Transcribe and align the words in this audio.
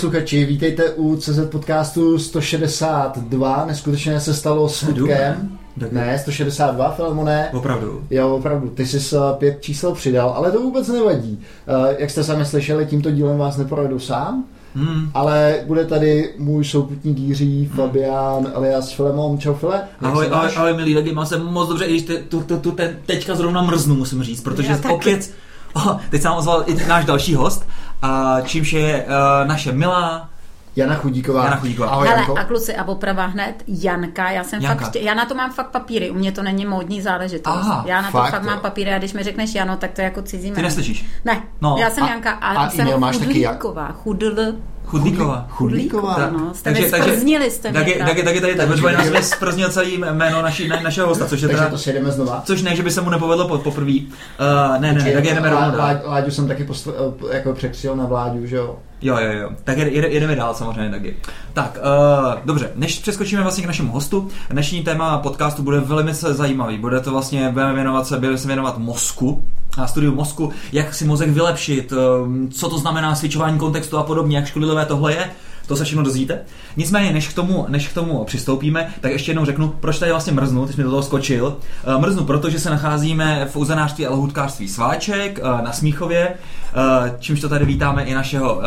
posluchači, 0.00 0.44
vítejte 0.44 0.90
u 0.90 1.16
CZ 1.16 1.38
podcastu 1.50 2.18
162, 2.18 3.64
neskutečně 3.66 4.20
se 4.20 4.34
stalo 4.34 4.68
s 4.68 4.82
Ludkem. 4.82 5.58
Ne, 5.92 6.18
162, 6.18 6.90
Filemone. 6.90 7.48
Opravdu. 7.52 8.02
Jo, 8.10 8.36
opravdu, 8.36 8.68
ty 8.68 8.86
jsi 8.86 9.16
pět 9.38 9.62
čísel 9.62 9.92
přidal, 9.92 10.30
ale 10.30 10.52
to 10.52 10.60
vůbec 10.60 10.88
nevadí. 10.88 11.38
Uh, 11.68 11.86
jak 11.98 12.10
jste 12.10 12.24
sami 12.24 12.44
slyšeli, 12.44 12.86
tímto 12.86 13.10
dílem 13.10 13.38
vás 13.38 13.56
neprovedu 13.56 13.98
sám, 13.98 14.44
Hmm. 14.74 15.10
ale 15.14 15.60
bude 15.66 15.84
tady 15.84 16.34
můj 16.38 16.64
souputník 16.64 17.18
Jiří, 17.18 17.66
Fabián, 17.74 18.52
alias 18.54 18.92
Filemon. 18.92 19.38
Čau 19.38 19.54
File. 19.54 19.82
Ahoj, 20.00 20.28
ahoj, 20.30 20.50
ahoj, 20.56 20.74
milí 20.74 20.94
lidi, 20.94 21.12
mám 21.12 21.26
se 21.26 21.38
moc 21.38 21.68
dobře, 21.68 21.84
i 21.84 21.90
když 21.90 22.02
te, 22.02 22.16
tu, 22.16 22.40
tu, 22.40 22.56
tu, 22.58 22.70
te, 22.72 22.96
teďka 23.06 23.34
zrovna 23.34 23.62
mrznu, 23.62 23.94
musím 23.94 24.22
říct, 24.22 24.40
protože 24.40 24.78
opět, 24.90 25.30
oh, 25.72 25.96
teď 26.10 26.22
se 26.22 26.28
nám 26.28 26.36
ozval 26.36 26.64
i 26.66 26.86
náš 26.86 27.04
další 27.04 27.34
host, 27.34 27.66
a 28.02 28.36
čímž 28.40 28.72
je 28.72 29.04
uh, 29.04 29.48
naše 29.48 29.72
milá, 29.72 30.28
Jana 30.76 30.94
Chudíková. 30.94 31.44
Jana 31.44 31.56
Chudíková. 31.56 31.88
Ahoj, 31.88 32.08
Hele, 32.08 32.18
Janko. 32.20 32.36
a 32.38 32.44
kluci, 32.44 32.76
a 32.76 32.84
oprava 32.84 33.26
hned, 33.26 33.54
Janka, 33.66 34.30
já 34.30 34.44
jsem 34.44 34.62
Janka. 34.62 34.84
fakt, 34.84 34.96
já 34.96 35.14
na 35.14 35.24
to 35.24 35.34
mám 35.34 35.52
fakt 35.52 35.70
papíry, 35.70 36.10
u 36.10 36.14
mě 36.14 36.32
to 36.32 36.42
není 36.42 36.66
módní 36.66 37.02
záležitost. 37.02 37.56
Aha, 37.60 37.84
já 37.86 38.00
na 38.02 38.10
fakt, 38.10 38.24
to 38.26 38.30
fakt 38.30 38.42
jo. 38.42 38.50
mám 38.50 38.60
papíry 38.60 38.92
a 38.94 38.98
když 38.98 39.12
mi 39.12 39.22
řekneš 39.22 39.54
Jano, 39.54 39.76
tak 39.76 39.90
to 39.90 40.00
je 40.00 40.04
jako 40.04 40.22
cizí 40.22 40.42
ty 40.50 40.54
jméno. 40.56 40.62
neslyšíš, 40.62 41.06
Ne, 41.24 41.42
No, 41.60 41.76
já 41.80 41.90
jsem 41.90 42.04
a- 42.04 42.08
Janka 42.08 42.30
a, 42.30 42.48
a 42.64 42.70
jsem 42.70 43.00
máš 43.00 43.16
taky 43.18 43.40
jak? 43.40 43.52
Chudlíková, 43.52 43.92
chudl, 43.92 44.52
Chudlíková. 44.90 45.46
Chudlíková. 45.50 46.12
Chudlíková, 46.14 46.30
no, 46.44 46.54
jste 46.54 46.74
sprznili, 46.88 47.50
jste 47.50 47.72
taky, 47.72 47.84
mě 47.84 47.94
tak. 47.94 48.08
taky, 48.08 48.22
taky, 48.22 48.40
taky, 48.40 48.54
tak, 48.56 48.68
Takže- 48.68 48.82
protože 48.82 48.96
nás 48.96 49.10
mi 49.10 49.22
sprznil 49.22 49.70
celý 49.70 49.98
jméno 49.98 50.42
naší, 50.42 50.68
na, 50.68 50.80
našeho 50.80 51.08
hosta, 51.08 51.26
což 51.26 51.40
je 51.40 51.48
Takže 51.48 51.58
teda, 51.62 51.70
to 51.70 51.78
si 51.78 51.88
jedeme 51.90 52.10
znova. 52.10 52.42
což 52.46 52.62
ne, 52.62 52.76
že 52.76 52.82
by 52.82 52.90
se 52.90 53.00
mu 53.00 53.10
nepovedlo 53.10 53.48
po, 53.48 53.58
poprvé, 53.58 53.92
uh, 53.98 54.80
ne, 54.80 54.92
ne, 54.92 55.04
ne, 55.04 55.12
tak 55.12 55.24
jedeme 55.24 55.50
rovnou 55.50 55.70
dál. 55.70 55.80
Lá- 55.80 56.00
Láďu 56.10 56.30
jsem 56.30 56.48
taky 56.48 56.64
postr- 56.64 56.92
eh, 57.30 57.34
jako 57.36 57.52
překřil 57.52 57.96
na 57.96 58.06
vláďu, 58.06 58.46
že 58.46 58.56
jo. 58.56 58.78
Jo, 59.02 59.16
jo, 59.20 59.32
jo. 59.32 59.50
Tak 59.64 59.78
jede- 59.78 59.90
jede- 59.90 60.08
jedeme 60.08 60.36
dál 60.36 60.54
samozřejmě 60.54 60.90
taky. 60.90 61.16
Tak, 61.52 61.78
uh, 61.78 62.34
dobře, 62.44 62.70
než 62.74 62.98
přeskočíme 62.98 63.42
vlastně 63.42 63.64
k 63.64 63.66
našemu 63.66 63.92
hostu, 63.92 64.28
dnešní 64.50 64.82
téma 64.82 65.18
podcastu 65.18 65.62
bude 65.62 65.80
velmi 65.80 66.14
zajímavý. 66.14 66.78
Bude 66.78 67.00
to 67.00 67.10
vlastně, 67.10 67.50
budeme 67.52 67.74
věnovat 67.74 68.06
se, 68.06 68.16
budeme 68.18 68.38
se 68.38 68.46
věnovat 68.46 68.78
mozku, 68.78 69.44
a 69.78 69.86
studiu 69.86 70.14
mozku, 70.14 70.50
jak 70.72 70.94
si 70.94 71.04
mozek 71.04 71.28
vylepšit, 71.30 71.92
um, 71.92 72.48
co 72.50 72.68
to 72.68 72.78
znamená 72.78 73.14
switchování 73.14 73.58
kontextu 73.58 73.98
a 73.98 74.02
podobně, 74.02 74.36
jak 74.36 74.46
škodlivé 74.46 74.86
tohle 74.86 75.12
je. 75.12 75.30
To 75.70 75.76
se 75.76 75.84
všechno 75.84 76.02
dozvíte. 76.02 76.40
Nicméně, 76.76 77.12
než 77.12 77.28
k, 77.28 77.34
tomu, 77.34 77.66
než 77.68 77.88
k 77.88 77.94
tomu 77.94 78.24
přistoupíme, 78.24 78.94
tak 79.00 79.12
ještě 79.12 79.30
jednou 79.30 79.44
řeknu, 79.44 79.68
proč 79.68 79.98
tady 79.98 80.10
vlastně 80.10 80.32
mrznu, 80.32 80.68
jsi 80.68 80.76
mi 80.76 80.84
do 80.84 80.90
toho 80.90 81.02
skočil. 81.02 81.56
Uh, 81.86 82.00
mrznu, 82.00 82.24
protože 82.24 82.58
se 82.58 82.70
nacházíme 82.70 83.48
v 83.50 83.56
uzenářství 83.56 84.06
a 84.06 84.10
lahůdkářství 84.10 84.68
Sváček 84.68 85.38
uh, 85.42 85.62
na 85.62 85.72
Smíchově, 85.72 86.28
uh, 86.28 87.18
čímž 87.18 87.40
to 87.40 87.48
tady 87.48 87.64
vítáme 87.64 88.04
i 88.04 88.14
našeho 88.14 88.62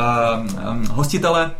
hostitele, 0.91 1.51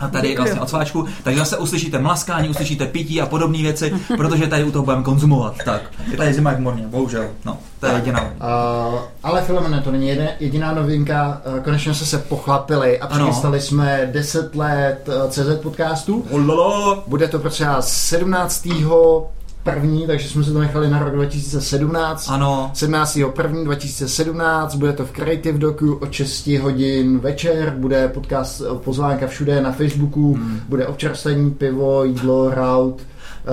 a 0.00 0.08
tady 0.08 0.28
Děkuju. 0.28 0.44
vlastně 0.44 0.60
od 0.60 0.68
sváčku, 0.68 1.06
takže 1.22 1.38
zase 1.38 1.56
uslyšíte 1.56 1.98
mlaskání, 1.98 2.48
uslyšíte 2.48 2.86
pití 2.86 3.20
a 3.20 3.26
podobné 3.26 3.58
věci, 3.58 3.92
protože 4.16 4.46
tady 4.46 4.64
u 4.64 4.70
toho 4.70 4.84
budeme 4.84 5.02
konzumovat. 5.02 5.54
Tak, 5.64 5.82
je 6.10 6.16
tady 6.16 6.34
zima 6.34 6.50
jak 6.50 6.60
morně, 6.60 6.86
bohužel. 6.86 7.24
No, 7.44 7.58
to 7.80 7.86
je 7.86 7.92
jediná. 7.94 8.22
Uh, 8.22 8.98
ale 9.22 9.42
Filemone, 9.42 9.80
to 9.80 9.90
není 9.92 10.08
jediná, 10.08 10.28
jediná 10.40 10.72
novinka. 10.72 11.42
Uh, 11.56 11.60
konečně 11.60 11.94
jsme 11.94 12.06
se 12.06 12.18
pochlapili 12.18 12.98
a 13.00 13.06
Ano. 13.06 13.24
přichystali 13.24 13.60
jsme 13.60 14.08
10 14.12 14.54
let 14.56 15.08
uh, 15.24 15.30
CZ 15.30 15.62
podcastu. 15.62 16.24
Ololo. 16.30 17.04
Bude 17.06 17.28
to 17.28 17.38
prosím 17.38 17.66
vás 17.66 17.92
17. 17.92 18.68
první, 19.74 20.06
takže 20.06 20.28
jsme 20.28 20.44
se 20.44 20.52
to 20.52 20.58
nechali 20.60 20.90
na 20.90 20.98
rok 20.98 21.14
2017. 21.14 22.28
Ano, 22.30 22.70
17. 22.74 23.18
první 23.34 23.64
2017, 23.64 24.74
bude 24.74 24.92
to 24.92 25.04
v 25.04 25.10
Creative 25.12 25.58
Doku 25.58 25.94
od 25.94 26.12
6 26.12 26.46
hodin 26.46 27.18
večer, 27.18 27.74
bude 27.76 28.08
podcast 28.08 28.60
eh, 28.60 28.78
pozvánka 28.84 29.26
všude 29.26 29.60
na 29.62 29.72
Facebooku, 29.72 30.34
Hmm. 30.34 30.60
bude 30.68 30.86
občerstvení, 30.86 31.50
pivo, 31.50 32.04
jídlo, 32.04 32.50
raut, 32.50 33.02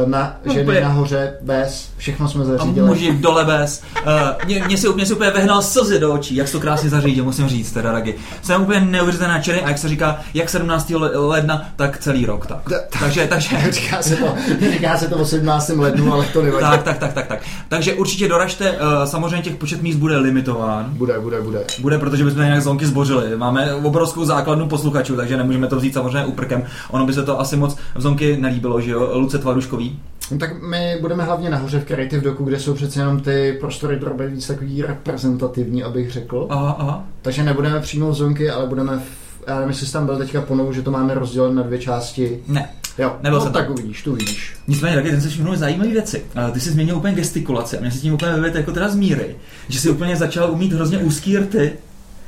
na 0.06 0.38
ženy 0.46 0.62
Úplně. 0.64 0.82
nahoře, 0.82 1.34
bez, 1.42 1.90
všechno 1.98 2.28
jsme 2.30 2.42
a 2.42 2.46
zařídili. 2.46 2.88
muži 2.88 3.12
dole 3.20 3.46
bez. 3.46 3.84
Uh, 4.06 4.12
mě, 4.46 4.64
mě, 4.66 4.78
si, 4.78 4.90
mě 4.90 5.06
si 5.06 5.14
úplně 5.14 5.30
vehnal 5.30 5.62
slzy 5.62 6.00
do 6.00 6.14
očí, 6.14 6.36
jak 6.36 6.50
to 6.50 6.60
krásně 6.60 6.90
zařídil, 6.90 7.24
musím 7.24 7.48
říct, 7.48 7.72
teda 7.72 7.92
Ragi. 7.92 8.16
Jsem 8.42 8.62
úplně 8.62 8.80
neuvěřitelně 8.82 9.34
nadšený 9.34 9.60
a 9.62 9.68
jak 9.70 9.78
se 9.78 9.90
říká, 9.90 10.20
jak 10.34 10.50
17. 10.50 10.90
le- 10.90 11.12
ledna, 11.18 11.70
tak 11.76 11.98
celý 11.98 12.26
rok. 12.26 12.46
Tak. 12.48 12.70
Da- 12.70 13.00
Takže, 13.00 13.28
takže, 13.30 13.58
Říká 13.72 14.02
se 14.02 14.16
to, 14.16 14.26
říká 14.72 14.98
se 14.98 15.08
to 15.08 15.16
o 15.16 15.26
17. 15.26 15.70
lednu, 15.70 16.14
ale 16.14 16.26
to 16.26 16.42
nevadí. 16.42 16.62
tak, 16.66 16.84
tak, 16.84 16.98
tak, 16.98 17.14
tak, 17.14 17.28
tak. 17.28 17.40
Takže 17.70 17.94
určitě 17.94 18.28
doražte, 18.28 18.72
uh, 18.72 18.78
samozřejmě 19.06 19.42
těch 19.42 19.56
počet 19.56 19.82
míst 19.82 19.96
bude 19.96 20.18
limitován. 20.18 20.86
Bude, 20.90 21.20
bude, 21.20 21.42
bude. 21.42 21.64
Bude, 21.82 21.98
protože 21.98 22.24
bychom 22.24 22.42
nějak 22.42 22.62
zvonky 22.62 22.86
zbořili. 22.86 23.38
Máme 23.38 23.74
obrovskou 23.74 24.26
základnu 24.26 24.68
posluchačů, 24.68 25.16
takže 25.16 25.38
nemůžeme 25.38 25.68
to 25.68 25.76
vzít 25.76 25.94
samozřejmě 25.94 26.26
úprkem. 26.26 26.64
Ono 26.92 27.06
by 27.06 27.14
se 27.14 27.24
to 27.24 27.40
asi 27.40 27.56
moc 27.56 27.78
v 27.96 28.02
zonky 28.02 28.38
nelíbilo, 28.42 28.82
že 28.82 28.92
jo? 28.92 29.10
Luce 29.14 29.38
Tvaruškový. 29.38 29.85
No, 30.32 30.38
tak 30.38 30.62
my 30.62 30.98
budeme 31.02 31.24
hlavně 31.24 31.50
nahoře 31.50 31.80
v 31.80 31.86
Creative 31.86 32.22
Doku, 32.22 32.44
kde 32.44 32.60
jsou 32.60 32.74
přece 32.74 33.00
jenom 33.00 33.20
ty 33.20 33.58
prostory 33.60 33.98
pro 33.98 34.14
být 34.14 34.28
víc 34.28 34.48
takový 34.48 34.82
reprezentativní, 34.82 35.84
abych 35.84 36.12
řekl. 36.12 36.48
Aha, 36.50 36.76
aha. 36.80 37.04
Takže 37.22 37.44
nebudeme 37.44 37.80
přímo 37.80 38.10
v 38.10 38.16
zonky, 38.16 38.50
ale 38.50 38.68
budeme 38.68 39.00
v, 39.00 39.44
já 39.48 39.56
nevím, 39.56 39.70
jestli 39.70 39.86
jsi 39.86 39.94
tam 39.94 40.06
byl 40.06 40.18
teďka 40.18 40.42
ponou, 40.42 40.74
že 40.74 40.82
to 40.82 40.92
máme 40.92 41.14
rozdělen 41.14 41.56
na 41.56 41.64
dvě 41.64 41.80
části. 41.80 42.40
Ne. 42.48 42.70
Jo, 42.98 43.16
Nebyl 43.22 43.40
no, 43.40 43.44
jsem 43.44 43.54
tak 43.54 43.70
uvidíš, 43.70 44.04
tu 44.04 44.12
uvidíš. 44.12 44.56
Nicméně 44.68 44.96
taky 44.96 45.10
ten 45.10 45.22
se 45.22 45.30
všechno 45.30 45.56
zajímavé 45.56 45.90
věci. 45.90 46.26
Ty 46.54 46.60
jsi 46.60 46.72
změnil 46.72 46.98
úplně 46.98 47.14
gestikulaci 47.14 47.78
a 47.78 47.82
mě 47.82 47.92
se 47.92 48.00
tím 48.00 48.14
úplně 48.14 48.34
vyvět 48.34 48.56
jako 48.56 48.72
teda 48.72 48.90
z 48.90 48.96
míry. 48.96 49.36
Že 49.70 49.80
jsi 49.80 49.90
úplně 49.90 50.16
začal 50.16 50.52
umít 50.52 50.74
hrozně 50.74 50.98
úzký 50.98 51.38
rty. 51.38 51.74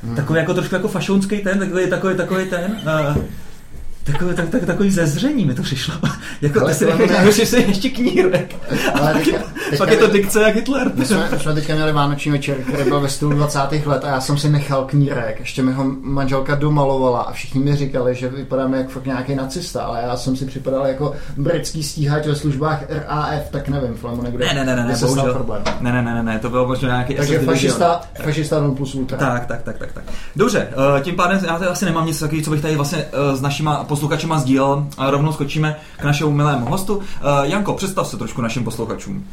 Hmm. 0.02 0.16
Takový 0.16 0.38
jako 0.38 0.54
trošku 0.54 0.74
jako 0.74 0.88
fašonský 0.88 1.38
ten, 1.38 1.58
takový, 1.58 1.90
takový, 1.90 2.16
takový 2.16 2.46
ten. 2.46 2.76
Uh, 3.16 3.22
Takový, 4.12 4.34
tak, 4.34 4.48
tak, 4.48 4.64
takový 4.64 4.90
zezření 4.90 5.44
mi 5.44 5.54
to 5.54 5.62
přišlo. 5.62 5.94
jako 6.42 6.60
Ale 6.60 6.70
ty 6.70 6.78
si 6.78 6.86
necháš, 6.86 7.34
že 7.34 7.46
jsi 7.46 7.56
ještě 7.68 7.90
knírek. 7.90 8.54
Ale 8.94 9.14
teďka- 9.14 9.36
je, 9.36 9.42
teďka 9.70 9.76
pak 9.78 9.90
je 9.90 9.96
to 9.96 10.06
dikce 10.06 10.42
jak 10.42 10.54
Hitler. 10.54 10.90
My 10.94 11.04
jsme, 11.06 11.28
my 11.32 11.38
jsme 11.38 11.54
teďka 11.54 11.74
měli 11.74 11.92
vánoční 11.92 12.32
večer, 12.32 12.56
který 12.56 12.84
byl 12.84 13.00
ve 13.00 13.08
stylu 13.08 13.30
20. 13.32 13.58
let 13.86 14.04
a 14.04 14.08
já 14.08 14.20
jsem 14.20 14.38
si 14.38 14.48
nechal 14.48 14.84
knírek. 14.84 15.40
Ještě 15.40 15.62
mi 15.62 15.72
ho 15.72 15.84
manželka 16.00 16.54
domalovala 16.54 17.20
a 17.20 17.32
všichni 17.32 17.60
mi 17.60 17.76
říkali, 17.76 18.14
že 18.14 18.28
vypadáme 18.28 18.78
jak 18.78 18.88
fakt 18.88 19.06
nějaký 19.06 19.34
nacista, 19.34 19.82
ale 19.82 20.02
já 20.02 20.16
jsem 20.16 20.36
si 20.36 20.46
připadal 20.46 20.86
jako 20.86 21.14
britský 21.36 21.82
stíhač 21.82 22.26
ve 22.26 22.36
službách 22.36 22.82
RAF, 22.88 23.50
tak 23.50 23.68
nevím, 23.68 23.94
Flamo, 23.94 24.22
nebude. 24.22 24.46
Ne, 24.46 24.54
ne, 24.54 24.64
ne, 24.64 24.76
ne, 24.76 24.84
ne, 24.88 24.96
bohužel. 25.00 25.34
problém. 25.34 25.62
Ne, 25.80 25.92
ne, 25.92 26.02
ne, 26.02 26.14
ne, 26.14 26.22
ne, 26.22 26.38
to 26.38 26.50
bylo 26.50 26.66
možná 26.66 26.88
nějaký... 26.88 27.14
Takže 27.14 27.38
fašista, 27.38 28.00
fašista 28.22 28.60
non 28.60 28.74
plus 28.74 28.94
ultra. 28.94 29.18
Tak, 29.18 29.46
tak, 29.46 29.62
tak, 29.62 29.78
tak, 29.78 29.92
tak. 29.92 30.04
Dobře, 30.36 30.68
eh, 30.98 31.00
tím 31.02 31.16
pádem 31.16 31.40
já 31.46 31.54
asi 31.54 31.84
nemám 31.84 32.06
nic 32.06 32.18
takového, 32.18 32.44
co 32.44 32.50
bych 32.50 32.62
tady 32.62 32.76
vlastně 32.76 33.04
eh, 33.12 33.36
s 33.36 33.40
našima 33.40 33.84
posluchačima 33.98 34.38
sdílel. 34.38 34.86
A 34.98 35.10
rovnou 35.10 35.32
skočíme 35.32 35.76
k 35.96 36.04
našemu 36.04 36.30
milému 36.30 36.66
hostu. 36.66 37.02
Eh, 37.02 37.22
Janko, 37.42 37.72
představ 37.72 38.08
se 38.08 38.16
trošku 38.16 38.42
našim 38.42 38.64
posluchačům. 38.64 39.26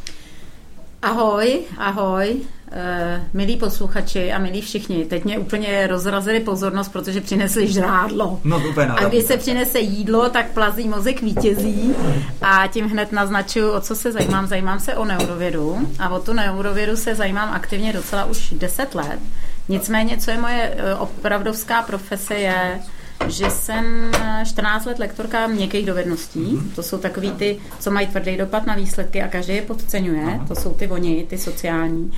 Ahoj, 1.02 1.60
ahoj, 1.78 2.36
uh, 2.36 2.78
milí 3.34 3.58
posluchači 3.58 4.32
a 4.32 4.40
milí 4.40 4.62
všichni. 4.62 5.06
Teď 5.06 5.24
mě 5.24 5.40
úplně 5.40 5.88
rozrazili 5.88 6.40
pozornost, 6.40 6.90
protože 6.90 7.22
přinesli 7.22 7.68
žrádlo. 7.68 8.40
No, 8.44 8.60
to 8.60 8.68
úplně 8.70 8.88
A 8.88 9.10
když 9.10 9.24
se 9.24 9.38
přinese 9.38 9.80
jídlo, 9.80 10.30
tak 10.30 10.52
plazí 10.52 10.88
mozek 10.88 11.22
vítězí 11.22 11.96
a 12.42 12.68
tím 12.68 12.86
hned 12.86 13.12
naznačuju, 13.12 13.72
o 13.72 13.82
co 13.82 13.96
se 13.96 14.12
zajímám. 14.12 14.48
Zajímám 14.48 14.80
se 14.80 14.96
o 14.96 15.06
neurovědu 15.06 15.78
a 16.00 16.10
o 16.10 16.20
tu 16.20 16.34
neurovědu 16.34 16.98
se 16.98 17.16
zajímám 17.16 17.50
aktivně 17.54 17.94
docela 17.94 18.26
už 18.26 18.54
10 18.58 18.96
let. 18.96 19.20
Nicméně, 19.70 20.18
co 20.18 20.32
je 20.32 20.38
moje 20.38 20.76
eh, 20.78 20.96
opravdovská 20.96 21.82
profese, 21.82 22.34
je, 22.34 22.80
že 23.28 23.50
jsem 23.50 24.12
eh, 24.16 24.44
14 24.46 24.86
let 24.86 25.00
lektorka 25.00 25.48
měkkých 25.48 25.86
dovedností. 25.86 26.60
To 26.76 26.84
jsou 26.84 26.98
takový 26.98 27.32
ty, 27.32 27.60
co 27.80 27.92
mají 27.92 28.08
tvrdý 28.08 28.38
dopad 28.38 28.66
na 28.66 28.76
výsledky 28.76 29.22
a 29.22 29.28
každý 29.28 29.56
je 29.56 29.62
podceňuje. 29.62 30.40
To 30.48 30.56
jsou 30.56 30.74
ty 30.74 30.88
oni, 30.88 31.26
ty 31.30 31.38
sociální. 31.38 32.12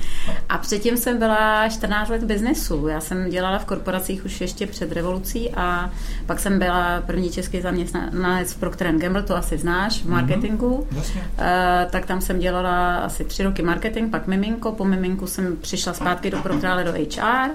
A 0.48 0.58
předtím 0.58 0.96
jsem 0.96 1.18
byla 1.18 1.68
14 1.68 2.08
let 2.08 2.22
v 2.22 2.26
biznesu. 2.26 2.88
Já 2.88 3.00
jsem 3.00 3.30
dělala 3.30 3.58
v 3.58 3.64
korporacích 3.64 4.24
už 4.24 4.40
ještě 4.40 4.66
před 4.66 4.92
revolucí 4.92 5.50
a 5.50 5.90
pak 6.26 6.40
jsem 6.40 6.58
byla 6.58 7.02
první 7.06 7.30
český 7.30 7.60
zaměstnanec 7.60 8.52
v 8.52 8.56
Procter 8.56 8.92
Gamble, 8.96 9.22
to 9.22 9.36
asi 9.36 9.58
znáš, 9.58 10.02
v 10.02 10.08
marketingu. 10.08 10.86
Jasně. 10.96 11.24
Eh, 11.38 11.86
tak 11.90 12.06
tam 12.06 12.20
jsem 12.20 12.38
dělala 12.38 12.96
asi 12.96 13.24
tři 13.24 13.42
roky 13.42 13.62
marketing, 13.62 14.10
pak 14.10 14.26
miminko, 14.26 14.72
po 14.72 14.84
miminku 14.84 15.26
jsem 15.26 15.56
přišla 15.56 15.92
zpátky 15.92 16.30
do 16.30 16.38
Procter, 16.38 16.84
do 16.84 16.92
HR 16.92 17.50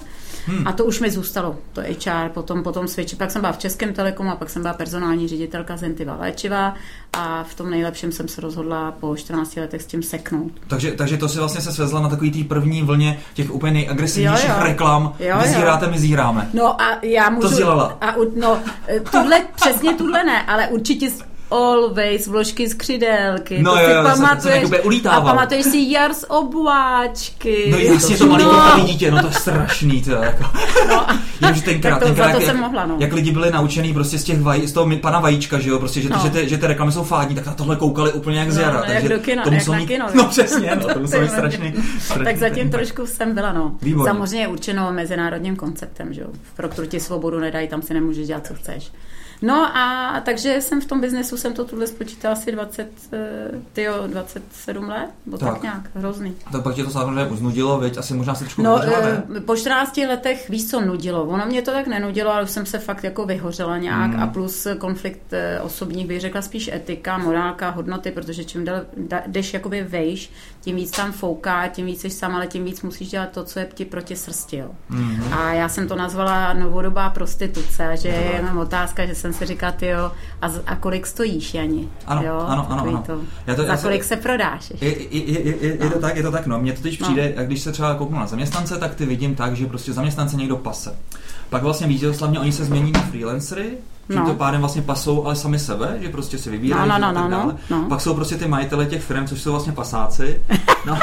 Hmm. 0.48 0.68
a 0.68 0.72
to 0.72 0.86
už 0.86 1.00
mi 1.00 1.12
zůstalo, 1.12 1.56
to 1.74 1.82
HR, 1.82 2.30
potom, 2.34 2.64
potom 2.64 2.88
switch. 2.88 3.16
Pak 3.16 3.32
jsem 3.32 3.42
byla 3.42 3.54
v 3.54 3.58
Českém 3.58 3.94
telekomu 3.94 4.32
a 4.32 4.36
pak 4.36 4.50
jsem 4.50 4.62
byla 4.62 4.74
personální 4.74 5.28
ředitelka 5.28 5.78
Zentiva 5.78 6.18
Léčiva 6.20 6.76
a 7.14 7.44
v 7.44 7.56
tom 7.56 7.70
nejlepším 7.70 8.12
jsem 8.12 8.28
se 8.28 8.42
rozhodla 8.42 8.92
po 8.92 9.16
14 9.16 9.56
letech 9.56 9.82
s 9.82 9.86
tím 9.86 10.04
seknout. 10.04 10.52
Takže, 10.68 10.92
takže 10.92 11.18
to 11.18 11.30
si 11.30 11.38
vlastně 11.40 11.62
se 11.62 11.74
svezla 11.74 12.02
na 12.02 12.10
takový 12.10 12.32
té 12.32 12.50
první 12.50 12.84
vlně 12.84 13.20
těch 13.34 13.52
úplně 13.52 13.74
nejagresivnějších 13.74 14.50
Jo, 14.50 14.56
jo. 14.58 14.64
reklam. 14.64 15.04
Jo, 15.20 15.38
Vy 15.44 15.48
jo. 15.48 15.54
zíráte, 15.56 15.88
my 15.88 16.00
zíráme. 16.00 16.50
No 16.54 16.82
a 16.82 17.00
já 17.02 17.30
můžu... 17.30 17.50
To 17.50 17.56
dělala. 17.56 17.98
A, 18.02 18.16
no, 18.40 18.60
eh, 18.88 19.00
tuhle, 19.00 19.42
přesně 19.56 19.94
tuhle 19.94 20.24
ne, 20.24 20.44
ale 20.44 20.68
určitě 20.68 21.10
Always, 21.54 22.28
vložky 22.28 22.68
z 22.70 22.74
křidelky. 22.74 23.62
No 23.62 23.72
to 23.72 23.80
jo, 23.80 23.86
si 23.86 23.92
jo, 23.92 24.04
jsem- 24.04 24.12
jsem 24.16 24.22
pamatuješ. 24.26 24.56
jakoby 24.58 24.82
ulítával. 24.82 25.22
a 25.22 25.34
pamatuješ 25.34 25.66
si 25.66 25.92
Jars 25.92 26.26
obláčky. 26.30 27.68
No 27.72 27.78
jasně, 27.78 28.18
to 28.18 28.26
No. 28.26 28.32
malý 28.32 28.44
koukavý 28.46 28.82
dítě, 28.82 29.12
no 29.12 29.22
to 29.22 29.28
je 29.28 29.34
strašný, 29.34 30.02
to 30.02 30.12
je 30.12 30.18
jako. 30.22 30.44
No, 30.90 31.06
Jenomže 31.42 31.62
tenkrát, 31.62 31.90
tak 31.92 32.00
to, 32.00 32.06
tenkrát 32.06 32.32
to 32.32 32.38
jak, 32.38 32.46
jsem 32.46 32.58
mohla, 32.60 32.86
no. 32.86 32.96
jak 33.00 33.14
lidi 33.14 33.32
byli 33.32 33.52
naučený 33.52 33.94
prostě 33.94 34.18
z 34.20 34.24
těch 34.24 34.42
vaj, 34.42 34.68
z 34.68 34.72
toho 34.74 34.90
pana 35.02 35.20
vajíčka, 35.20 35.60
že 35.60 35.70
jo, 35.70 35.80
prostě, 35.80 36.02
že, 36.02 36.10
No. 36.10 36.20
že, 36.24 36.30
ty, 36.30 36.50
že 36.50 36.58
ty 36.58 36.68
reklamy 36.68 36.92
jsou 36.92 37.04
fádní, 37.04 37.36
tak 37.36 37.46
na 37.46 37.54
tohle 37.54 37.76
koukali 37.76 38.12
úplně 38.14 38.40
jak 38.40 38.52
z 38.52 38.56
No, 38.58 38.62
jara. 38.62 38.74
no, 38.78 38.84
jak 38.84 38.94
takže 38.94 39.10
do 39.10 39.20
kina, 39.20 39.44
to 39.44 39.50
jak 39.54 39.68
mít, 39.68 39.88
kino, 39.88 40.06
No 40.16 40.26
přesně, 40.26 40.76
no, 40.88 40.94
to 40.94 41.00
muselo 41.00 41.22
být 41.22 41.32
strašný. 41.32 41.74
strašný 42.00 42.26
tak 42.26 42.38
zatím 42.38 42.70
trošku 42.70 43.06
jsem 43.06 43.34
byla, 43.36 43.54
no. 43.54 43.76
Samozřejmě 44.06 44.48
určeno 44.48 44.92
mezinárodním 44.94 45.56
konceptem, 45.56 46.14
že 46.14 46.22
jo. 46.22 46.28
V 46.44 46.56
Proktru 46.56 46.86
ti 46.86 47.00
svobodu 47.00 47.40
nedají, 47.40 47.68
tam 47.68 47.82
si 47.82 47.94
nemůžeš 47.94 48.28
dělat, 48.28 48.48
co 48.48 48.54
chceš. 48.54 48.92
No 49.46 49.78
a 49.78 50.14
takže 50.26 50.62
jsem 50.62 50.82
v 50.82 50.86
tom 50.86 51.02
biznesu, 51.02 51.38
jsem 51.38 51.54
to 51.54 51.66
tuhle 51.66 51.88
spočítala 51.88 52.34
asi 52.34 52.52
20, 52.52 52.90
eh, 53.14 53.52
tyjo, 53.74 54.08
27 54.08 54.90
let, 54.90 55.10
bo 55.26 55.38
tak. 55.38 55.54
Tak. 55.54 55.62
nějak, 55.62 55.90
hrozný. 55.96 56.36
Tak 56.52 56.64
pak 56.64 56.76
tě 56.76 56.84
to 56.84 56.90
samozřejmě 56.90 57.26
už 57.26 57.40
nudilo, 57.40 57.80
veď 57.80 57.98
asi 57.98 58.14
možná 58.14 58.36
se 58.36 58.44
trošku 58.44 58.62
No, 58.62 58.78
ne? 58.80 59.24
eh, 59.38 59.40
po 59.40 59.56
14 59.56 59.98
letech 60.08 60.50
víš, 60.50 60.70
co 60.70 60.82
nudilo. 60.82 61.24
Ono 61.26 61.46
mě 61.46 61.62
to 61.62 61.72
tak 61.72 61.88
nenudilo, 61.88 62.32
ale 62.34 62.44
už 62.44 62.50
jsem 62.50 62.66
se 62.66 62.80
fakt 62.80 63.04
jako 63.04 63.26
vyhořela 63.26 63.78
nějak 63.78 64.12
Hmm. 64.14 64.24
a 64.24 64.28
plus 64.28 64.68
konflikt 64.78 65.34
eh, 65.34 65.60
osobních, 65.62 66.08
bych 66.08 66.22
řekla 66.22 66.42
spíš 66.42 66.68
etika, 66.74 67.18
morálka, 67.18 67.70
hodnoty, 67.70 68.12
protože 68.12 68.44
čím 68.46 68.66
dál 68.66 68.82
jdeš 69.28 69.54
jakoby 69.54 69.84
vejš, 69.84 70.32
tím 70.64 70.76
víc 70.76 70.92
tam 70.92 71.12
fouká, 71.12 71.68
tím 71.68 71.86
víc 71.86 72.02
jsi 72.02 72.10
sám, 72.10 72.36
ale 72.36 72.48
tím 72.48 72.66
víc 72.66 72.82
musíš 72.82 73.10
dělat 73.10 73.30
to, 73.32 73.44
co 73.44 73.60
je 73.60 73.68
ti 73.74 73.86
proti 73.86 74.16
srsti. 74.16 74.58
Jo. 74.58 74.68
Mhm. 74.90 75.34
A 75.34 75.54
já 75.54 75.70
jsem 75.70 75.88
to 75.88 75.96
nazvala 75.96 76.54
novodobá 76.54 77.10
prostituce, 77.10 77.98
že 77.98 78.08
je 78.08 78.32
jenom 78.36 78.58
otázka, 78.58 79.06
že 79.06 79.16
jsem 79.16 79.34
si 79.34 79.46
říkala, 79.46 79.72
ty 79.72 79.88
jo, 79.88 80.12
a, 80.42 80.48
a 80.68 80.76
kolik 80.76 81.08
stojíš, 81.08 81.54
Jani? 81.54 81.90
Ano, 82.06 82.22
jo, 82.24 82.46
ano, 82.48 82.68
ano, 82.72 82.84
ano. 82.88 83.04
To. 83.06 83.22
Já 83.48 83.56
to- 83.56 83.62
Za 83.64 83.68
já 83.72 83.78
se- 83.78 83.84
kolik 83.84 84.04
se 84.04 84.16
prodáš? 84.16 84.74
Je, 84.82 84.90
je, 85.18 85.32
je, 85.32 85.42
je, 85.42 85.68
je, 85.68 85.78
to 85.78 85.96
No. 85.96 86.02
tak, 86.02 86.16
je 86.16 86.24
to 86.24 86.32
tak, 86.32 86.48
no. 86.48 86.60
Mně 86.60 86.74
to 86.74 86.82
teď 86.82 87.00
No. 87.02 87.08
přijde, 87.08 87.34
a 87.38 87.42
když 87.44 87.62
se 87.62 87.72
třeba 87.72 87.96
kouknu 87.96 88.20
na 88.20 88.28
zaměstnance, 88.28 88.78
tak 88.78 88.96
ty 88.96 89.06
vidím 89.06 89.36
tak, 89.36 89.56
že 89.56 89.66
prostě 89.66 89.94
zaměstnance 89.94 90.36
někdo 90.38 90.58
pase. 90.58 90.96
Pak 91.50 91.64
vlastně 91.64 91.88
vítězoslavně 91.88 92.40
oni 92.40 92.52
se 92.52 92.66
změní 92.66 92.92
na 92.92 93.00
freelancery, 93.00 93.70
tímto 94.08 94.28
No. 94.28 94.36
pádem 94.36 94.60
vlastně 94.62 94.82
pasou 94.82 95.26
ale 95.26 95.36
sami 95.36 95.60
sebe, 95.60 95.98
že 96.02 96.10
prostě 96.10 96.38
si 96.38 96.50
vybírají 96.50 96.90
No, 96.90 97.00
no, 97.00 97.08
a 97.08 97.12
no, 97.12 97.22
tak 97.22 97.32
no, 97.32 97.38
dále. 97.38 97.56
no. 97.70 97.86
Pak 97.90 98.02
jsou 98.02 98.14
prostě 98.14 98.36
ty 98.38 98.48
majitele 98.48 98.86
těch 98.86 99.04
firm, 99.04 99.28
což 99.28 99.42
jsou 99.42 99.52
vlastně 99.52 99.74
pasáci. 99.74 100.42
No, 100.86 101.00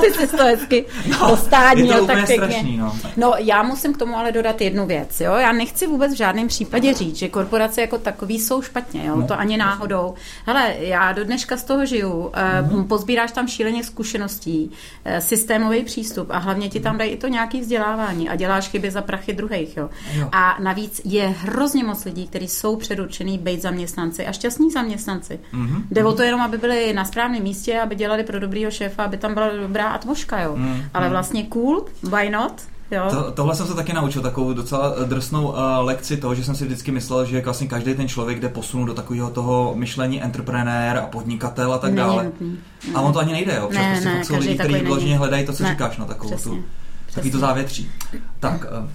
Ty 0.00 0.12
jsi 0.12 0.26
to 0.36 0.44
hezky 0.44 0.84
no 1.06 1.12
je 1.12 1.30
postádnil 1.30 1.98
to 1.98 2.06
tak 2.06 2.16
pěkně. 2.26 2.34
strašný, 2.36 2.76
no. 2.76 2.96
No, 3.16 3.32
já 3.38 3.62
musím 3.62 3.94
k 3.94 3.96
tomu 3.96 4.16
ale 4.16 4.32
dodat 4.32 4.60
jednu 4.60 4.86
věc. 4.86 5.20
Jo? 5.20 5.32
Já 5.34 5.52
nechci 5.52 5.86
vůbec 5.86 6.12
v 6.12 6.16
žádném 6.16 6.48
případě 6.48 6.94
říct, 6.94 7.16
že 7.16 7.28
korporace 7.28 7.80
jako 7.80 7.98
takový 7.98 8.40
jsou 8.40 8.62
špatně. 8.62 9.04
Jo? 9.06 9.16
No, 9.16 9.26
To 9.26 9.38
ani 9.38 9.56
náhodou. 9.56 10.14
Hele, 10.46 10.74
já 10.78 11.12
do 11.12 11.24
dneška 11.24 11.56
z 11.56 11.64
toho 11.64 11.86
žiju. 11.86 12.30
Mm-hmm. 12.32 12.86
Pozbíráš 12.86 13.32
tam 13.32 13.48
šíleně 13.48 13.84
zkušeností, 13.84 14.70
eh, 15.04 15.20
systémový 15.20 15.84
přístup 15.84 16.30
a 16.30 16.38
hlavně 16.38 16.68
ti 16.68 16.80
tam 16.80 16.98
dají 16.98 17.10
i 17.10 17.16
to 17.16 17.28
nějaký 17.28 17.60
vzdělávání 17.60 18.28
a 18.28 18.36
děláš 18.36 18.68
chyby 18.68 18.90
za 18.90 19.02
prachy 19.02 19.32
druhých. 19.32 19.76
Jo? 19.76 19.90
Jo. 20.12 20.28
A 20.32 20.56
navíc 20.62 21.00
je 21.04 21.26
hrozně 21.28 21.84
moc 21.84 22.04
lidí, 22.04 22.26
kteří 22.26 22.41
jsou 22.48 22.76
předurčený 22.76 23.38
být 23.38 23.62
zaměstnanci 23.62 24.26
a 24.26 24.32
šťastní 24.32 24.70
zaměstnanci. 24.70 25.40
Mhm. 25.52 25.82
Jde 25.90 26.04
o 26.04 26.12
to 26.12 26.22
jenom, 26.22 26.40
aby 26.40 26.58
byli 26.58 26.92
na 26.92 27.04
správném 27.04 27.42
místě, 27.42 27.80
aby 27.80 27.94
dělali 27.94 28.24
pro 28.24 28.40
dobrýho 28.40 28.70
šéfa, 28.70 29.04
aby 29.04 29.16
tam 29.16 29.34
byla 29.34 29.48
dobrá 29.62 29.88
atmosféra. 29.88 30.42
Jo? 30.42 30.52
Mm, 30.56 30.82
Ale 30.94 31.06
mm. 31.06 31.10
vlastně 31.12 31.42
cool, 31.44 31.84
why 32.02 32.30
not? 32.30 32.52
Jo? 32.90 33.06
To, 33.10 33.32
tohle 33.32 33.54
jsem 33.56 33.66
se 33.66 33.74
taky 33.74 33.92
naučil, 33.92 34.22
takovou 34.22 34.52
docela 34.52 34.94
drsnou 35.04 35.48
uh, 35.48 35.54
lekci 35.80 36.16
toho, 36.16 36.34
že 36.34 36.44
jsem 36.44 36.54
si 36.56 36.64
vždycky 36.64 36.90
myslel, 36.92 37.24
že 37.24 37.40
vlastně 37.40 37.66
každý 37.66 37.94
ten 37.94 38.08
člověk 38.08 38.40
jde 38.40 38.48
posunout 38.48 38.84
do 38.84 38.94
takového 38.94 39.30
toho 39.30 39.72
myšlení 39.76 40.22
entreprenér 40.22 40.96
a 40.98 41.06
podnikatel 41.06 41.72
a 41.72 41.78
tak 41.78 41.90
Není 41.92 41.96
dále. 42.06 42.24
nutný. 42.24 42.58
A 42.94 43.00
on 43.00 43.12
to 43.12 43.18
ani 43.18 43.32
nejde, 43.32 43.54
jo. 43.56 43.66
protože 43.68 43.80
Ne, 43.80 44.00
prostě 44.14 44.32
ne, 44.32 44.38
lidi, 44.38 44.54
kteří 44.54 44.72
není. 44.72 45.14
hledají 45.16 45.46
to, 45.46 45.52
co 45.52 45.62
Ne, 45.62 45.68
říkáš, 45.70 45.96
no 45.96 46.04
takovou 46.04 46.30
přesně, 46.34 46.50
tu, 46.50 46.64
takový 47.14 47.30
to 47.30 47.36
přesně. 47.36 47.40
závětří. 47.40 47.90
Tak, 48.40 48.64
uh, 48.82 48.88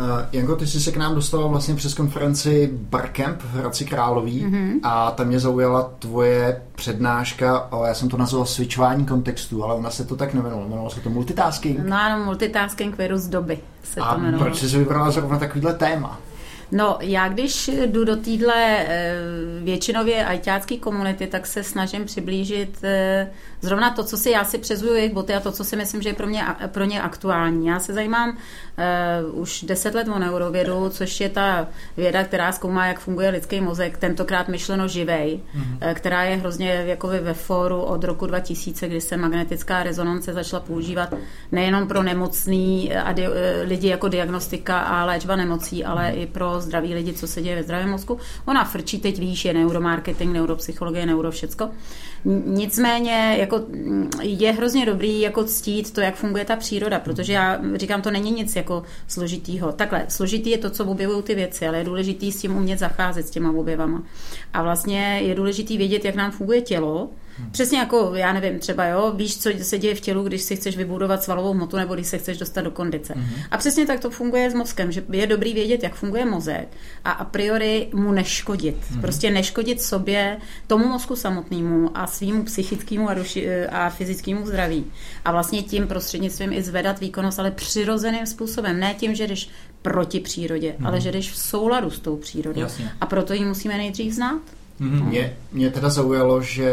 Uh, 0.00 0.06
Janko, 0.32 0.56
ty 0.56 0.66
jsi 0.66 0.80
se 0.80 0.92
k 0.92 0.96
nám 0.96 1.14
dostala 1.14 1.46
vlastně 1.46 1.74
přes 1.74 1.94
konferenci 1.94 2.70
Barcamp 2.72 3.40
v 3.42 3.54
Hradci 3.56 3.84
Králový 3.84 4.44
Mhm. 4.44 4.54
mm-hmm. 4.54 4.80
a 4.82 5.10
tam 5.10 5.26
mě 5.26 5.40
zaujala 5.40 5.90
tvoje 5.98 6.62
přednáška 6.74 7.72
o, 7.72 7.84
já 7.84 7.94
jsem 7.94 8.08
to 8.08 8.16
nazval 8.16 8.46
switchování 8.46 9.06
kontextu, 9.06 9.64
ale 9.64 9.74
ona 9.74 9.90
se 9.90 10.04
to 10.04 10.16
tak 10.16 10.34
nemenovalo, 10.34 10.66
jmenovalo 10.66 10.90
se 10.90 11.00
to 11.00 11.10
multitasking. 11.10 11.78
No 11.84 11.96
ano, 11.96 12.24
multitasking 12.24 12.98
virus 12.98 13.22
doby 13.22 13.58
se 13.84 14.00
a 14.00 14.14
to 14.14 14.20
jmenovalo. 14.20 14.44
proč 14.50 14.58
jsi 14.60 14.68
si 14.68 14.78
vybrala 14.78 15.10
zrovna 15.10 15.38
takovýhle 15.38 15.74
téma? 15.74 16.20
No, 16.74 16.96
já 17.00 17.28
když 17.28 17.68
jdu 17.86 18.04
do 18.04 18.16
téhle 18.16 18.54
eh, 18.78 19.14
většinově 19.62 20.24
ajťácké 20.26 20.76
komunity, 20.76 21.26
tak 21.26 21.46
se 21.46 21.62
snažím 21.62 22.04
přiblížit 22.04 22.78
eh, 22.82 23.30
zrovna 23.62 23.90
to, 23.90 24.04
co 24.04 24.16
si 24.16 24.30
já 24.30 24.44
si 24.44 24.58
přezuju 24.58 24.94
jejich 24.94 25.12
boty 25.12 25.34
a 25.34 25.40
to, 25.40 25.52
co 25.52 25.64
si 25.64 25.76
myslím, 25.76 26.02
že 26.02 26.08
je 26.08 26.14
pro, 26.14 26.26
mě, 26.26 26.44
pro 26.66 26.84
ně 26.84 27.02
aktuální. 27.02 27.66
Já 27.66 27.80
se 27.80 27.92
zajímám 27.92 28.36
uh, 29.32 29.40
už 29.40 29.62
deset 29.62 29.94
let 29.94 30.08
o 30.08 30.18
neurovědu, 30.18 30.88
což 30.88 31.20
je 31.20 31.28
ta 31.28 31.68
věda, 31.96 32.24
která 32.24 32.52
zkoumá, 32.52 32.86
jak 32.86 33.00
funguje 33.00 33.30
lidský 33.30 33.60
mozek, 33.60 33.98
tentokrát 33.98 34.48
myšleno 34.48 34.88
živej, 34.88 35.40
mm-hmm. 35.56 35.94
která 35.94 36.22
je 36.22 36.36
hrozně 36.36 36.84
jakoby 36.86 37.18
ve 37.18 37.34
fóru 37.34 37.82
od 37.82 38.04
roku 38.04 38.26
2000, 38.26 38.88
kdy 38.88 39.00
se 39.00 39.16
magnetická 39.16 39.82
rezonance 39.82 40.32
začala 40.32 40.62
používat 40.62 41.14
nejenom 41.52 41.88
pro 41.88 42.02
nemocný 42.02 42.94
a 42.94 43.12
di- 43.12 43.26
eh, 43.26 43.62
lidi 43.62 43.88
jako 43.88 44.08
diagnostika 44.08 44.80
a 44.80 45.04
léčba 45.04 45.36
nemocí, 45.36 45.84
ale 45.84 46.10
i 46.10 46.26
pro 46.26 46.60
zdraví 46.60 46.94
lidi, 46.94 47.12
co 47.12 47.26
se 47.26 47.42
děje 47.42 47.56
ve 47.56 47.62
zdravém 47.62 47.90
mozku. 47.90 48.18
Ona 48.44 48.64
frčí 48.64 48.98
teď, 48.98 49.18
víš, 49.18 49.44
je 49.44 49.54
neuromarketing, 49.54 50.32
neuropsychologie, 50.32 51.06
neuro 51.06 51.30
všecko. 51.30 51.70
Nicméně 52.46 53.36
jako 53.40 53.60
je 54.20 54.52
hrozně 54.52 54.86
dobrý 54.86 55.20
jako 55.20 55.44
ctít 55.44 55.92
to, 55.92 56.00
jak 56.00 56.14
funguje 56.14 56.44
ta 56.44 56.56
příroda, 56.56 57.00
protože 57.00 57.32
já 57.32 57.60
říkám, 57.74 58.02
to 58.02 58.10
není 58.10 58.30
nic 58.30 58.56
jako 58.56 58.82
složitýho. 59.08 59.72
Takhle, 59.72 60.04
složitý 60.08 60.50
je 60.50 60.58
to, 60.58 60.70
co 60.70 60.84
objevují 60.84 61.22
ty 61.22 61.34
věci, 61.34 61.68
ale 61.68 61.78
je 61.78 61.84
důležitý 61.84 62.32
s 62.32 62.40
tím 62.40 62.56
umět 62.56 62.78
zacházet 62.78 63.26
s 63.26 63.30
těma 63.30 63.50
objevama. 63.50 64.02
A 64.52 64.62
vlastně 64.62 65.20
je 65.22 65.34
důležitý 65.34 65.78
vědět, 65.78 66.04
jak 66.04 66.14
nám 66.14 66.30
funguje 66.30 66.60
tělo, 66.60 67.10
Přesně 67.50 67.78
jako, 67.78 68.12
já 68.14 68.32
nevím, 68.32 68.58
třeba 68.58 68.84
jo, 68.84 69.12
víš, 69.16 69.38
co 69.38 69.50
se 69.62 69.78
děje 69.78 69.94
v 69.94 70.00
tělu, 70.00 70.22
když 70.22 70.42
si 70.42 70.56
chceš 70.56 70.76
vybudovat 70.76 71.22
svalovou 71.22 71.52
hmotu 71.52 71.76
nebo 71.76 71.94
když 71.94 72.06
se 72.06 72.18
chceš 72.18 72.38
dostat 72.38 72.60
do 72.60 72.70
kondice. 72.70 73.14
Mm-hmm. 73.14 73.44
A 73.50 73.56
přesně 73.56 73.86
tak 73.86 74.00
to 74.00 74.10
funguje 74.10 74.50
s 74.50 74.54
mozkem, 74.54 74.92
že 74.92 75.04
je 75.12 75.26
dobrý 75.26 75.54
vědět, 75.54 75.82
jak 75.82 75.94
funguje 75.94 76.24
mozek 76.24 76.68
a 77.04 77.10
a 77.10 77.24
priori 77.24 77.88
mu 77.94 78.12
neškodit. 78.12 78.76
Mm-hmm. 78.76 79.00
Prostě 79.00 79.30
neškodit 79.30 79.82
sobě, 79.82 80.36
tomu 80.66 80.88
mozku 80.88 81.16
samotnému 81.16 81.90
a 81.94 82.06
svýmu 82.06 82.44
psychickému 82.44 83.08
a, 83.08 83.14
duši, 83.14 83.66
a 83.66 83.90
fyzickému 83.90 84.46
zdraví. 84.46 84.84
A 85.24 85.32
vlastně 85.32 85.62
tím 85.62 85.86
prostřednictvím 85.86 86.52
i 86.52 86.62
zvedat 86.62 87.00
výkonnost, 87.00 87.38
ale 87.38 87.50
přirozeným 87.50 88.26
způsobem. 88.26 88.80
Ne 88.80 88.94
tím, 88.94 89.14
že 89.14 89.26
jdeš 89.26 89.48
proti 89.82 90.20
přírodě, 90.20 90.74
mm-hmm. 90.78 90.86
ale 90.86 91.00
že 91.00 91.12
jdeš 91.12 91.30
v 91.30 91.36
souladu 91.38 91.90
s 91.90 91.98
tou 92.00 92.16
přírodou. 92.16 92.60
Jasně. 92.60 92.92
A 93.00 93.06
proto 93.06 93.32
ji 93.32 93.44
musíme 93.44 93.76
nejdřív 93.76 94.12
znát. 94.12 94.40
mm, 94.78 95.06
Mě, 95.08 95.36
mě 95.52 95.70
teda 95.70 95.88
zaujalo, 95.90 96.42
že 96.42 96.72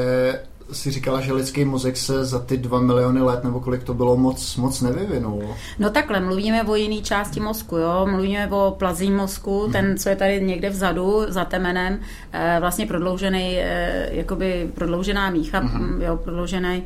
si 0.72 0.92
říkala, 0.92 1.22
že 1.22 1.34
lidský 1.34 1.66
mozek 1.66 1.98
se 1.98 2.26
za 2.26 2.40
ty 2.40 2.58
dva 2.58 2.80
miliony 2.80 3.22
let, 3.22 3.44
nebo 3.44 3.60
kolik 3.60 3.84
to 3.84 3.94
bylo, 3.94 4.18
moc, 4.18 4.56
moc 4.58 4.82
nevyvinul. 4.82 5.44
No 5.80 5.90
takhle, 5.90 6.20
mluvíme 6.20 6.64
o 6.64 6.76
jiné 6.76 7.02
části 7.02 7.40
mozku, 7.40 7.78
jo? 7.78 8.08
mluvíme 8.12 8.48
o 8.52 8.76
plazím 8.80 9.16
mozku, 9.16 9.64
Mhm. 9.64 9.72
ten, 9.72 9.98
co 9.98 10.10
je 10.10 10.16
tady 10.16 10.42
někde 10.42 10.70
vzadu, 10.70 11.22
za 11.28 11.46
temenem, 11.46 12.00
eh, 12.32 12.58
vlastně 12.60 12.86
prodloužený, 12.86 13.58
eh, 13.58 14.10
jakoby 14.12 14.72
prodloužená 14.76 15.30
mícha, 15.30 15.60
Mhm. 15.60 16.02
jo, 16.02 16.18
prodloužený, 16.18 16.84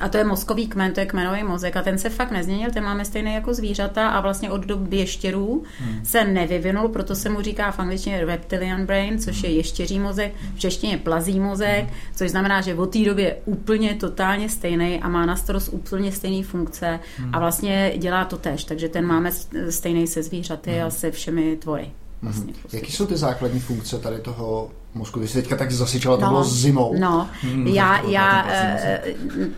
a 0.00 0.08
to 0.08 0.18
je 0.18 0.24
mozkový 0.24 0.66
kmen, 0.66 0.92
to 0.92 1.00
je 1.00 1.06
kmenový 1.06 1.44
mozek 1.44 1.76
a 1.76 1.82
ten 1.82 1.98
se 1.98 2.10
fakt 2.10 2.30
nezměnil, 2.30 2.70
ten 2.70 2.84
máme 2.84 3.04
stejný 3.04 3.34
jako 3.34 3.54
zvířata 3.54 4.08
a 4.08 4.20
vlastně 4.20 4.50
od 4.50 4.60
dob 4.66 4.92
ještěrů 4.92 5.62
Mhm. 5.80 6.04
se 6.04 6.24
nevyvinul, 6.24 6.88
proto 6.88 7.14
se 7.14 7.28
mu 7.28 7.40
říká 7.42 7.70
v 7.70 7.78
angličtině 7.78 8.24
reptilian 8.24 8.86
brain, 8.86 9.18
což 9.18 9.42
je 9.42 9.50
ještěří 9.50 9.98
mozek, 9.98 10.32
v 10.54 10.58
češtině 10.58 10.98
plazí 10.98 11.40
mozek, 11.40 11.84
Mhm. 11.84 11.92
což 12.14 12.30
znamená, 12.30 12.60
že 12.60 12.74
od 12.74 12.86
té 12.92 13.04
doby 13.04 13.22
je 13.22 13.36
úplně 13.44 13.94
totálně 13.94 14.48
stejný 14.48 15.00
a 15.02 15.08
má 15.08 15.26
na 15.26 15.36
starost 15.36 15.68
úplně 15.68 16.12
stejný 16.12 16.42
funkce 16.42 17.00
a 17.32 17.38
vlastně 17.38 17.92
dělá 17.96 18.24
to 18.24 18.36
tež, 18.36 18.64
takže 18.64 18.88
ten 18.88 19.06
máme 19.06 19.30
stejný 19.70 20.06
se 20.06 20.22
zvířaty 20.22 20.80
a 20.80 20.90
se 20.90 21.10
všemi 21.10 21.56
tvory. 21.56 21.90
Vlastně, 22.22 22.52
v 22.52 22.56
podstatě. 22.56 22.76
Jaký 22.76 22.92
jsou 22.92 23.06
ty 23.06 23.16
základní 23.16 23.60
funkce 23.60 23.98
tady 23.98 24.18
toho 24.18 24.70
mozku? 24.96 25.20
Ty 25.20 25.28
jsi 25.28 25.34
teďka 25.34 25.56
tak 25.56 25.72
zasyčela, 25.72 26.16
to 26.16 26.26
bylo 26.26 26.44
zimou. 26.44 26.94
No, 26.98 27.28
Hmm, 27.42 27.66
já, 27.66 27.98
to 27.98 28.10
já 28.10 28.46
eh, 28.48 29.02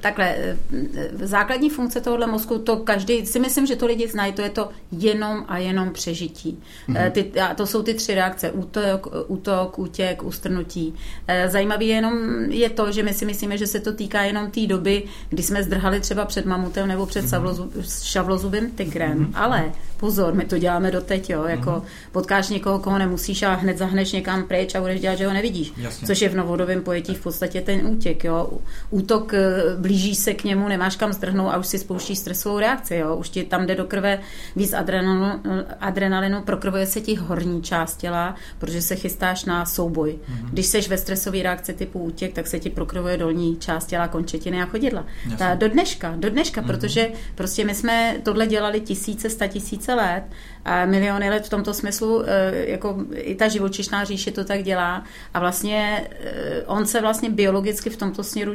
takhle, 0.01 0.35
eh, 0.37 0.57
základní 1.23 1.71
funkce 1.71 2.01
tohohle 2.01 2.27
mozku, 2.27 2.59
to 2.59 2.77
každý, 2.77 3.27
si 3.27 3.41
myslím, 3.41 3.67
že 3.67 3.77
to 3.77 3.87
lidi 3.87 4.09
znají, 4.09 4.33
to 4.33 4.43
je 4.43 4.51
to 4.51 4.69
jenom 4.93 5.45
a 5.49 5.59
jenom 5.59 5.93
přežití. 5.93 6.59
Mm-hmm. 6.89 7.11
Ty, 7.11 7.41
a 7.41 7.55
to 7.55 7.67
jsou 7.67 7.83
ty 7.83 7.95
tři 7.95 8.15
reakce, 8.15 8.51
útok, 8.51 9.09
útok 9.27 9.79
útěk, 9.79 10.23
ustrnutí. 10.23 10.95
Zajímavý 11.47 11.89
je 11.89 11.95
jenom 11.95 12.45
je 12.49 12.71
to, 12.71 12.93
že 12.93 13.03
my 13.03 13.15
si 13.15 13.27
myslíme, 13.27 13.59
že 13.59 13.67
se 13.67 13.81
to 13.81 13.93
týká 13.93 14.23
jenom 14.23 14.51
té 14.51 14.67
doby, 14.67 15.03
kdy 15.29 15.43
jsme 15.43 15.63
zdrhali 15.63 16.01
třeba 16.01 16.25
před 16.25 16.47
mamutem 16.47 16.89
nebo 16.89 17.07
před 17.07 17.25
mm-hmm. 17.25 18.03
šavlozubým 18.03 18.71
tigrem, 18.71 19.19
mm-hmm. 19.19 19.33
ale 19.35 19.73
pozor, 19.97 20.35
my 20.35 20.45
to 20.45 20.59
děláme 20.59 20.91
doteď, 20.91 21.31
jo, 21.31 21.45
jako 21.45 21.71
mm-hmm. 21.71 22.13
potkáš 22.13 22.49
někoho, 22.49 22.79
koho 22.79 22.99
nemusíš 22.99 23.43
a 23.43 23.55
hned 23.55 23.79
zahneš 23.79 24.13
někam 24.13 24.43
pryč 24.43 24.75
a 24.75 24.81
budeš 24.81 25.01
dělat, 25.01 25.15
že 25.15 25.28
ho 25.29 25.35
nevidíš. 25.35 25.73
Jasně. 25.77 26.07
Což 26.07 26.23
je 26.23 26.29
v 26.29 26.37
novodobém 26.37 26.83
pojetí 26.83 27.15
v 27.15 27.23
podstatě 27.23 27.61
ten 27.61 27.87
útěk. 27.87 28.25
Jo. 28.25 28.51
Útok 28.91 29.35
eh, 29.35 29.41
blíží 29.77 30.15
se 30.15 30.35
k 30.35 30.45
němu, 30.45 30.69
nemáš 30.69 30.97
kam 30.97 31.13
strhnout 31.13 31.53
a 31.53 31.57
už 31.57 31.67
si 31.67 31.79
spouštíš 31.79 32.19
stresovou 32.19 32.59
reakci. 32.59 32.95
Jo. 32.95 33.17
Už 33.17 33.29
ti 33.29 33.45
tam 33.45 33.67
jde 33.67 33.75
do 33.75 33.85
krve 33.85 34.21
víc 34.57 34.73
adrenalinu, 34.73 35.41
adrenalinu 35.81 36.43
prokrvuje 36.43 36.87
se 36.87 37.01
ti 37.01 37.15
horní 37.15 37.63
část 37.63 37.97
těla, 37.97 38.35
protože 38.59 38.83
se 38.83 38.97
chystáš 38.97 39.45
na 39.45 39.65
souboj. 39.67 40.11
Mm-hmm. 40.11 40.49
Když 40.51 40.67
seš 40.67 40.89
ve 40.89 40.99
stresové 40.99 41.43
reakci 41.43 41.75
typu 41.75 41.99
útěk, 41.99 42.35
tak 42.35 42.47
se 42.47 42.61
ti 42.61 42.71
prokrvuje 42.71 43.17
dolní 43.17 43.57
část 43.57 43.87
těla, 43.87 44.09
končetiny 44.09 44.63
a 44.63 44.67
chodidla. 44.67 45.07
Ta, 45.39 45.55
do 45.55 45.69
dneška, 45.69 46.15
do 46.17 46.31
dneška, 46.31 46.63
mm-hmm. 46.63 46.67
protože 46.67 47.11
prostě 47.35 47.65
my 47.65 47.75
jsme 47.75 48.17
tohle 48.23 48.47
dělali 48.47 48.81
tisíce, 48.81 49.31
sta 49.31 49.47
tisíce 49.47 49.95
let 49.95 50.23
a 50.65 50.85
miliony 50.85 51.31
let 51.31 51.47
v 51.47 51.51
tomto 51.51 51.75
smyslu, 51.75 52.25
eh, 52.27 52.71
jako 52.71 53.05
i 53.15 53.35
ta 53.35 53.49
živočišná 53.49 54.05
říše 54.05 54.31
to 54.31 54.45
tak 54.45 54.63
dělá 54.63 55.05
a 55.35 55.41
vlastně 55.41 56.09
eh, 56.11 56.63
on 56.67 56.87
se 56.87 57.01
vlastně 57.01 57.31
biologicky 57.31 57.91
v 57.91 57.97
tomto 57.97 58.25
směru 58.25 58.53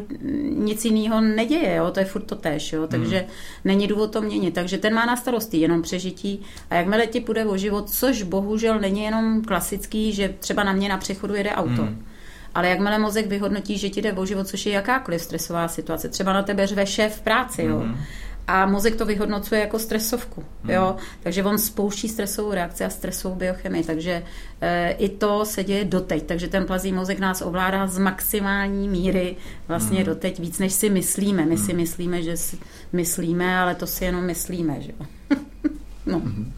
nic 0.57 0.86
jiného 0.86 1.22
neděje, 1.22 1.75
jo? 1.75 1.91
to 1.91 2.00
je 2.00 2.05
furt 2.05 2.22
to 2.22 2.36
tež, 2.36 2.74
jo? 2.74 2.88
takže 2.88 3.19
mm. 3.19 3.27
není 3.65 3.88
důvod 3.88 4.12
to 4.12 4.22
měnit, 4.22 4.53
takže 4.53 4.77
ten 4.77 4.93
má 4.93 5.05
na 5.05 5.15
starosti 5.15 5.57
jenom 5.57 5.81
přežití 5.81 6.41
a 6.69 6.75
jakmile 6.75 7.07
ti 7.07 7.19
půjde 7.19 7.45
o 7.45 7.57
život, 7.57 7.89
což 7.89 8.24
bohužel 8.24 8.79
není 8.79 9.03
jenom 9.03 9.41
klasický, 9.41 10.13
že 10.13 10.36
třeba 10.39 10.63
na 10.63 10.74
mě 10.74 10.89
na 10.89 10.98
přechodu 10.98 11.36
jede 11.36 11.51
auto. 11.51 11.81
Mm. 11.81 12.05
Ale 12.55 12.69
jakmile 12.69 13.00
mozek 13.00 13.27
vyhodnotí, 13.27 13.77
že 13.77 13.89
ti 13.89 14.01
jde 14.01 14.13
o 14.13 14.25
život, 14.25 14.48
což 14.48 14.65
je 14.65 14.74
jakákoliv 14.74 15.22
stresová 15.22 15.67
situace, 15.67 16.10
třeba 16.10 16.33
na 16.33 16.43
tebe 16.43 16.67
řve 16.67 16.86
šéf 16.86 17.15
v 17.15 17.22
práci, 17.22 17.63
jo, 17.63 17.79
mm 17.79 17.98
a 18.47 18.65
mozek 18.65 18.95
to 18.95 19.05
vyhodnocuje 19.05 19.62
jako 19.62 19.79
stresovku. 19.79 20.43
Hmm. 20.63 20.73
Jo? 20.73 20.95
Takže 21.23 21.43
on 21.43 21.57
spouští 21.57 22.09
stresovou 22.09 22.51
reakci 22.51 22.85
a 22.85 22.89
stresovou 22.89 23.35
biochemii. 23.35 23.83
Takže 23.83 24.23
e, 24.62 24.91
i 24.91 25.09
to 25.09 25.45
se 25.45 25.63
děje 25.63 25.85
doteď. 25.85 26.23
Takže 26.23 26.47
ten 26.47 26.65
plazí 26.65 26.93
mozek 26.93 27.19
nás 27.19 27.41
ovládá 27.41 27.88
z 27.88 27.97
maximální 27.97 28.89
míry 28.89 29.35
vlastně 29.67 29.97
hmm. 29.97 30.05
doteď 30.05 30.39
víc, 30.39 30.59
než 30.59 30.73
si 30.73 30.89
myslíme. 30.89 31.45
My 31.45 31.55
hmm. 31.55 31.65
si 31.65 31.73
myslíme, 31.73 32.21
že 32.23 32.38
si 32.38 32.57
myslíme, 32.93 33.57
ale 33.57 33.75
to 33.75 33.88
si 33.88 34.05
jenom 34.05 34.23
myslíme. 34.25 34.81
Že? 34.81 34.91
no. 36.05 36.19
Hmm. 36.19 36.53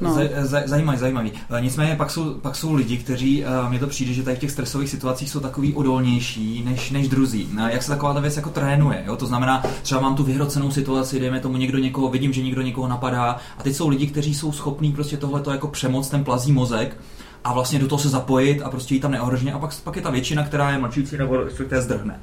No. 0.00 0.16
Zajímavý, 0.64 0.98
zajímavý. 0.98 1.32
E, 1.58 1.60
nicméně 1.60 1.96
pak 1.96 2.10
jsou, 2.10 2.34
pak 2.34 2.56
jsou 2.56 2.74
lidi, 2.74 2.96
kteří, 2.96 3.44
uh, 3.44 3.70
mně 3.70 3.78
to 3.78 3.86
přijde, 3.86 4.12
že 4.12 4.22
tady 4.22 4.36
v 4.36 4.40
těch 4.40 4.50
stresových 4.50 4.88
situacích 4.88 5.30
jsou 5.30 5.40
takový 5.40 5.74
odolnější 5.74 6.64
než, 6.64 6.90
než 6.90 7.08
druzí. 7.08 7.48
Uh, 7.52 7.66
jak 7.66 7.82
se 7.82 7.90
taková 7.90 8.14
ta 8.14 8.20
věc 8.20 8.36
jako 8.36 8.50
trénuje? 8.50 9.02
Jo? 9.06 9.16
To 9.16 9.26
znamená, 9.26 9.62
třeba 9.82 10.00
mám 10.00 10.16
tu 10.16 10.24
vyhrocenou 10.24 10.70
situaci, 10.70 11.20
dejme 11.20 11.40
tomu 11.40 11.56
někdo 11.56 11.78
někoho, 11.78 12.08
vidím, 12.08 12.32
že 12.32 12.42
někdo 12.42 12.62
někoho 12.62 12.88
napadá 12.88 13.36
a 13.58 13.62
teď 13.62 13.76
jsou 13.76 13.88
lidi, 13.88 14.06
kteří 14.06 14.34
jsou 14.34 14.52
schopní 14.52 14.92
prostě 14.92 15.16
tohle 15.16 15.42
jako 15.50 15.68
přemoc, 15.68 16.08
ten 16.08 16.24
plazí 16.24 16.52
mozek 16.52 16.96
a 17.44 17.52
vlastně 17.52 17.78
do 17.78 17.88
toho 17.88 17.98
se 17.98 18.08
zapojit 18.08 18.62
a 18.62 18.70
prostě 18.70 18.94
jí 18.94 19.00
tam 19.00 19.10
neohrožně 19.10 19.52
a 19.52 19.58
pak, 19.58 19.70
pak 19.84 19.96
je 19.96 20.02
ta 20.02 20.10
většina, 20.10 20.44
která 20.44 20.70
je 20.70 20.78
mlčící 20.78 21.16
nebo 21.16 21.36
respektive 21.36 21.82
zdrhne. 21.82 22.20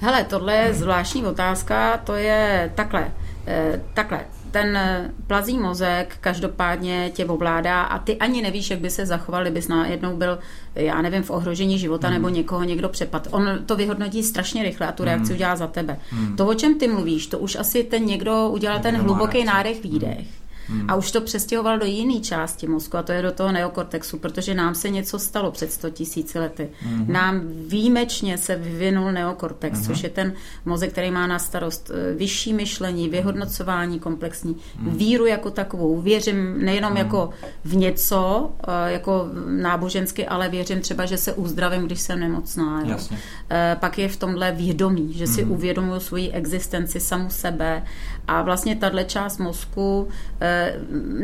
Hele, 0.00 0.24
tohle 0.24 0.54
je 0.54 0.74
zvláštní 0.74 1.24
otázka, 1.24 1.96
to 1.96 2.14
je 2.14 2.72
takhle. 2.74 3.12
Eh, 3.46 3.80
takhle, 3.94 4.20
ten 4.50 4.76
eh, 4.76 5.10
plazí 5.26 5.58
mozek 5.58 6.16
každopádně 6.20 7.10
tě 7.14 7.24
ovládá 7.24 7.82
a 7.82 7.98
ty 7.98 8.16
ani 8.16 8.42
nevíš, 8.42 8.70
jak 8.70 8.80
by 8.80 8.90
se 8.90 9.06
zachoval, 9.06 9.42
kdybys 9.42 9.68
jednou 9.86 10.16
byl, 10.16 10.38
já 10.74 11.02
nevím, 11.02 11.22
v 11.22 11.30
ohrožení 11.30 11.78
života 11.78 12.08
mm. 12.08 12.14
nebo 12.14 12.28
někoho 12.28 12.64
někdo 12.64 12.88
přepad. 12.88 13.28
On 13.30 13.58
to 13.66 13.76
vyhodnotí 13.76 14.22
strašně 14.22 14.62
rychle 14.62 14.86
a 14.86 14.92
tu 14.92 15.04
reakci 15.04 15.32
mm. 15.32 15.36
udělá 15.36 15.56
za 15.56 15.66
tebe. 15.66 15.98
Mm. 16.12 16.36
To, 16.36 16.46
o 16.46 16.54
čem 16.54 16.78
ty 16.78 16.88
mluvíš, 16.88 17.26
to 17.26 17.38
už 17.38 17.56
asi 17.56 17.84
ten 17.84 18.04
někdo 18.04 18.48
udělal 18.48 18.78
ten 18.78 18.96
hluboký 18.96 19.44
nádech, 19.44 19.82
výdech. 19.82 20.18
Mm 20.18 20.37
Hmm. 20.68 20.90
A 20.90 20.94
už 20.94 21.10
to 21.10 21.20
přestěhoval 21.20 21.78
do 21.78 21.86
jiné 21.86 22.20
části 22.20 22.66
mozku, 22.66 22.96
a 22.96 23.02
to 23.02 23.12
je 23.12 23.22
do 23.22 23.32
toho 23.32 23.52
neokortexu, 23.52 24.18
protože 24.18 24.54
nám 24.54 24.74
se 24.74 24.90
něco 24.90 25.18
stalo 25.18 25.50
před 25.50 25.72
100 25.72 25.90
tisíci 25.90 26.38
lety. 26.38 26.68
Hmm. 26.80 27.12
Nám 27.12 27.40
výjimečně 27.68 28.38
se 28.38 28.56
vyvinul 28.56 29.12
neokortex, 29.12 29.78
hmm. 29.78 29.86
což 29.86 30.02
je 30.02 30.10
ten 30.10 30.32
mozek, 30.64 30.92
který 30.92 31.10
má 31.10 31.26
na 31.26 31.38
starost 31.38 31.90
eh, 31.90 32.14
vyšší 32.14 32.52
myšlení, 32.52 33.08
vyhodnocování 33.08 34.00
komplexní, 34.00 34.56
hmm. 34.78 34.96
víru 34.96 35.26
jako 35.26 35.50
takovou. 35.50 36.00
Věřím 36.00 36.64
nejenom 36.64 36.90
hmm. 36.90 36.98
jako 36.98 37.30
v 37.64 37.76
něco, 37.76 38.50
eh, 38.68 38.92
jako 38.92 39.28
nábožensky, 39.46 40.26
ale 40.26 40.48
věřím 40.48 40.80
třeba, 40.80 41.06
že 41.06 41.16
se 41.16 41.32
uzdravím, 41.32 41.86
když 41.86 42.00
jsem 42.00 42.20
nemocná. 42.20 42.80
Jo. 42.80 42.90
Jasně. 42.90 43.18
Eh, 43.50 43.76
pak 43.80 43.98
je 43.98 44.08
v 44.08 44.16
tomhle 44.16 44.52
vědomí, 44.52 45.12
že 45.12 45.26
si 45.26 45.42
hmm. 45.42 45.52
uvědomuju 45.52 46.00
svoji 46.00 46.30
existenci, 46.30 47.00
samu 47.00 47.30
sebe 47.30 47.82
a 48.28 48.42
vlastně 48.42 48.76
tahle 48.76 49.04
část 49.04 49.38
mozku 49.38 50.08
e, 50.40 50.57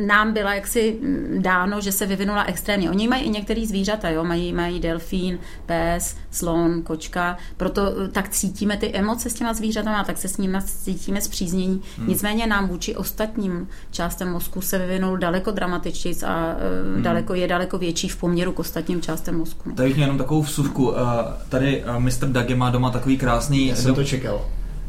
nám 0.06 0.32
byla 0.32 0.54
jaksi 0.54 0.98
dáno, 1.38 1.80
že 1.80 1.92
se 1.92 2.06
vyvinula 2.06 2.44
extrémně. 2.44 2.90
Oni 2.90 3.08
mají 3.08 3.24
i 3.24 3.28
některý 3.28 3.66
zvířata, 3.66 4.08
jo? 4.08 4.24
Mají, 4.24 4.52
mají 4.52 4.80
delfín, 4.80 5.38
pes, 5.66 6.16
slon, 6.30 6.82
kočka, 6.82 7.36
proto 7.56 7.94
eh, 8.04 8.08
tak 8.08 8.28
cítíme 8.28 8.76
ty 8.76 8.92
emoce 8.92 9.30
s 9.30 9.34
těma 9.34 9.54
zvířatama, 9.54 10.04
tak 10.04 10.18
se 10.18 10.28
s 10.28 10.36
nimi 10.36 10.58
cítíme 10.84 11.20
zpříznění. 11.20 11.82
Hmm. 11.98 12.08
Nicméně 12.08 12.46
nám 12.46 12.68
vůči 12.68 12.96
ostatním 12.96 13.68
částem 13.90 14.32
mozku 14.32 14.60
se 14.60 14.78
vyvinul 14.78 15.16
daleko 15.16 15.50
dramatičtěji 15.50 16.14
a 16.26 16.56
e, 16.58 16.94
hmm. 16.94 17.02
daleko, 17.02 17.34
je 17.34 17.48
daleko 17.48 17.78
větší 17.78 18.08
v 18.08 18.16
poměru 18.16 18.52
k 18.52 18.58
ostatním 18.58 19.00
částem 19.00 19.38
mozku. 19.38 19.72
Tady 19.72 19.94
jenom 19.96 20.18
takovou 20.18 20.42
vsuvku. 20.42 20.94
Tady 21.48 21.84
Mr. 21.98 22.26
Dage 22.26 22.56
má 22.56 22.70
doma 22.70 22.90
takový 22.90 23.18
krásný... 23.18 23.66
Já 23.66 23.76
jsem 23.76 23.94
to 23.94 24.04
čekal 24.04 24.40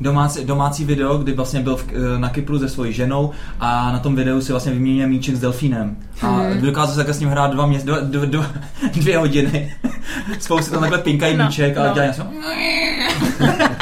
domácí, 0.02 0.46
domácí 0.46 0.86
video, 0.86 1.18
kdy 1.18 1.34
vlastně 1.34 1.62
byl 1.62 1.76
v, 1.76 1.86
eh, 1.90 2.20
na 2.20 2.30
Kypru 2.30 2.60
se 2.60 2.70
svojí 2.70 2.94
ženou 2.94 3.32
a 3.60 3.92
na 3.92 4.00
tom 4.00 4.16
videu 4.16 4.42
si 4.42 4.52
vlastně 4.52 4.72
vyměnil 4.72 5.08
míček 5.08 5.36
s 5.36 5.40
delfínem. 5.40 5.98
A 6.22 6.28
hmm. 6.28 6.62
dokázal 6.62 6.92
se 6.92 6.98
takhle 6.98 7.14
s 7.14 7.20
ním 7.20 7.30
hrát 7.30 7.52
dva 7.52 7.66
měs, 7.66 7.84
dva, 7.84 8.00
dva, 8.00 8.26
dva, 8.26 8.46
dvě 8.94 9.18
hodiny. 9.18 9.76
Spolu 10.40 10.62
si 10.62 10.72
tam 10.72 10.80
takhle 10.80 10.98
pinkají 10.98 11.38
no, 11.38 11.46
míček 11.46 11.76
no. 11.76 11.84
a 11.84 11.94
dělají 11.94 12.14
jsem... 12.14 12.28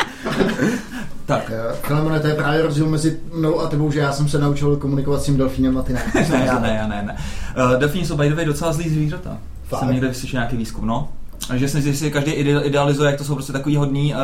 Tak. 1.26 1.52
Filemone, 1.82 2.20
to 2.20 2.28
je 2.28 2.34
právě 2.34 2.62
rozdíl 2.62 2.90
mezi 2.90 3.20
mnou 3.34 3.60
a 3.60 3.68
tebou, 3.68 3.92
že 3.92 4.00
já 4.00 4.14
jsem 4.14 4.30
se 4.30 4.40
naučil 4.40 4.78
komunikovat 4.78 5.22
s 5.22 5.26
tím 5.26 5.38
delfínem 5.38 5.78
a 5.78 5.82
ty 5.82 5.94
ne. 5.94 6.04
ne, 6.30 6.44
já 6.46 6.60
ne, 6.60 6.78
já 6.82 6.88
ne, 6.88 7.04
ne. 7.04 7.16
Uh, 7.66 7.80
delfíni 7.80 8.06
jsou 8.06 8.18
by 8.18 8.30
the 8.30 8.36
way 8.36 8.46
docela 8.46 8.74
zlý 8.74 8.90
zvířata. 8.90 9.38
Fakt? 9.64 9.80
Jsem 9.80 9.92
někde 9.92 10.08
vyslyšel 10.08 10.38
nějaký 10.38 10.58
výzkum, 10.58 10.88
no 10.88 11.10
že 11.56 11.68
si, 11.70 11.96
si 11.96 12.12
každý 12.12 12.32
idealizuje, 12.32 13.10
jak 13.12 13.18
to 13.18 13.24
jsou 13.24 13.34
prostě 13.34 13.54
takový 13.54 13.76
hodní 13.76 14.14
uh, 14.14 14.20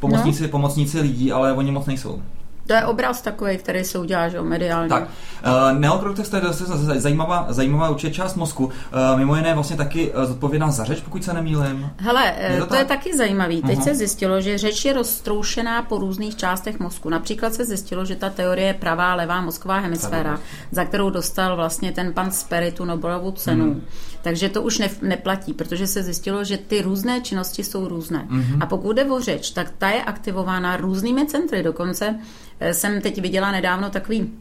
pomocníci, 0.00 0.42
no. 0.42 0.48
pomocníci 0.48 1.00
lidí, 1.00 1.32
ale 1.32 1.52
oni 1.52 1.70
moc 1.70 1.86
nejsou. 1.86 2.22
To 2.66 2.72
je 2.72 2.86
obraz 2.86 3.22
takový, 3.22 3.56
který 3.56 3.84
se 3.84 3.98
udělá, 3.98 4.28
že 4.28 4.40
mediálně. 4.40 4.88
Tak, 4.88 5.02
uh, 5.02 5.78
neokortex 5.78 6.28
to 6.28 6.36
je 6.36 6.42
zase 6.42 7.00
zajímavá, 7.00 7.46
zajímavá 7.48 7.88
určitě 7.88 8.14
část 8.14 8.34
mozku. 8.34 8.64
Uh, 8.64 8.72
mimo 9.16 9.36
jiné 9.36 9.54
vlastně 9.54 9.76
taky 9.76 10.12
uh, 10.12 10.24
zodpovědná 10.24 10.70
za 10.70 10.84
řeč, 10.84 11.00
pokud 11.00 11.24
se 11.24 11.32
nemýlím. 11.32 11.90
Hele, 11.96 12.34
je 12.52 12.58
to, 12.60 12.66
to 12.66 12.74
je 12.74 12.84
taky 12.84 13.16
zajímavý. 13.16 13.62
Teď 13.62 13.78
uh-huh. 13.78 13.84
se 13.84 13.94
zjistilo, 13.94 14.40
že 14.40 14.58
řeč 14.58 14.84
je 14.84 14.92
roztroušená 14.92 15.82
po 15.82 15.98
různých 15.98 16.36
částech 16.36 16.80
mozku. 16.80 17.08
Například 17.08 17.54
se 17.54 17.64
zjistilo, 17.64 18.04
že 18.04 18.16
ta 18.16 18.30
teorie 18.30 18.66
je 18.66 18.74
pravá, 18.74 19.14
levá 19.14 19.40
mozková 19.40 19.78
hemisféra, 19.78 20.38
za 20.70 20.84
kterou 20.84 21.10
dostal 21.10 21.56
vlastně 21.56 21.92
ten 21.92 22.12
pan 22.12 22.30
Sperry 22.30 22.72
tu 22.72 22.84
Nobelovu 22.84 23.30
cenu. 23.30 23.64
Uh-huh. 23.64 23.80
Takže 24.24 24.48
to 24.48 24.62
už 24.62 24.78
ne, 24.78 24.90
neplatí, 25.02 25.52
protože 25.52 25.86
se 25.86 26.02
zjistilo, 26.02 26.44
že 26.44 26.56
ty 26.56 26.82
různé 26.82 27.20
činnosti 27.20 27.64
jsou 27.64 27.88
různé. 27.88 28.26
Uh-huh. 28.30 28.58
A 28.60 28.66
pokud 28.66 28.92
jde 28.92 29.04
o 29.04 29.20
řeč, 29.20 29.50
tak 29.50 29.74
ta 29.78 29.90
je 29.90 30.02
aktivována 30.02 30.76
různými 30.76 31.26
centry. 31.26 31.62
Dokonce 31.62 32.18
Eh, 32.60 32.74
jsem 32.74 33.00
teď 33.00 33.20
viděla 33.20 33.52
nedávno 33.52 33.90
takový 33.90 34.32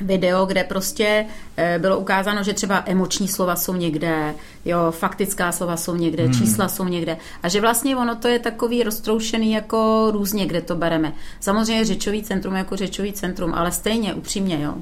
video, 0.00 0.46
kde 0.46 0.64
prostě 0.64 1.26
eh, 1.56 1.78
bylo 1.78 1.98
ukázáno, 1.98 2.42
že 2.42 2.52
třeba 2.52 2.82
emoční 2.86 3.28
slova 3.28 3.56
jsou 3.56 3.74
někde, 3.74 4.34
jo, 4.64 4.90
faktická 4.90 5.52
slova 5.52 5.76
jsou 5.76 5.96
někde, 5.96 6.24
hmm. 6.24 6.34
čísla 6.34 6.68
jsou 6.68 6.84
někde 6.84 7.16
a 7.42 7.48
že 7.48 7.60
vlastně 7.60 7.96
ono 7.96 8.16
to 8.16 8.28
je 8.28 8.38
takový 8.38 8.82
roztroušený 8.82 9.52
jako 9.52 10.08
různě, 10.12 10.46
kde 10.46 10.60
to 10.60 10.74
bereme. 10.74 11.12
Samozřejmě 11.40 11.84
řečový 11.84 12.22
centrum 12.22 12.54
jako 12.54 12.76
řečový 12.76 13.12
centrum, 13.12 13.54
ale 13.54 13.72
stejně 13.72 14.14
upřímně, 14.14 14.62
jo. 14.62 14.74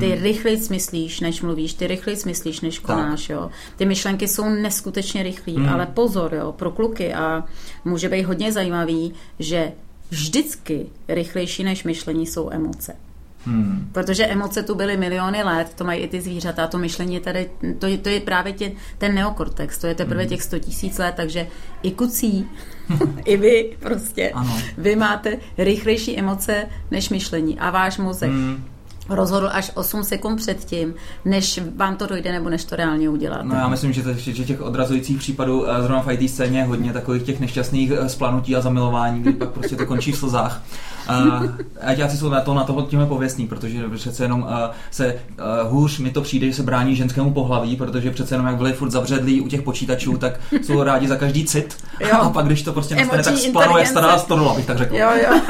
Ty 0.00 0.06
hmm. 0.06 0.22
rychleji 0.22 0.58
smyslíš, 0.58 1.20
než 1.20 1.42
mluvíš, 1.42 1.74
ty 1.74 1.86
rychleji 1.86 2.16
smyslíš, 2.16 2.60
než 2.60 2.78
konáš, 2.78 3.26
tak. 3.26 3.36
jo. 3.36 3.50
Ty 3.76 3.86
myšlenky 3.86 4.28
jsou 4.28 4.48
neskutečně 4.48 5.22
rychlí, 5.22 5.56
hmm. 5.56 5.68
ale 5.68 5.86
pozor, 5.86 6.34
jo, 6.34 6.52
pro 6.52 6.70
kluky 6.70 7.14
a 7.14 7.44
může 7.84 8.08
být 8.08 8.22
hodně 8.22 8.52
zajímavý, 8.52 9.14
že 9.38 9.72
vždycky 10.10 10.86
rychlejší 11.08 11.64
než 11.64 11.84
myšlení 11.84 12.26
jsou 12.26 12.50
emoce. 12.50 12.96
Hmm. 13.46 13.88
Protože 13.92 14.26
emoce 14.26 14.62
tu 14.62 14.74
byly 14.74 14.96
miliony 14.96 15.42
let, 15.42 15.72
to 15.74 15.84
mají 15.84 16.00
i 16.00 16.08
ty 16.08 16.20
zvířata, 16.20 16.66
to 16.66 16.78
myšlení 16.78 17.20
tady, 17.20 17.50
to, 17.78 17.86
je, 17.86 17.98
to 17.98 18.08
je 18.08 18.20
právě 18.20 18.52
tě, 18.52 18.72
ten 18.98 19.14
neokortex, 19.14 19.78
to 19.78 19.86
je 19.86 19.94
teprve 19.94 20.20
hmm. 20.20 20.28
těch 20.28 20.42
100 20.42 20.58
tisíc 20.58 20.98
let, 20.98 21.14
takže 21.16 21.46
i 21.82 21.90
kucí, 21.90 22.48
i 23.24 23.36
vy 23.36 23.76
prostě, 23.80 24.30
ano. 24.30 24.58
vy 24.78 24.96
máte 24.96 25.36
rychlejší 25.58 26.18
emoce 26.18 26.66
než 26.90 27.08
myšlení 27.08 27.58
a 27.58 27.70
váš 27.70 27.98
mozek. 27.98 28.30
Hmm 28.30 28.64
rozhodl 29.08 29.48
až 29.52 29.70
8 29.74 30.04
sekund 30.04 30.36
předtím, 30.36 30.94
než 31.24 31.60
vám 31.76 31.96
to 31.96 32.06
dojde 32.06 32.32
nebo 32.32 32.50
než 32.50 32.64
to 32.64 32.76
reálně 32.76 33.08
uděláte. 33.08 33.44
No 33.44 33.54
já 33.54 33.68
myslím, 33.68 33.92
že, 33.92 34.02
to, 34.02 34.12
že 34.12 34.44
těch 34.44 34.60
odrazujících 34.60 35.18
případů 35.18 35.70
eh, 35.70 35.82
zrovna 35.82 36.02
v 36.02 36.12
IT 36.12 36.30
scéně 36.30 36.58
je 36.58 36.64
hodně 36.64 36.92
takových 36.92 37.22
těch 37.22 37.40
nešťastných 37.40 37.90
eh, 37.90 38.08
splanutí 38.08 38.56
a 38.56 38.60
zamilování, 38.60 39.22
kdy 39.22 39.32
pak 39.32 39.50
prostě 39.50 39.76
to 39.76 39.86
končí 39.86 40.12
v 40.12 40.18
slzách. 40.18 40.62
A 41.80 41.92
já 41.92 42.08
si 42.08 42.16
jsou 42.16 42.28
na 42.28 42.40
to, 42.40 42.54
na 42.54 42.64
toho 42.64 42.82
tímhle 42.82 43.08
pověstný, 43.08 43.46
protože 43.46 43.88
přece 43.94 44.24
jenom 44.24 44.42
uh, 44.42 44.48
se 44.90 45.14
uh, 45.14 45.70
hůř 45.70 45.98
mi 45.98 46.10
to 46.10 46.22
přijde, 46.22 46.46
že 46.46 46.54
se 46.54 46.62
brání 46.62 46.96
ženskému 46.96 47.30
pohlaví, 47.30 47.76
protože 47.76 48.10
přece 48.10 48.34
jenom 48.34 48.46
jak 48.46 48.56
byli 48.56 48.72
furt 48.72 48.90
zavředlí 48.90 49.40
u 49.40 49.48
těch 49.48 49.62
počítačů, 49.62 50.16
tak 50.16 50.40
jsou 50.62 50.82
rádi 50.82 51.08
za 51.08 51.16
každý 51.16 51.44
cit. 51.44 51.76
Jo. 52.00 52.16
A 52.20 52.30
pak 52.30 52.46
když 52.46 52.62
to 52.62 52.72
prostě 52.72 52.94
nastane, 52.94 53.22
tak 53.22 53.36
splanuje 53.36 53.86
stará 53.86 54.18
stodula, 54.18 54.54
bych 54.54 54.66
tak 54.66 54.78
řekl. 54.78 54.96
Jo, 54.96 55.08
jo. 55.22 55.40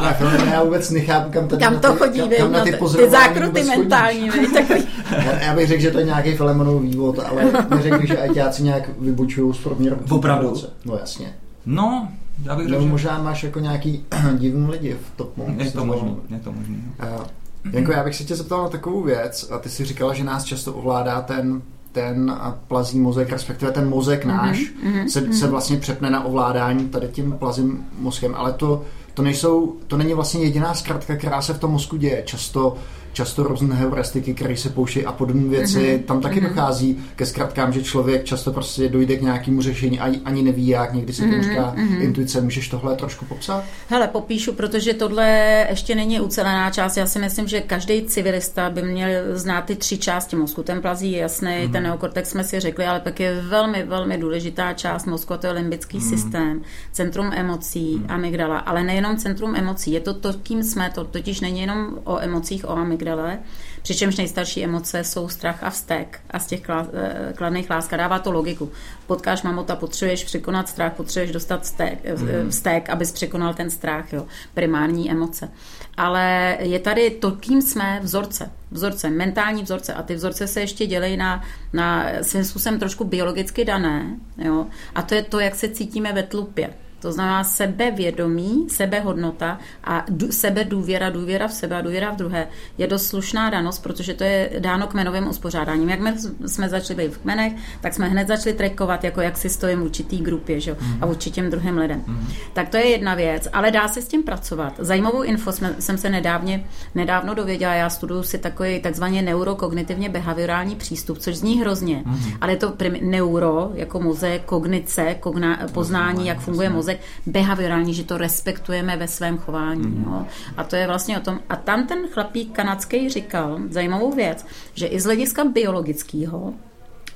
tak, 0.00 0.20
no, 0.20 0.30
já 0.44 0.62
vůbec 0.62 0.90
nechápu, 0.90 1.30
kam, 1.30 1.48
tady 1.48 1.62
kam 1.62 1.80
to 1.80 1.92
ty, 1.92 1.98
chodí, 1.98 2.20
kam, 2.20 2.30
kam 2.30 2.52
na 2.52 2.64
ty, 2.64 2.72
ty 2.96 3.10
zákruty 3.10 3.62
mentální. 3.62 4.30
já, 5.10 5.40
já, 5.40 5.54
bych 5.54 5.68
řekl, 5.68 5.82
že 5.82 5.90
to 5.90 5.98
je 5.98 6.04
nějaký 6.04 6.36
Filemonov 6.36 6.82
vývod, 6.82 7.18
ale 7.18 7.52
neřekl 7.70 7.98
bych, 7.98 8.08
že 8.08 8.18
ajťáci 8.18 8.62
nějak 8.62 8.90
vybučují 8.98 9.54
z 9.54 9.58
průměru. 9.58 9.96
Opravdu? 10.10 10.54
No 10.84 10.96
jasně. 10.96 11.34
No, 11.66 12.08
já 12.42 12.56
bych 12.56 12.68
řekl, 12.68 12.82
že... 12.82 12.88
možná 12.88 13.22
máš 13.22 13.42
jako 13.42 13.60
nějaký 13.60 14.04
divný 14.38 14.70
lidi 14.70 14.96
v 15.06 15.16
top 15.16 15.32
Je 15.56 15.70
to 15.70 15.84
možný, 15.84 16.16
je 16.30 16.38
to 16.38 16.52
možný. 16.52 16.84
Uh, 17.02 17.26
jako 17.72 17.92
já 17.92 18.04
bych 18.04 18.14
se 18.14 18.24
tě 18.24 18.36
zeptal 18.36 18.62
na 18.62 18.68
takovou 18.68 19.02
věc, 19.02 19.50
a 19.50 19.58
ty 19.58 19.68
si 19.68 19.84
říkala, 19.84 20.14
že 20.14 20.24
nás 20.24 20.44
často 20.44 20.74
ovládá 20.74 21.20
ten 21.20 21.62
ten 21.94 22.36
plazí 22.68 23.00
mozek, 23.00 23.30
respektive 23.30 23.72
ten 23.72 23.88
mozek 23.88 24.24
mm-hmm, 24.24 24.36
náš, 24.36 24.58
mm-hmm, 24.58 25.06
se, 25.06 25.20
mm-hmm. 25.20 25.38
se 25.38 25.46
vlastně 25.46 25.76
přepne 25.76 26.10
na 26.10 26.24
ovládání 26.24 26.88
tady 26.88 27.08
tím 27.08 27.32
plazím 27.32 27.86
mozkem, 27.98 28.34
ale 28.34 28.52
to, 28.52 28.82
to, 29.14 29.22
nejsou, 29.22 29.76
to 29.86 29.96
není 29.96 30.14
vlastně 30.14 30.42
jediná 30.42 30.74
zkratka, 30.74 31.16
která 31.16 31.42
se 31.42 31.54
v 31.54 31.58
tom 31.58 31.70
mozku 31.70 31.96
děje. 31.96 32.22
Často 32.26 32.76
často 33.14 33.42
různé 33.42 33.74
heuristiky, 33.74 34.34
které 34.34 34.56
se 34.56 34.68
pouštějí 34.68 35.06
a 35.06 35.12
podobné 35.12 35.48
věci. 35.48 35.78
Mm-hmm. 35.78 36.02
Tam 36.02 36.20
taky 36.20 36.40
mm-hmm. 36.40 36.48
dochází 36.48 37.04
ke 37.16 37.26
zkratkám, 37.26 37.72
že 37.72 37.82
člověk 37.82 38.24
často 38.24 38.52
prostě 38.52 38.88
dojde 38.88 39.16
k 39.16 39.22
nějakému 39.22 39.62
řešení 39.62 40.00
a 40.00 40.12
ani 40.24 40.42
neví 40.42 40.66
jak, 40.66 40.92
někdy 40.92 41.12
se 41.12 41.22
mm-hmm. 41.22 41.42
říká 41.42 41.74
mm-hmm. 41.76 42.02
intuice. 42.02 42.40
Můžeš 42.40 42.68
tohle 42.68 42.96
trošku 42.96 43.24
popsat? 43.24 43.64
Hele, 43.88 44.08
popíšu, 44.08 44.52
protože 44.52 44.94
tohle 44.94 45.28
ještě 45.70 45.94
není 45.94 46.20
ucelená 46.20 46.70
část. 46.70 46.96
Já 46.96 47.06
si 47.06 47.18
myslím, 47.18 47.48
že 47.48 47.60
každý 47.60 48.02
civilista 48.02 48.70
by 48.70 48.82
měl 48.82 49.08
znát 49.32 49.64
ty 49.64 49.76
tři 49.76 49.98
části 49.98 50.36
mozku. 50.36 50.62
Ten 50.62 50.80
plazí 50.80 51.12
je 51.12 51.18
jasný, 51.18 51.48
mm-hmm. 51.48 51.72
ten 51.72 51.82
neokortex 51.82 52.30
jsme 52.30 52.44
si 52.44 52.60
řekli, 52.60 52.86
ale 52.86 53.00
pak 53.00 53.20
je 53.20 53.40
velmi, 53.40 53.82
velmi 53.82 54.18
důležitá 54.18 54.72
část 54.72 55.06
mozku, 55.06 55.34
to 55.36 55.46
je 55.46 55.52
limbický 55.52 55.98
mm-hmm. 55.98 56.08
systém, 56.08 56.62
centrum 56.92 57.30
emocí, 57.34 57.98
mm-hmm. 57.98 58.14
amygdala, 58.14 58.58
ale 58.58 58.84
nejenom 58.84 59.16
centrum 59.16 59.56
emocí. 59.56 59.92
Je 59.92 60.00
to 60.00 60.14
to, 60.14 60.32
kým 60.32 60.62
jsme, 60.62 60.90
to 60.94 61.04
totiž 61.04 61.40
není 61.40 61.60
jenom 61.60 61.98
o 62.04 62.18
emocích, 62.18 62.68
o 62.68 62.70
amygdala 62.70 63.03
amygdale, 63.04 63.38
přičemž 63.82 64.16
nejstarší 64.16 64.64
emoce 64.64 65.04
jsou 65.04 65.28
strach 65.28 65.62
a 65.62 65.70
vztek 65.70 66.20
a 66.30 66.38
z 66.38 66.46
těch 66.46 66.62
eh, 66.68 67.32
kladných 67.36 67.70
láska 67.70 67.96
dává 67.96 68.18
to 68.18 68.32
logiku. 68.32 68.72
Potkáš 69.06 69.42
mamota, 69.42 69.76
potřebuješ 69.76 70.24
překonat 70.24 70.68
strach, 70.68 70.92
potřebuješ 70.92 71.32
dostat 71.32 71.62
vztek, 71.62 71.98
mm. 72.20 72.50
vztek 72.50 72.90
abys 72.90 73.12
překonal 73.12 73.54
ten 73.54 73.70
strach, 73.70 74.12
jo, 74.12 74.26
primární 74.54 75.10
emoce. 75.10 75.48
Ale 75.96 76.56
je 76.60 76.78
tady 76.78 77.10
to, 77.10 77.30
kým 77.30 77.62
jsme 77.62 78.00
vzorce, 78.02 78.50
vzorce, 78.70 79.10
mentální 79.10 79.62
vzorce 79.62 79.94
a 79.94 80.02
ty 80.02 80.14
vzorce 80.14 80.46
se 80.46 80.60
ještě 80.60 80.86
dělají 80.86 81.16
na, 81.16 81.42
na 81.72 82.06
svým 82.22 82.44
způsobem 82.44 82.78
trošku 82.78 83.04
biologicky 83.04 83.64
dané, 83.64 84.16
jo, 84.38 84.66
a 84.94 85.02
to 85.02 85.14
je 85.14 85.22
to, 85.22 85.40
jak 85.40 85.54
se 85.54 85.68
cítíme 85.68 86.12
ve 86.12 86.22
tlupě. 86.22 86.74
To 87.04 87.12
znamená 87.12 87.44
sebevědomí, 87.44 88.66
sebehodnota 88.70 89.58
a 89.84 90.04
d- 90.08 90.32
sebedůvěra, 90.32 91.10
důvěra 91.10 91.48
v 91.48 91.52
sebe 91.52 91.76
a 91.76 91.80
důvěra 91.80 92.10
v 92.10 92.16
druhé 92.16 92.48
je 92.78 92.86
dost 92.86 93.06
slušná 93.06 93.50
danost, 93.50 93.82
protože 93.82 94.14
to 94.14 94.24
je 94.24 94.50
dáno 94.58 94.86
kmenovým 94.86 95.28
uspořádáním. 95.28 95.88
Jak 95.88 96.00
jsme 96.46 96.68
začali 96.68 97.02
být 97.02 97.14
v 97.14 97.18
kmenech, 97.18 97.52
tak 97.80 97.94
jsme 97.94 98.08
hned 98.08 98.28
začali 98.28 98.56
trekovat, 98.56 99.04
jako 99.04 99.20
jak 99.20 99.36
si 99.36 99.48
stojím 99.48 99.80
v 99.80 99.82
určitý 99.82 100.18
grupě 100.18 100.60
že? 100.60 100.76
Mm. 100.80 100.98
a 101.00 101.06
určitým 101.06 101.50
druhým 101.50 101.78
lidem. 101.78 102.02
Mm. 102.06 102.26
Tak 102.52 102.68
to 102.68 102.76
je 102.76 102.86
jedna 102.86 103.14
věc, 103.14 103.48
ale 103.52 103.70
dá 103.70 103.88
se 103.88 104.02
s 104.02 104.08
tím 104.08 104.22
pracovat. 104.22 104.72
Zajímavou 104.78 105.22
info 105.22 105.52
jsme, 105.52 105.74
jsem 105.78 105.98
se 105.98 106.10
nedávně, 106.10 106.64
nedávno 106.94 107.34
dověděla, 107.34 107.74
já 107.74 107.90
studuju 107.90 108.22
si 108.22 108.38
takový 108.38 108.80
takzvaně 108.80 109.22
neurokognitivně 109.22 110.08
behaviorální 110.08 110.76
přístup, 110.76 111.18
což 111.18 111.36
zní 111.36 111.60
hrozně, 111.60 112.02
mm. 112.06 112.18
ale 112.40 112.52
je 112.52 112.56
to 112.56 112.68
prim- 112.70 113.02
neuro, 113.02 113.70
jako 113.74 114.00
mozek, 114.00 114.42
kognice, 114.44 115.16
kogna- 115.20 115.68
poznání, 115.72 116.26
jak 116.26 116.40
funguje 116.40 116.70
mozek, 116.70 116.93
behaviorální, 117.26 117.94
že 117.94 118.04
to 118.04 118.18
respektujeme 118.18 118.96
ve 118.96 119.08
svém 119.08 119.38
chování. 119.38 119.86
Mm. 119.86 120.04
Jo. 120.06 120.26
A 120.56 120.64
to 120.64 120.76
je 120.76 120.86
vlastně 120.86 121.18
o 121.18 121.20
tom. 121.20 121.40
A 121.48 121.56
tam 121.56 121.86
ten 121.86 121.98
chlapík 122.08 122.52
kanadský 122.52 123.08
říkal 123.08 123.58
zajímavou 123.70 124.12
věc, 124.12 124.46
že 124.74 124.86
i 124.86 125.00
z 125.00 125.04
hlediska 125.04 125.44
biologického, 125.44 126.54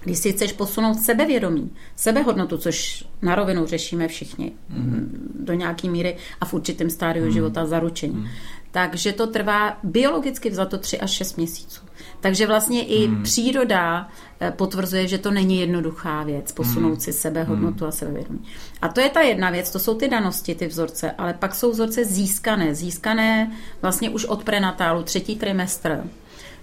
když 0.05 0.19
si 0.19 0.33
chceš 0.33 0.53
posunout 0.53 0.95
sebevědomí, 0.95 1.71
sebehodnotu, 1.97 2.59
což 2.59 3.05
na 3.23 3.35
rovinu 3.35 3.67
řešíme 3.67 4.09
všichni 4.09 4.53
mm. 4.69 5.33
do 5.41 5.53
nějaké 5.53 5.89
míry 5.89 6.17
a 6.41 6.45
v 6.45 6.55
určitém 6.55 6.91
stádiu 6.91 7.25
mm. 7.25 7.33
života 7.33 7.67
zaručení, 7.67 8.15
mm. 8.15 8.27
takže 8.71 9.13
to 9.13 9.27
trvá 9.27 9.79
biologicky 9.83 10.55
za 10.55 10.65
to 10.65 10.79
3 10.79 11.01
až 11.01 11.11
6 11.11 11.37
měsíců. 11.37 11.88
Takže 12.21 12.47
vlastně 12.47 12.85
i 12.85 13.07
hmm. 13.07 13.23
příroda 13.23 14.09
eh, 14.41 14.51
potvrzuje, 14.51 15.09
že 15.09 15.19
to 15.19 15.31
není 15.31 15.61
jednoduchá 15.61 16.23
věc, 16.23 16.53
posunout 16.53 16.89
hmm. 16.89 17.01
si 17.01 17.13
sebehodnotu 17.13 17.79
hmm. 17.79 17.89
a 17.89 17.93
sebevědomí. 17.93 18.41
A 18.83 18.89
to 18.89 19.01
je 19.01 19.09
ta 19.09 19.21
jedna 19.21 19.51
věc, 19.51 19.71
to 19.71 19.79
jsou 19.79 19.95
ty 19.95 20.09
danosti, 20.09 20.55
ty 20.55 20.67
vzorce, 20.67 21.11
ale 21.11 21.35
pak 21.35 21.55
jsou 21.55 21.71
vzorce 21.71 22.05
získané, 22.05 22.75
získané 22.75 23.53
vlastně 23.83 24.11
už 24.11 24.25
od 24.25 24.45
prenatálu, 24.45 25.03
třetí 25.03 25.37
trimestr. 25.37 26.05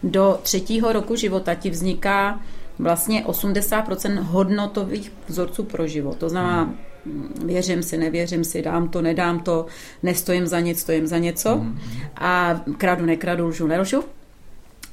Do 0.04 0.40
třetího 0.42 0.94
roku 0.94 1.16
života 1.16 1.56
ti 1.56 1.70
vzniká 1.70 2.40
vlastně 2.80 3.24
80% 3.24 4.20
hodnotových 4.20 5.12
vzorců 5.28 5.64
pro 5.64 5.88
život. 5.88 6.18
To 6.18 6.30
znamená, 6.30 6.64
hmm. 6.64 7.34
věřím 7.46 7.84
si, 7.84 7.98
nevěřím 7.98 8.44
si, 8.44 8.62
dám 8.62 8.90
to, 8.90 9.02
nedám 9.02 9.40
to, 9.40 9.66
nestojím 10.04 10.48
za 10.48 10.60
nic, 10.60 10.80
stojím 10.80 11.08
za 11.08 11.18
něco 11.18 11.56
hmm. 11.56 11.80
a 12.16 12.62
kradu, 12.78 13.06
nekradu, 13.06 13.48
lžu, 13.48 13.68
nelžu 13.68 14.04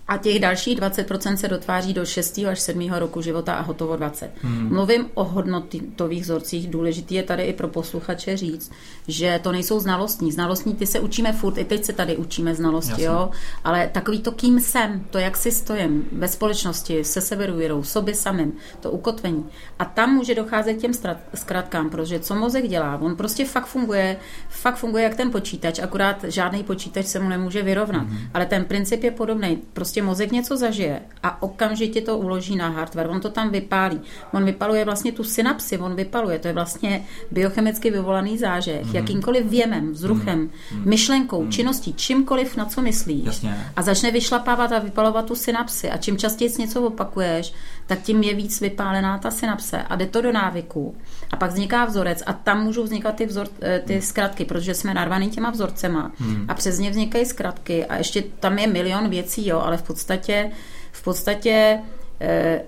a 0.09 0.17
těch 0.17 0.38
dalších 0.38 0.81
20% 0.81 1.35
se 1.35 1.49
dotváří 1.49 1.93
do 1.93 2.05
6. 2.05 2.38
až 2.38 2.61
7. 2.61 2.93
roku 2.93 3.23
života 3.23 3.55
a 3.55 3.61
hotovo 3.61 3.97
20. 3.97 4.31
Hmm. 4.43 4.75
Mluvím 4.75 5.07
o 5.15 5.25
hodnotových 5.25 6.23
vzorcích. 6.23 6.71
Důležitý 6.71 7.15
je 7.15 7.23
tady 7.23 7.43
i 7.43 7.53
pro 7.53 7.69
posluchače 7.69 8.37
říct, 8.37 8.73
že 9.09 9.41
to 9.43 9.53
nejsou 9.53 9.81
znalostní. 9.81 10.33
Znalostní 10.33 10.75
ty 10.75 10.87
se 10.87 11.01
učíme 11.01 11.33
furt, 11.33 11.59
i 11.59 11.65
teď 11.65 11.85
se 11.85 11.93
tady 11.93 12.17
učíme 12.17 12.55
znalosti, 12.55 13.03
jo? 13.03 13.31
ale 13.65 13.91
takový 13.93 14.21
to, 14.21 14.33
kým 14.33 14.61
jsem, 14.61 15.05
to, 15.11 15.19
jak 15.19 15.37
si 15.37 15.51
stojím 15.51 16.09
ve 16.12 16.29
společnosti, 16.29 17.05
se 17.05 17.21
seberuvěrou, 17.21 17.83
sobě 17.83 18.15
samým, 18.15 18.53
to 18.81 18.91
ukotvení. 18.91 19.47
A 19.79 19.85
tam 19.85 20.15
může 20.15 20.35
docházet 20.35 20.75
těm 20.75 20.93
zkratkám, 21.35 21.91
protože 21.91 22.21
co 22.21 22.35
mozek 22.35 22.69
dělá? 22.69 22.99
On 23.01 23.17
prostě 23.17 23.45
fakt 23.45 23.67
funguje, 23.67 24.17
fakt 24.49 24.77
funguje 24.77 25.05
jak 25.05 25.15
ten 25.15 25.31
počítač, 25.31 25.79
akorát 25.79 26.25
žádný 26.25 26.65
počítač 26.65 27.07
se 27.07 27.19
mu 27.19 27.29
nemůže 27.29 27.62
vyrovnat. 27.62 28.07
Hmm. 28.07 28.19
Ale 28.35 28.47
ten 28.47 28.65
princip 28.65 29.03
je 29.03 29.11
podobný. 29.11 29.62
Prostě 29.73 29.92
mozek 30.01 30.33
něco 30.33 30.57
zažije 30.57 31.03
a 31.23 31.43
okamžitě 31.43 32.01
to 32.01 32.19
uloží 32.19 32.57
na 32.57 32.69
hardware. 32.69 33.11
On 33.11 33.21
to 33.21 33.31
tam 33.31 33.51
vypálí. 33.51 34.01
On 34.33 34.45
vypaluje 34.45 34.85
vlastně 34.85 35.13
tu 35.13 35.25
synapsi, 35.25 35.79
on 35.79 35.95
vypaluje. 35.95 36.39
To 36.39 36.49
je 36.49 36.55
vlastně 36.55 37.05
biochemicky 37.31 37.91
vyvolaný 37.91 38.39
zážeh. 38.39 38.87
Mm. 38.87 38.95
Jakýmkoliv 38.95 39.47
věmem, 39.47 39.93
vzruchem, 39.93 40.39
mm. 40.39 40.83
myšlenkou, 40.85 41.43
mm. 41.43 41.51
činností, 41.51 41.95
čímkoliv, 41.95 42.57
na 42.57 42.65
co 42.65 42.83
myslíš. 42.83 43.25
Jasně. 43.25 43.57
A 43.77 43.83
začne 43.83 44.11
vyšlapávat 44.11 44.73
a 44.73 44.79
vypalovat 44.79 45.27
tu 45.27 45.35
synapsi. 45.35 45.91
A 45.91 45.97
čím 45.97 46.19
častěji 46.19 46.51
něco 46.59 46.83
opakuješ, 46.83 47.53
tak 47.93 48.03
tím 48.03 48.23
je 48.23 48.35
víc 48.35 48.61
vypálená 48.61 49.19
ta 49.19 49.31
synapse. 49.31 49.83
A 49.83 49.97
jde 49.97 50.07
to 50.07 50.21
do 50.21 50.33
návyku. 50.33 50.95
A 51.31 51.37
pak 51.37 51.51
vzniká 51.51 51.85
vzorec 51.85 52.23
a 52.27 52.33
tam 52.33 52.65
můžou 52.65 52.83
vznikat 52.83 53.15
ty, 53.17 53.27
vzor, 53.27 53.47
eh, 53.63 53.83
ty 53.87 54.03
zkratky, 54.03 54.45
protože 54.45 54.75
jsme 54.75 54.95
narvaný 54.95 55.31
těma 55.31 55.51
vzorcema. 55.51 56.13
Mm. 56.21 56.45
A 56.49 56.55
přes 56.55 56.79
ně 56.79 56.91
vznikají 56.91 57.27
zkratky. 57.27 57.87
A 57.87 57.97
ještě 57.97 58.23
tam 58.41 58.59
je 58.59 58.67
milion 58.67 59.09
věcí, 59.09 59.49
jo, 59.49 59.61
ale 59.61 59.77
v 59.77 59.83
podstatě, 59.83 60.51
v 60.93 61.03
podstatě 61.05 61.79
eh, 62.21 62.63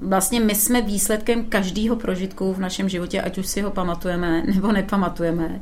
vlastně 0.00 0.40
my 0.40 0.54
jsme 0.54 0.82
výsledkem 0.82 1.44
každého 1.44 1.96
prožitku 1.96 2.52
v 2.52 2.60
našem 2.60 2.88
životě, 2.88 3.22
ať 3.22 3.38
už 3.38 3.46
si 3.46 3.62
ho 3.62 3.70
pamatujeme 3.70 4.42
nebo 4.54 4.72
nepamatujeme. 4.72 5.60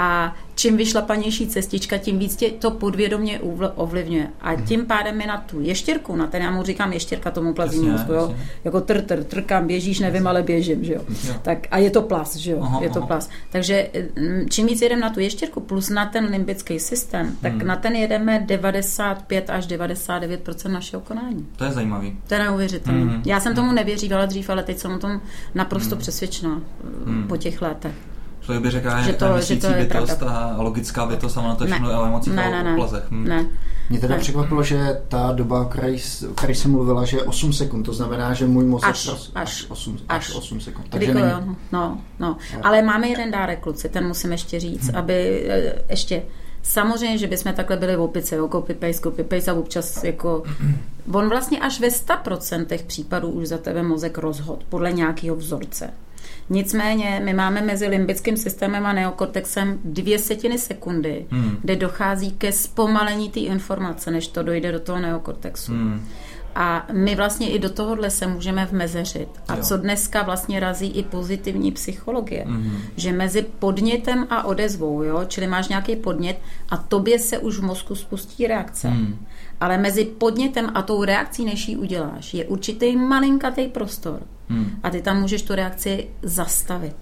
A 0.00 0.36
čím 0.54 0.76
vyšlapanější 0.76 1.46
cestička, 1.46 1.98
tím 1.98 2.18
víc 2.18 2.36
tě 2.36 2.50
to 2.50 2.70
podvědomě 2.70 3.40
ovlivňuje. 3.74 4.28
A 4.40 4.52
mhm. 4.52 4.64
tím 4.64 4.86
pádem 4.86 5.18
mi 5.18 5.26
na 5.26 5.36
tu 5.36 5.60
ještěrku, 5.60 6.16
na 6.16 6.26
ten 6.26 6.42
já 6.42 6.50
mu 6.50 6.62
říkám 6.62 6.92
ještěrka 6.92 7.30
tomu 7.30 7.54
plazímu 7.54 7.90
mozku, 7.90 8.12
jo? 8.12 8.36
jako 8.64 8.80
tr, 8.80 9.02
tr, 9.02 9.24
trkám, 9.24 9.66
běžíš, 9.66 10.00
nevím, 10.00 10.26
ale 10.26 10.42
běžím, 10.42 10.84
že 10.84 10.94
jo. 10.94 11.00
Tak, 11.42 11.58
a 11.70 11.78
je 11.78 11.90
to 11.90 12.02
plas, 12.02 12.36
že 12.36 12.50
jo, 12.50 12.58
aha, 12.62 12.80
je 12.82 12.90
to 12.90 12.98
aha. 12.98 13.06
plas. 13.06 13.30
Takže 13.50 13.90
mm, 14.16 14.46
čím 14.50 14.66
víc 14.66 14.82
jedeme 14.82 15.02
na 15.02 15.10
tu 15.10 15.20
ještěrku 15.20 15.60
plus 15.60 15.90
na 15.90 16.06
ten 16.06 16.24
limbický 16.24 16.78
systém, 16.80 17.36
tak 17.42 17.52
hmm. 17.52 17.66
na 17.66 17.76
ten 17.76 17.96
jedeme 17.96 18.44
95 18.46 19.50
až 19.50 19.68
99% 19.68 20.70
našeho 20.70 21.02
konání. 21.02 21.46
To 21.56 21.64
je 21.64 21.72
zajímavý. 21.72 22.16
To 22.26 22.34
je 22.34 22.40
neuvěřitelné. 22.40 23.00
Hmm. 23.00 23.22
Já 23.26 23.40
jsem 23.40 23.54
tomu 23.54 23.72
nevěřívala 23.72 24.26
dřív, 24.26 24.50
ale 24.50 24.62
teď 24.62 24.78
jsem 24.78 24.92
o 24.92 24.98
tom 24.98 25.20
naprosto 25.54 25.94
hmm. 25.94 26.00
přesvědčená 26.02 26.62
hmm. 27.06 27.28
po 27.28 27.36
těch 27.36 27.62
letech. 27.62 27.94
Člověk 28.48 28.62
by 28.62 28.70
řekl, 28.70 28.90
že 29.02 29.12
to, 29.12 29.40
že 29.40 29.56
to 29.56 29.66
je 29.66 29.72
bytost 29.72 30.18
pravda. 30.18 30.38
a 30.38 30.62
logická 30.62 31.06
bytost 31.06 31.38
a 31.38 31.40
ono 31.40 31.56
to 31.56 31.64
je 31.64 31.70
všechno 31.70 32.02
o 32.02 32.06
emocích 32.06 32.32
ne, 32.32 32.62
a 32.62 32.72
o 32.72 32.74
plazech. 32.74 33.04
Hm. 33.10 33.24
Ne. 33.24 33.46
Mě 33.90 33.98
teda 33.98 34.16
překvapilo, 34.16 34.62
že 34.62 35.00
ta 35.08 35.32
doba, 35.32 35.60
o 35.60 35.64
které, 35.64 35.96
o 36.30 36.34
které 36.34 36.54
jsem 36.54 36.70
mluvila, 36.70 37.04
že 37.04 37.16
je 37.16 37.22
8 37.22 37.52
sekund, 37.52 37.82
to 37.82 37.92
znamená, 37.92 38.34
že 38.34 38.46
můj 38.46 38.64
mozek 38.64 38.90
Až, 38.90 39.08
až, 39.08 39.30
až, 39.34 39.66
8, 39.68 39.98
až. 40.08 40.28
až 40.28 40.34
8 40.34 40.60
sekund. 40.60 40.86
Takže 40.88 41.06
Kdyko, 41.06 41.18
není, 41.18 41.30
jo. 41.30 41.54
No, 41.72 42.00
no. 42.18 42.36
Ale 42.62 42.82
máme 42.82 43.08
jeden 43.08 43.30
dárek, 43.30 43.60
kluci, 43.60 43.88
ten 43.88 44.06
musím 44.06 44.32
ještě 44.32 44.60
říct, 44.60 44.94
aby 44.94 45.46
eh, 45.48 45.82
ještě 45.90 46.22
Samozřejmě, 46.62 47.18
že 47.18 47.26
bychom 47.26 47.52
takhle 47.52 47.76
byli 47.76 47.96
v 47.96 48.00
opice, 48.00 48.36
jo, 48.36 48.48
copy 48.48 48.74
paste, 48.74 49.02
copy 49.02 49.24
paste 49.24 49.50
a 49.50 49.54
občas 49.54 50.04
jako... 50.04 50.42
On 51.12 51.28
vlastně 51.28 51.58
až 51.58 51.80
ve 51.80 51.88
100% 51.88 52.84
případů 52.86 53.28
už 53.28 53.48
za 53.48 53.58
tebe 53.58 53.82
mozek 53.82 54.18
rozhod 54.18 54.64
podle 54.68 54.92
nějakého 54.92 55.36
vzorce. 55.36 55.90
Nicméně 56.50 57.20
my 57.24 57.34
máme 57.34 57.62
mezi 57.62 57.86
limbickým 57.86 58.36
systémem 58.36 58.86
a 58.86 58.92
neokortexem 58.92 59.78
dvě 59.84 60.18
setiny 60.18 60.58
sekundy, 60.58 61.26
hmm. 61.30 61.58
kde 61.60 61.76
dochází 61.76 62.30
ke 62.30 62.52
zpomalení 62.52 63.30
té 63.30 63.40
informace, 63.40 64.10
než 64.10 64.28
to 64.28 64.42
dojde 64.42 64.72
do 64.72 64.80
toho 64.80 64.98
neokortexu. 64.98 65.72
Hmm. 65.72 66.08
A 66.54 66.86
my 66.92 67.14
vlastně 67.14 67.50
i 67.50 67.58
do 67.58 67.70
tohohle 67.70 68.10
se 68.10 68.26
můžeme 68.26 68.66
vmezeřit. 68.66 69.28
A 69.48 69.56
Jo. 69.56 69.62
co 69.62 69.76
dneska 69.76 70.22
vlastně 70.22 70.60
razí 70.60 70.86
i 70.86 71.02
pozitivní 71.02 71.72
psychologie, 71.72 72.44
mm-hmm. 72.44 72.70
že 72.96 73.12
mezi 73.12 73.42
podnětem 73.58 74.26
a 74.30 74.44
odezvou, 74.44 75.02
jo, 75.02 75.24
čili 75.28 75.46
máš 75.46 75.68
nějaký 75.68 75.96
podnět 75.96 76.38
a 76.68 76.76
tobě 76.76 77.18
se 77.18 77.38
už 77.38 77.58
v 77.58 77.62
mozku 77.62 77.94
spustí 77.94 78.46
reakce. 78.46 78.90
Mm. 78.90 79.26
Ale 79.60 79.78
mezi 79.78 80.04
podnětem 80.04 80.70
a 80.74 80.82
tou 80.82 81.04
reakcí, 81.04 81.44
než 81.44 81.68
ji 81.68 81.76
uděláš, 81.76 82.34
je 82.34 82.44
určitý 82.44 82.96
malinkatý 82.96 83.68
prostor. 83.68 84.20
Mm. 84.48 84.70
A 84.82 84.90
ty 84.90 85.02
tam 85.02 85.20
můžeš 85.20 85.42
tu 85.42 85.54
reakci 85.54 86.08
zastavit 86.22 86.96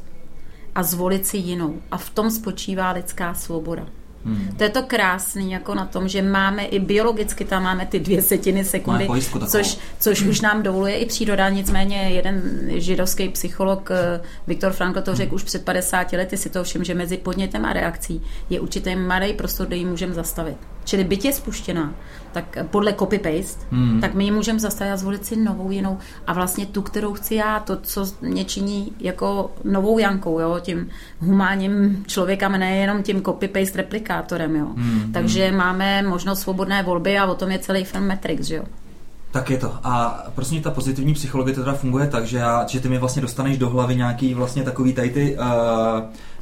a 0.75 0.83
zvolit 0.83 1.27
si 1.27 1.37
jinou. 1.37 1.75
A 1.91 1.97
v 1.97 2.11
tom 2.11 2.31
spočívá 2.31 2.91
lidská 2.91 3.35
svoboda. 3.35 3.87
Hmm. 4.27 4.55
To 4.57 4.65
je 4.65 4.71
to 4.71 4.83
krásný 4.83 5.53
jako 5.53 5.75
na 5.75 5.87
tom, 5.87 6.09
že 6.09 6.23
máme 6.23 6.65
i 6.65 6.79
biologicky 6.79 7.45
tam 7.45 7.63
máme 7.63 7.87
ty 7.87 8.01
dvě 8.01 8.23
setiny 8.23 8.65
sekundy, 8.65 9.09
což, 9.47 9.79
což 10.01 10.23
už 10.23 10.41
nám 10.41 10.63
dovoluje 10.63 10.95
i 10.95 11.07
příroda. 11.07 11.49
Nicméně 11.49 11.97
jeden 11.97 12.43
židovský 12.69 13.29
psycholog 13.29 13.91
eh, 13.91 14.21
Viktor 14.47 14.73
Frankl 14.73 15.03
to 15.03 15.15
řekl 15.15 15.35
už 15.35 15.43
před 15.43 15.65
50 15.65 16.13
lety, 16.13 16.37
si 16.37 16.51
to 16.51 16.65
všim, 16.65 16.85
že 16.85 16.95
mezi 16.95 17.17
podnětem 17.17 17.65
a 17.65 17.73
reakcí 17.73 18.23
je 18.51 18.61
určitý 18.61 18.97
malý 18.97 19.33
prostor, 19.33 19.67
kde 19.67 19.77
ji 19.77 19.85
můžeme 19.85 20.15
zastavit. 20.15 20.57
Čili 20.85 21.05
byť 21.05 21.25
je 21.25 21.33
spuštěná, 21.33 21.95
tak 22.37 22.59
podle 22.71 22.93
copy-paste, 22.93 23.67
hmm. 23.71 24.01
tak 24.01 24.15
my 24.15 24.25
ji 24.25 24.31
můžeme 24.31 24.59
zastavit 24.59 24.93
a 24.93 24.97
zvolit 24.97 25.27
si 25.27 25.37
novou 25.37 25.71
jinou. 25.71 25.99
A 26.27 26.33
vlastně 26.33 26.67
tu, 26.67 26.83
kterou 26.83 27.13
chci 27.13 27.35
já, 27.35 27.61
to, 27.61 27.77
co 27.77 28.05
mě 28.21 28.45
činí 28.45 28.93
jako 29.01 29.51
novou 29.65 29.99
Jankou, 29.99 30.41
jo, 30.41 30.59
tím 30.61 30.89
humánním 31.21 32.05
člověkem, 32.07 32.53
nejenom 32.53 33.03
tím 33.03 33.21
copy-paste 33.21 33.77
replikátorem, 33.77 34.57
jo. 34.57 34.67
Hmm. 34.77 35.13
Takže 35.13 35.53
máme 35.53 36.03
možnost 36.03 36.41
svobodné 36.41 36.83
volby 36.83 37.19
a 37.19 37.27
o 37.27 37.35
tom 37.35 37.51
je 37.51 37.59
celý 37.59 37.85
film 37.85 38.09
Matrix, 38.09 38.47
že 38.47 38.57
jo. 38.57 38.65
Tak 39.31 39.51
je 39.51 39.59
to. 39.59 39.73
A 39.85 40.25
prostě 40.35 40.61
ta 40.61 40.71
pozitivní 40.71 41.15
psychologie 41.15 41.55
to 41.55 41.61
teda 41.61 41.75
funguje 41.75 42.07
tak, 42.07 42.27
že, 42.27 42.39
já, 42.39 42.67
že 42.69 42.81
ty 42.81 42.89
mi 42.89 42.99
vlastně 42.99 43.23
dostaneš 43.23 43.59
do 43.59 43.69
hlavy 43.69 43.97
nějaký 43.97 44.35
vlastně 44.35 44.63
takový 44.63 44.93
tady 44.93 45.11
ty 45.11 45.39
uh, 45.39 45.45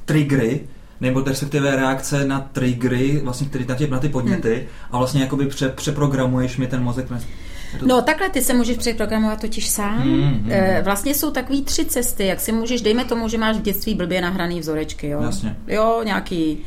triggery, 0.05 0.61
nebo 1.01 1.21
respektive 1.27 1.77
reakce 1.77 2.25
na 2.27 2.41
triggery, 2.41 3.21
vlastně 3.25 3.47
který 3.47 3.65
na 3.69 3.75
ty, 3.75 3.87
na 3.89 3.99
ty 3.99 4.09
podněty 4.09 4.55
hmm. 4.55 4.67
a 4.91 4.99
vlastně 4.99 5.21
jakoby 5.23 5.47
pře, 5.47 5.69
přeprogramuješ 5.69 6.57
mi 6.57 6.67
ten 6.67 6.83
mozek. 6.83 7.07
To- 7.09 7.87
No 7.87 8.03
takhle 8.03 8.29
ty 8.31 8.41
se 8.43 8.55
můžeš 8.55 8.77
přeprogramovat 8.77 9.41
totiž 9.41 9.69
sám. 9.71 9.99
Hmm, 10.03 10.23
hmm. 10.23 10.49
Eh, 10.53 10.83
Vlastně 10.85 11.15
jsou 11.15 11.31
takový 11.31 11.63
tři 11.65 11.85
cesty, 11.85 12.27
jak 12.27 12.41
si 12.41 12.53
můžeš, 12.53 12.81
dejme 12.83 13.05
tomu, 13.05 13.29
že 13.29 13.39
máš 13.39 13.57
v 13.57 13.63
dětství 13.63 13.95
blbě 13.95 14.21
nahraný 14.21 14.61
vzorečky, 14.61 15.09
jo. 15.09 15.23
Jasně. 15.23 15.57
Jo, 15.67 16.01
nějaký. 16.05 16.59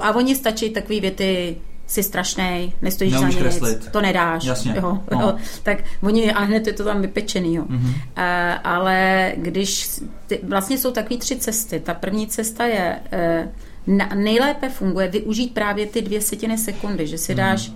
A 0.00 0.14
oni 0.14 0.34
stačí 0.36 0.70
takový 0.70 1.00
věty, 1.00 1.56
jsi 1.86 2.02
strašnej, 2.02 2.72
nestojíš 2.82 3.12
Neumíš 3.12 3.34
za 3.34 3.40
nic, 3.40 3.48
kreslit. 3.58 3.88
to 3.92 4.00
nedáš. 4.00 4.44
Jasně. 4.44 4.74
Jo, 4.76 4.98
No. 5.12 5.20
jo. 5.20 5.34
Tak 5.62 5.78
oni, 6.02 6.32
a 6.32 6.40
hned 6.40 6.66
je 6.66 6.72
to 6.72 6.84
tam 6.84 7.00
vypečený, 7.02 7.54
jo. 7.54 7.64
Mhm. 7.68 7.92
Eh, 8.16 8.58
ale 8.64 9.32
když, 9.36 9.88
ty, 10.26 10.40
vlastně 10.42 10.78
jsou 10.78 10.90
takový 10.90 11.18
tři 11.18 11.36
cesty. 11.36 11.80
Ta 11.80 11.94
první 11.94 12.26
cesta 12.26 12.64
je, 12.66 12.96
eh, 13.12 13.48
na, 13.86 14.08
nejlépe 14.14 14.68
funguje 14.68 15.08
využít 15.08 15.54
právě 15.54 15.86
ty 15.86 16.02
dvě 16.02 16.20
setiny 16.20 16.58
sekundy, 16.58 17.06
že 17.06 17.18
si 17.18 17.34
dáš 17.34 17.72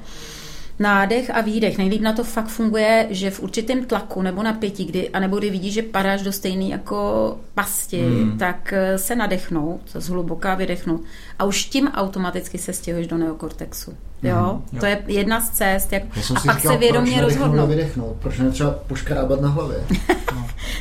nádech 0.79 1.31
a 1.31 1.40
výdech. 1.40 1.79
Nejlíp 1.79 2.01
na 2.01 2.12
to 2.12 2.25
fakt 2.25 2.49
funguje, 2.49 3.07
že 3.11 3.31
v 3.31 3.40
určitém 3.40 3.85
tlaku 3.85 4.23
nebo 4.23 4.42
napětí, 4.42 4.85
kdy, 4.85 5.09
anebo 5.09 5.38
kdy 5.38 5.51
vidíš, 5.51 5.75
že 5.75 5.83
padáš 5.83 6.23
do 6.23 6.33
stejné 6.33 6.64
jako 6.64 7.38
pasti, 7.55 8.01
hmm. 8.01 8.38
tak 8.38 8.73
eh, 8.73 8.99
se 8.99 9.16
nadechnout, 9.16 9.81
zhluboká 9.95 10.55
vydechnout 10.55 11.01
a 11.38 11.45
už 11.45 11.64
tím 11.64 11.88
automaticky 11.88 12.59
se 12.59 12.73
stěhuješ 12.73 13.07
do 13.07 13.19
neokortexu. 13.19 13.95
Jo? 14.23 14.61
Jo. 14.73 14.81
To 14.81 14.87
je 14.87 15.03
jedna 15.07 15.41
z 15.41 15.51
cest, 15.51 15.93
jak, 15.93 16.03
Já 16.17 16.23
jsem 16.23 16.37
a 16.37 16.41
si 16.41 16.47
pak 16.47 16.57
říkal, 16.57 16.73
se 16.73 16.79
vědomě 16.79 17.21
rozhodnout. 17.21 17.67
vydechnout, 17.67 18.17
proč 18.19 18.39
ne 18.39 18.51
třeba 18.51 18.71
poškrábat 18.71 19.41
na 19.41 19.49
hlavě. 19.49 19.85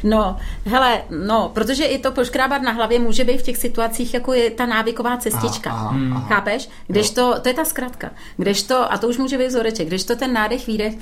No, 0.04 0.38
hele, 0.65 1.02
no, 1.26 1.52
protože 1.54 1.86
i 1.86 2.00
to 2.00 2.12
poškrábat 2.12 2.62
na 2.62 2.71
hlavě 2.71 3.00
může 3.00 3.24
být 3.24 3.38
v 3.38 3.43
těch 3.43 3.58
situacích, 3.58 4.13
jako 4.13 4.34
je 4.34 4.50
ta 4.50 4.65
návyková 4.65 5.17
cestička. 5.17 5.69
Aha, 5.69 5.89
aha, 5.89 6.00
aha. 6.12 6.28
Chápeš? 6.28 6.69
Kdežto, 6.88 7.36
to 7.41 7.50
je 7.50 7.54
ta 7.54 7.65
zkratka. 7.65 8.12
Kdežto, 8.38 8.93
a 8.93 8.98
to 8.98 9.08
už 9.08 9.17
může 9.17 9.38
být 9.38 9.48
vzoreček, 9.48 9.88
kdežto 9.88 10.15
ten 10.15 10.34
nádech, 10.34 10.67
výdech 10.67 10.93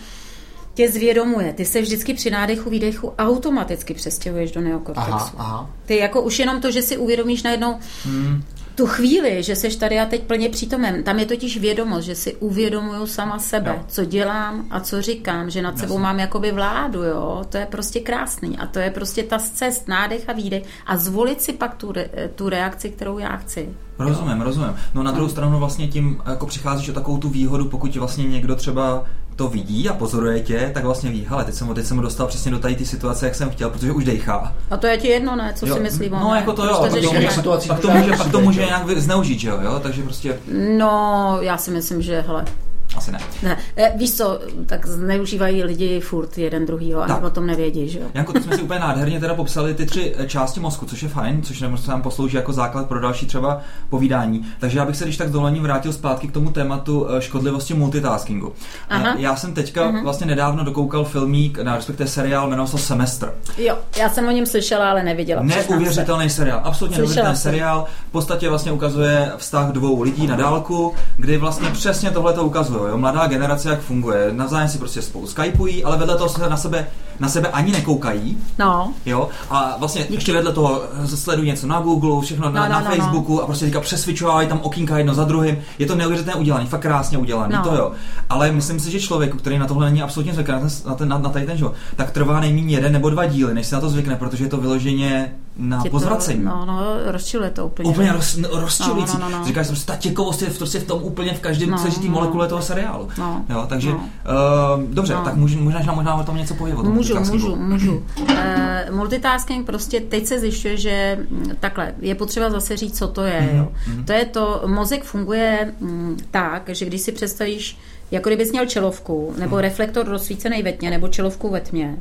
tě 0.73 0.91
zvědomuje. 0.91 1.53
Ty 1.53 1.65
se 1.65 1.81
vždycky 1.81 2.13
při 2.13 2.31
nádechu, 2.31 2.69
výdechu 2.69 3.13
automaticky 3.17 3.93
přestěhuješ 3.93 4.51
do 4.51 4.61
neokortexu. 4.61 5.11
Aha, 5.13 5.33
aha. 5.37 5.69
Ty 5.85 5.97
jako 5.97 6.21
už 6.21 6.39
jenom 6.39 6.61
to, 6.61 6.71
že 6.71 6.81
si 6.81 6.97
uvědomíš 6.97 7.43
najednou 7.43 7.79
hmm. 8.05 8.43
Tu 8.75 8.87
chvíli, 8.87 9.43
že 9.43 9.55
seš 9.55 9.75
tady 9.75 9.99
a 9.99 10.05
teď 10.05 10.23
plně 10.23 10.49
přítomen. 10.49 11.03
Tam 11.03 11.19
je 11.19 11.25
totiž 11.25 11.57
vědomost, 11.57 12.05
že 12.05 12.15
si 12.15 12.35
uvědomuju 12.35 13.07
sama 13.07 13.39
sebe, 13.39 13.69
Jo. 13.69 13.75
jo. 13.77 13.83
co 13.87 14.05
dělám 14.05 14.65
a 14.71 14.79
co 14.79 15.01
říkám, 15.01 15.49
že 15.49 15.61
nad 15.61 15.77
sebou 15.79 15.93
Jasně. 15.93 16.03
mám 16.03 16.19
jakoby 16.19 16.51
vládu, 16.51 17.03
jo. 17.03 17.41
To 17.49 17.57
je 17.57 17.65
prostě 17.65 17.99
krásný 17.99 18.57
a 18.57 18.67
to 18.67 18.79
je 18.79 18.89
prostě 18.91 19.23
ta 19.23 19.39
cest, 19.39 19.87
nádech 19.87 20.29
a 20.29 20.33
výdech 20.33 20.63
a 20.85 20.97
zvolit 20.97 21.41
si 21.41 21.53
pak 21.53 21.75
tu, 21.75 21.91
re, 21.91 22.05
tu 22.35 22.49
reakci, 22.49 22.89
kterou 22.89 23.17
já 23.19 23.35
chci. 23.37 23.69
Rozumím, 23.99 24.41
rozumím. 24.41 24.75
No 24.93 25.03
na 25.03 25.11
druhou 25.11 25.29
stranu 25.29 25.59
vlastně 25.59 25.87
tím 25.87 26.21
jako 26.29 26.45
přicházíš 26.45 26.89
o 26.89 26.93
takovou 26.93 27.17
tu 27.17 27.29
výhodu, 27.29 27.69
pokud 27.69 27.95
vlastně 27.95 28.23
někdo 28.23 28.55
třeba 28.55 29.03
to 29.35 29.47
vidí 29.47 29.89
a 29.89 29.93
pozoruje 29.93 30.39
tě, 30.39 30.71
tak 30.73 30.83
vlastně 30.83 31.09
ví, 31.11 31.25
hele, 31.29 31.43
teď 31.45 31.55
jsem, 31.55 31.67
ho- 31.67 31.73
teď 31.73 31.85
jsem 31.85 31.97
ho 31.97 32.03
dostal 32.03 32.27
přesně 32.27 32.51
do 32.51 32.59
tady 32.59 32.75
ty 32.75 32.85
situace, 32.85 33.25
jak 33.25 33.35
jsem 33.35 33.49
chtěl, 33.49 33.69
protože 33.69 33.91
už 33.91 34.03
dejchá. 34.05 34.53
A 34.71 34.77
to 34.77 34.87
je 34.87 34.97
ti 34.97 35.07
jedno, 35.07 35.35
ne? 35.35 35.53
Co 35.55 35.65
Jo, 35.67 35.75
si 35.75 35.81
myslí 35.81 36.09
on? 36.09 36.19
No 36.19 36.31
ne? 36.31 36.37
jako 36.39 36.53
to 36.53 36.65
jo, 36.65 36.75
pak 36.79 36.91
to, 36.91 37.29
Situací 37.31 37.67
pak 37.69 37.79
to 37.79 37.89
může, 37.91 38.11
pak 38.17 38.31
to 38.31 38.39
může 38.41 38.65
nějak 38.65 38.89
zneužít, 38.99 39.39
že 39.39 39.49
jo, 39.49 39.59
jo, 39.61 39.79
takže 39.83 40.03
prostě 40.03 40.37
No, 40.77 41.37
já 41.41 41.57
si 41.57 41.71
myslím, 41.71 42.01
že 42.01 42.23
hele, 42.27 42.45
asi 42.95 43.11
ne. 43.11 43.19
ne. 43.43 43.57
E, 43.75 43.97
víš 43.97 44.13
co, 44.13 44.39
tak 44.65 44.85
zneužívají 44.85 45.63
lidi 45.63 45.99
furt 45.99 46.37
jeden 46.37 46.65
druhýho 46.65 47.11
a 47.11 47.17
o 47.17 47.29
tom 47.29 47.47
nevědí, 47.47 47.89
že 47.89 47.99
jo? 47.99 48.05
Janko, 48.13 48.33
teď 48.33 48.43
jsme 48.43 48.55
si 48.55 48.61
úplně 48.61 48.79
nádherně 48.79 49.19
teda 49.19 49.35
popsali 49.35 49.73
ty 49.73 49.85
tři 49.85 50.15
eh, 50.17 50.27
části 50.27 50.59
mozku, 50.59 50.85
což 50.85 51.03
je 51.03 51.09
fajn, 51.09 51.41
což 51.41 51.61
nám 51.61 51.77
nám 51.87 52.01
poslouží 52.01 52.35
jako 52.35 52.53
základ 52.53 52.87
pro 52.87 52.99
další 52.99 53.25
třeba 53.25 53.61
povídání. 53.89 54.45
Takže 54.59 54.79
já 54.79 54.85
bych 54.85 54.95
se 54.97 55.03
když 55.03 55.17
tak 55.17 55.27
s 55.27 55.31
dovolením 55.31 55.63
vrátil 55.63 55.93
zpátky 55.93 56.27
k 56.27 56.31
tomu 56.31 56.51
tématu 56.51 57.07
eh, 57.09 57.21
škodlivosti 57.21 57.73
multitaskingu. 57.73 58.53
Aha. 58.89 59.15
Já 59.17 59.35
jsem 59.35 59.53
teďka 59.53 59.93
vlastně 60.03 60.27
nedávno 60.27 60.63
dokoukal 60.63 61.03
filmík, 61.03 61.59
na 61.59 61.75
respektive 61.75 62.09
seriál, 62.09 62.49
jmenoval 62.49 62.67
se 62.67 62.77
Semestr. 62.77 63.33
Jo, 63.57 63.77
já 63.97 64.09
jsem 64.09 64.27
o 64.27 64.31
něm 64.31 64.45
slyšela, 64.45 64.89
ale 64.89 65.03
neviděla. 65.03 65.41
přiznám 65.43 65.63
se. 65.63 65.71
Neuvěřitelný 65.71 66.29
seriál, 66.29 66.61
absolutně 66.63 66.97
neuvěřitelný 66.97 67.37
seriál. 67.37 67.85
V 68.09 68.11
podstatě 68.11 68.49
vlastně 68.49 68.71
ukazuje 68.71 69.31
vztah 69.37 69.71
dvou 69.71 70.01
lidí 70.01 70.27
na 70.27 70.35
dálku, 70.35 70.93
kdy 71.17 71.37
vlastně 71.37 71.69
přesně 71.69 72.11
tohle 72.11 72.33
to 72.33 72.43
ukazuje. 72.43 72.82
Jo? 72.87 72.97
Mladá 72.97 73.27
generace, 73.27 73.69
jak 73.69 73.81
funguje. 73.81 74.29
Navzájem 74.31 74.69
si 74.69 74.77
prostě 74.77 75.01
spolu 75.01 75.27
skypují, 75.27 75.83
ale 75.83 75.97
vedle 75.97 76.17
toho 76.17 76.29
se 76.29 76.49
na 76.49 76.57
sebe, 76.57 76.87
na 77.19 77.29
sebe 77.29 77.47
ani 77.47 77.71
nekoukají. 77.71 78.37
No, 78.59 78.93
Jo, 79.05 79.29
a 79.49 79.75
vlastně 79.79 80.07
ještě 80.09 80.33
vedle 80.33 80.51
toho 80.51 80.81
sledují 81.05 81.47
něco 81.47 81.67
na 81.67 81.79
Google, 81.79 82.21
všechno 82.21 82.51
na, 82.51 82.61
No, 82.61 82.73
no, 82.73 82.81
na 82.81 82.89
no, 82.89 82.95
Facebooku 82.95 83.41
a 83.41 83.45
prostě 83.45 83.65
teďka 83.65 83.79
přesvičovávají 83.81 84.47
tam 84.47 84.59
okýnka 84.63 84.97
jedno 84.97 85.13
za 85.13 85.23
druhým. 85.23 85.57
Je 85.79 85.85
to 85.85 85.95
neuvěřitelné 85.95 86.39
udělané, 86.39 86.65
fakt 86.65 86.81
krásně 86.81 87.17
udělané, 87.17 87.55
No. 87.55 87.63
to 87.63 87.75
jo. 87.75 87.91
Ale 88.29 88.51
myslím 88.51 88.79
si, 88.79 88.91
že 88.91 88.99
člověku, 88.99 89.37
který 89.37 89.57
na 89.59 89.67
tohle 89.67 89.85
není 89.89 90.01
absolutně 90.01 90.33
zvyklý, 90.33 90.53
na, 90.53 90.59
ten, 90.59 90.69
na, 90.87 90.93
ten, 90.95 91.09
na, 91.09 91.17
na 91.17 91.29
tady 91.29 91.45
ten 91.45 91.57
život, 91.57 91.73
tak 91.95 92.11
trvá 92.11 92.39
nejméně 92.39 92.75
jeden 92.75 92.93
nebo 92.93 93.09
dva 93.09 93.25
díly, 93.25 93.53
než 93.53 93.67
si 93.67 93.75
na 93.75 93.81
to 93.81 93.89
zvykne, 93.89 94.15
protože 94.15 94.43
je 94.43 94.49
to 94.49 94.57
vyloženě 94.57 95.33
na 95.57 95.83
pozvracení. 95.91 96.43
No, 96.43 96.65
no, 96.65 96.83
rozčiluje 97.05 97.49
to 97.49 97.65
úplně. 97.65 97.89
Úplně 97.89 98.11
roz, 98.13 98.35
no, 98.37 98.49
rozčilující. 98.51 99.17
No, 99.17 99.19
no, 99.19 99.29
no, 99.29 99.39
no. 99.39 99.45
Říkáš, 99.45 99.67
že 99.67 99.85
ta 99.85 99.95
těkovost 99.95 100.41
je 100.41 100.49
v, 100.49 100.57
prostě 100.57 100.79
v 100.79 100.83
tom 100.83 101.03
úplně 101.03 101.33
v 101.33 101.39
každém 101.39 101.69
No, 101.69 101.75
no, 101.75 101.81
složitý 101.81 102.07
no. 102.07 102.13
molekule 102.13 102.47
toho 102.47 102.61
seriálu. 102.61 103.07
No, 103.17 103.45
Jo, 103.49 103.65
takže 103.69 103.89
no. 103.91 103.95
uh, 103.97 104.83
dobře, 104.93 105.13
No. 105.13 105.23
tak 105.23 105.35
může, 105.35 105.57
možná, 105.57 105.93
možná 105.93 106.15
o 106.15 106.23
tom 106.23 106.37
něco 106.37 106.53
povědět. 106.55 106.83
Můžu, 106.83 107.19
můžu, 107.19 107.55
můžu. 107.55 108.03
E, 108.37 108.87
multitasking 108.91 109.65
prostě 109.65 109.99
teď 109.99 110.25
se 110.25 110.39
zjišťuje, 110.39 110.77
že 110.77 111.17
mm, 111.29 111.51
takhle, 111.59 111.93
je 111.99 112.15
potřeba 112.15 112.49
zase 112.49 112.77
říct, 112.77 112.97
co 112.97 113.07
to 113.07 113.23
je. 113.23 113.49
Jo. 113.55 113.67
To 114.05 114.13
je 114.13 114.25
to, 114.25 114.61
mozek 114.65 115.03
funguje 115.03 115.73
mm, 115.79 116.17
tak, 116.31 116.69
že 116.73 116.85
když 116.85 117.01
si 117.01 117.11
představíš 117.11 117.77
jako 118.11 118.29
kdybys 118.29 118.51
měl 118.51 118.65
čelovku, 118.65 119.33
nebo 119.37 119.61
reflektor 119.61 120.07
rozsvícený 120.07 120.63
ve 120.63 120.71
tmě, 120.73 120.89
nebo 120.89 121.07
čelovku 121.07 121.49
ve 121.49 121.61
tmě. 121.61 121.97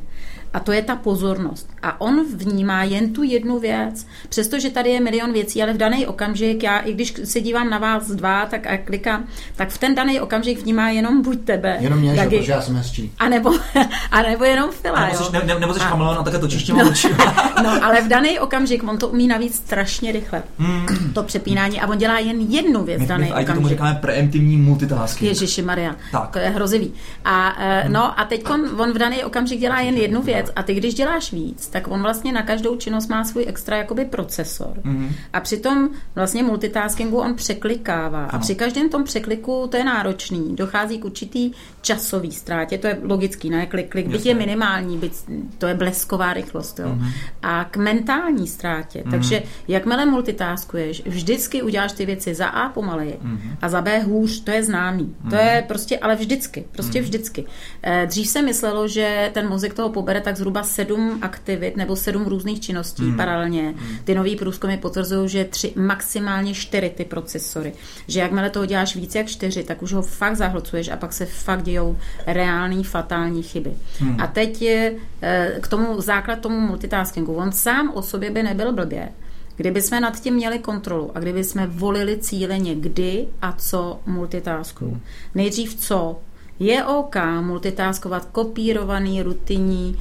A 0.53 0.59
to 0.59 0.71
je 0.71 0.81
ta 0.81 0.95
pozornost. 0.95 1.69
A 1.81 2.01
on 2.01 2.25
vnímá 2.35 2.83
jen 2.83 3.13
tu 3.13 3.23
jednu 3.23 3.59
věc. 3.59 4.07
Přestože 4.29 4.69
tady 4.69 4.89
je 4.89 5.01
milion 5.01 5.33
věcí, 5.33 5.63
ale 5.63 5.73
v 5.73 5.77
daný 5.77 6.07
okamžik, 6.07 6.63
já 6.63 6.79
i 6.79 6.93
když 6.93 7.13
se 7.23 7.41
dívám 7.41 7.69
na 7.69 7.77
vás 7.77 8.07
dva, 8.11 8.45
tak 8.45 8.67
a 8.67 8.77
klikám, 8.77 9.23
tak 9.55 9.69
v 9.69 9.77
ten 9.77 9.95
daný 9.95 10.19
okamžik 10.19 10.59
vnímá 10.59 10.89
jenom 10.89 11.21
buď 11.21 11.45
tebe. 11.45 11.77
Jenom 11.79 11.99
mě, 11.99 12.15
taky, 12.15 12.29
že, 12.29 12.37
protože 12.37 12.51
já 12.51 12.61
jsem 12.61 12.75
hezčí. 12.75 13.11
A 13.19 13.29
nebo, 13.29 13.51
a 14.11 14.21
nebo 14.21 14.43
jenom 14.43 14.71
Fila, 14.71 14.97
A 14.97 15.05
nebo, 15.05 15.23
jo. 15.23 15.29
ne, 15.33 15.41
ne, 15.45 15.59
nebo 15.59 15.73
jsi 15.73 15.79
A- 15.79 16.13
a 16.19 16.23
také 16.23 16.37
točíš 16.39 16.63
těma 16.63 16.83
očima. 16.89 17.53
No, 17.63 17.83
ale 17.85 18.01
v 18.01 18.07
daný 18.07 18.39
okamžik 18.39 18.83
on 18.89 18.97
to 18.97 19.07
umí 19.07 19.27
navíc 19.27 19.55
strašně 19.55 20.11
rychle. 20.11 20.43
Hmm. 20.59 20.85
To 21.13 21.23
přepínání. 21.23 21.81
A 21.81 21.87
on 21.87 21.97
dělá 21.97 22.19
jen 22.19 22.41
jednu 22.41 22.83
věc 22.83 22.97
v 22.97 23.01
my 23.01 23.07
daný 23.07 23.23
v 23.23 23.27
IT 23.27 23.33
tomu 23.33 23.41
okamžik. 23.43 23.69
říkáme 23.69 23.97
preemptivní 24.01 24.57
multitasking. 24.57 25.29
Ježiši 25.29 25.61
Maria, 25.61 25.95
Tak. 26.11 26.29
to 26.31 26.39
je 26.39 26.49
hrozivý. 26.49 26.93
A, 27.25 27.55
e, 27.59 27.89
no, 27.89 28.19
a 28.19 28.25
teď 28.25 28.49
on, 28.49 28.81
on 28.81 28.93
v 28.93 28.97
daný 28.97 29.23
okamžik 29.23 29.59
dělá 29.59 29.79
jen 29.79 29.95
jednu 29.95 30.21
věc 30.21 30.42
a 30.55 30.63
ty, 30.63 30.73
když 30.73 30.93
děláš 30.93 31.33
víc, 31.33 31.67
tak 31.67 31.87
on 31.87 32.01
vlastně 32.01 32.31
na 32.31 32.41
každou 32.41 32.75
činnost 32.75 33.07
má 33.07 33.23
svůj 33.23 33.45
extra 33.47 33.77
jakoby 33.77 34.05
procesor. 34.05 34.73
Mhm. 34.83 35.09
A 35.33 35.39
při 35.39 35.57
tom 35.57 35.89
vlastně 36.15 36.43
multitaskingu 36.43 37.17
on 37.17 37.35
překlikává. 37.35 38.25
A 38.25 38.29
Ano. 38.29 38.39
při 38.39 38.55
každém 38.55 38.89
tom 38.89 39.03
překliku 39.03 39.67
to 39.71 39.77
je 39.77 39.83
náročný. 39.83 40.55
Dochází 40.55 40.97
k 40.97 41.05
určitý 41.05 41.51
časový 41.81 42.31
ztrátě, 42.31 42.77
to 42.77 42.87
je 42.87 42.97
logický, 43.03 43.49
ne? 43.49 43.65
Klik, 43.65 43.91
klik, 43.91 44.07
byť 44.07 44.25
je 44.25 44.33
minimální, 44.33 44.97
byť 44.97 45.13
to 45.57 45.67
je 45.67 45.73
blesková 45.73 46.33
rychlost. 46.33 46.79
Jo? 46.79 46.87
Mhm. 46.89 47.09
A 47.43 47.63
k 47.63 47.77
mentální 47.77 48.47
ztrátě. 48.47 49.03
Takže 49.11 49.43
jakmile 49.67 50.05
multitaskuješ, 50.05 51.01
vždycky 51.05 51.61
uděláš 51.61 51.91
ty 51.91 52.05
věci 52.05 52.35
za 52.35 52.47
A 52.47 52.69
pomaleji 52.69 53.17
Mhm. 53.21 53.55
a 53.61 53.69
za 53.69 53.81
B 53.81 53.99
hůř, 53.99 54.39
to 54.43 54.51
je 54.51 54.63
známý. 54.63 55.15
To 55.29 55.35
je 55.35 55.63
prostě, 55.67 55.97
ale 55.99 56.15
vždycky, 56.15 56.65
prostě 56.71 56.99
Mhm. 56.99 57.03
vždycky. 57.05 57.45
Eh, 57.83 58.05
Dřív 58.05 58.27
se 58.27 58.41
myslelo, 58.41 58.87
že 58.87 59.31
ten 59.33 59.49
mozek 59.49 59.73
toho 59.73 59.89
pobere 59.89 60.21
tak 60.21 60.32
zhruba 60.35 60.63
sedm 60.63 61.19
aktivit 61.21 61.77
nebo 61.77 61.95
sedm 61.95 62.25
různých 62.25 62.59
činností 62.59 63.03
Mhm. 63.03 63.17
paralelně. 63.17 63.73
Ty 64.03 64.15
nový 64.15 64.35
průzkumy 64.35 64.77
potvrzují, 64.77 65.29
že 65.29 65.45
tři, 65.45 65.73
maximálně 65.75 66.53
čtyři 66.53 66.89
ty 66.89 67.05
procesory. 67.05 67.73
Že 68.07 68.19
jakmile 68.19 68.49
toho 68.49 68.65
děláš 68.65 68.95
víc 68.95 69.15
jak 69.15 69.27
čtyři, 69.27 69.63
tak 69.63 69.81
už 69.81 69.93
ho 69.93 70.01
fakt 70.01 70.35
zahlcuješ 70.35 70.89
a 70.89 70.95
pak 70.97 71.13
se 71.13 71.25
fakt 71.25 71.63
dějou 71.63 71.97
reální 72.27 72.83
fatální 72.83 73.43
chyby. 73.43 73.71
Mhm. 74.01 74.21
A 74.21 74.27
teď 74.27 74.61
je 74.61 74.93
eh, 75.21 75.57
k 75.61 75.67
tomu 75.67 76.01
základ 76.01 76.39
tomu 76.39 76.59
multitaskingu. 76.59 77.33
On 77.33 77.51
sám 77.51 77.91
o 77.93 78.01
sobě 78.01 78.31
by 78.31 78.43
nebyl 78.43 78.73
blbě, 78.73 79.09
Kdyby 79.55 79.81
jsme 79.81 79.99
nad 79.99 80.19
tím 80.19 80.33
měli 80.33 80.59
kontrolu 80.59 81.11
a 81.15 81.19
kdyby 81.19 81.43
jsme 81.43 81.67
volili 81.67 82.17
cíleně 82.17 82.75
kdy 82.75 83.27
a 83.41 83.51
co 83.51 83.99
multitaskuju. 84.05 85.01
Nejdřív 85.35 85.75
co, 85.75 86.19
je 86.59 86.85
OK 86.85 87.15
multitaskovat 87.41 88.25
kopírovaný, 88.25 89.21
rutinní, 89.21 89.97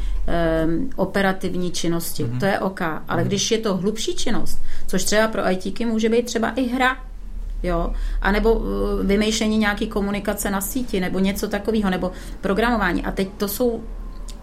um, 0.66 0.90
operativní 0.96 1.70
činnosti. 1.70 2.24
Mm-hmm. 2.24 2.38
To 2.38 2.46
je 2.46 2.58
OK. 2.58 2.80
Ale 3.08 3.24
když 3.24 3.50
je 3.50 3.58
to 3.58 3.76
hlubší 3.76 4.14
činnost, 4.14 4.58
což 4.86 5.04
třeba 5.04 5.28
pro 5.28 5.50
ITky 5.50 5.86
může 5.86 6.08
být 6.08 6.26
třeba 6.26 6.50
i 6.50 6.66
hra, 6.68 6.96
Jo? 7.62 7.92
A 8.22 8.32
nebo 8.32 8.52
uh, 8.52 8.64
vymýšlení 9.02 9.58
nějaký 9.58 9.86
komunikace 9.86 10.50
na 10.50 10.60
síti, 10.60 11.00
nebo 11.00 11.18
něco 11.18 11.48
takového, 11.48 11.90
nebo 11.90 12.12
programování. 12.40 13.04
A 13.04 13.10
teď 13.10 13.28
to 13.36 13.48
jsou 13.48 13.82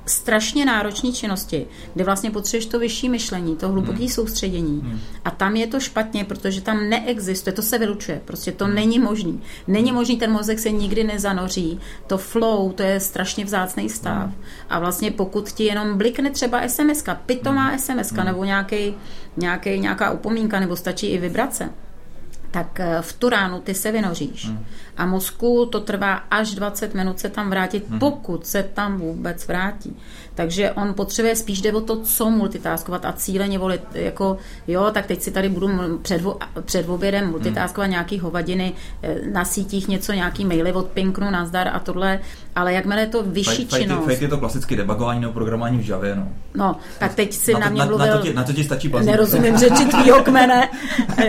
strašně 0.09 0.65
náročné 0.65 1.11
činnosti, 1.11 1.67
kde 1.93 2.03
vlastně 2.03 2.31
potřebuješ 2.31 2.65
to 2.65 2.79
vyšší 2.79 3.09
myšlení, 3.09 3.55
to 3.55 3.69
hluboké 3.69 3.97
hmm. 3.97 4.07
soustředění. 4.07 4.81
Hmm. 4.83 4.99
A 5.25 5.31
tam 5.31 5.55
je 5.55 5.67
to 5.67 5.79
špatně, 5.79 6.25
protože 6.25 6.61
tam 6.61 6.89
neexistuje, 6.89 7.53
to 7.53 7.61
se 7.61 7.77
vylučuje, 7.77 8.21
prostě 8.25 8.51
to 8.51 8.65
hmm. 8.65 8.75
není 8.75 8.99
možný. 8.99 9.41
Není 9.67 9.91
možný, 9.91 10.17
ten 10.17 10.31
mozek 10.31 10.59
se 10.59 10.71
nikdy 10.71 11.03
nezanoří. 11.03 11.79
To 12.07 12.17
flow, 12.17 12.71
to 12.71 12.83
je 12.83 12.99
strašně 12.99 13.45
vzácný 13.45 13.89
stav. 13.89 14.23
Hmm. 14.23 14.43
A 14.69 14.79
vlastně 14.79 15.11
pokud 15.11 15.51
ti 15.51 15.63
jenom 15.63 15.97
blikne 15.97 16.31
třeba 16.31 16.61
SMS-ka, 16.61 17.17
pitomá 17.25 17.77
SMS-ka, 17.77 18.17
hmm. 18.17 18.25
nebo 18.25 18.43
nějaký, 18.43 18.95
nějaký, 19.37 19.79
nějaká 19.79 20.11
upomínka, 20.11 20.59
nebo 20.59 20.75
stačí 20.75 21.07
i 21.07 21.17
vibrace, 21.17 21.69
tak 22.51 22.79
eh, 22.79 22.97
v 23.01 23.13
tu 23.13 23.29
ránu 23.29 23.59
ty 23.59 23.73
se 23.73 23.91
vynoříš. 23.91 24.47
Hmm. 24.47 24.65
A 24.97 25.05
mozku 25.05 25.65
to 25.65 25.79
trvá 25.79 26.13
až 26.13 26.55
20 26.55 26.93
minut 26.93 27.19
se 27.19 27.29
tam 27.29 27.49
vrátit, 27.49 27.89
hmm. 27.89 27.99
pokud 27.99 28.47
se 28.47 28.63
tam 28.63 28.97
vůbec 28.97 29.47
vrátí. 29.47 29.97
Takže 30.35 30.71
on 30.71 30.93
potřebuje 30.93 31.35
spíš 31.35 31.61
jde 31.61 31.73
o 31.73 31.81
to, 31.81 32.01
co 32.01 32.29
multitaskovat 32.29 33.05
a 33.05 33.13
cíleně 33.13 33.59
volit. 33.59 33.81
Jako, 33.93 34.37
jo, 34.67 34.91
tak 34.93 35.05
teď 35.05 35.21
si 35.21 35.31
tady 35.31 35.49
budu 35.49 35.69
před, 36.01 36.21
před 36.61 36.89
obědem 36.89 37.29
multitaskovat 37.29 37.85
hmm. 37.85 37.91
nějaký 37.91 38.19
hovadiny, 38.19 38.73
eh, 39.03 39.15
na 39.31 39.45
sítích 39.45 39.87
něco, 39.87 40.13
nějaký 40.13 40.45
maily 40.45 40.73
od 40.73 40.87
Pinknu, 40.87 41.31
nazdar 41.31 41.67
a 41.67 41.79
tohle, 41.79 42.19
ale 42.59 42.73
jakmile 42.73 43.01
je 43.01 43.07
to 43.07 43.23
vyšší 43.23 43.65
Fight, 43.65 43.77
činnost. 43.77 44.05
Fight 44.05 44.21
je 44.21 44.27
to 44.27 44.37
klasicky 44.37 44.75
debugování 44.75 45.21
nebo 45.21 45.33
programování 45.33 45.77
v 45.77 45.89
Javě, 45.89 46.15
no. 46.15 46.27
No, 46.55 46.75
tak 46.99 47.15
teď 47.15 47.33
si 47.33 47.53
na, 47.53 47.59
na, 47.59 47.69
mě 47.69 47.79
na, 47.79 47.85
mluvil... 47.85 48.07
na, 48.07 48.17
to 48.17 48.23
ti, 48.23 48.33
na 48.33 48.43
to 48.43 48.53
ti 48.53 48.63
stačí 48.63 48.87
bazík. 48.87 49.11
Nerozumím 49.11 49.57
řeči 49.57 49.85
tvýho 49.85 50.23
kmene. 50.23 50.69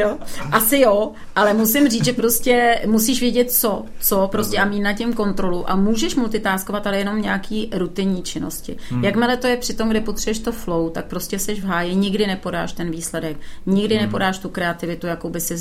jo. 0.00 0.18
Asi 0.52 0.78
jo, 0.78 1.12
ale 1.36 1.54
musím 1.54 1.88
říct, 1.88 2.04
že 2.04 2.12
prostě 2.12 2.82
musíš 2.86 3.20
vědět 3.20 3.50
co, 3.50 3.84
co 4.00 4.28
prostě 4.32 4.58
a 4.58 4.64
mít 4.64 4.80
na 4.80 4.92
tím 4.92 5.12
kontrolu 5.12 5.70
a 5.70 5.76
můžeš 5.76 6.16
multitaskovat, 6.16 6.86
ale 6.86 6.98
jenom 6.98 7.22
nějaký 7.22 7.70
rutinní 7.74 8.22
činnosti. 8.22 8.76
Hmm. 8.90 9.04
Jakmile 9.04 9.36
to 9.36 9.46
je 9.46 9.56
při 9.56 9.74
tom, 9.74 9.88
kde 9.88 10.00
potřebuješ 10.00 10.38
to 10.38 10.52
flow, 10.52 10.90
tak 10.90 11.04
prostě 11.04 11.38
seš 11.38 11.60
v 11.60 11.64
háji, 11.64 11.94
nikdy 11.94 12.26
nepodáš 12.26 12.72
ten 12.72 12.90
výsledek, 12.90 13.36
nikdy 13.66 13.94
hmm. 13.94 14.04
nepodáš 14.04 14.38
tu 14.38 14.48
kreativitu, 14.48 15.06
jakou 15.06 15.30
by 15.30 15.40
si 15.40 15.54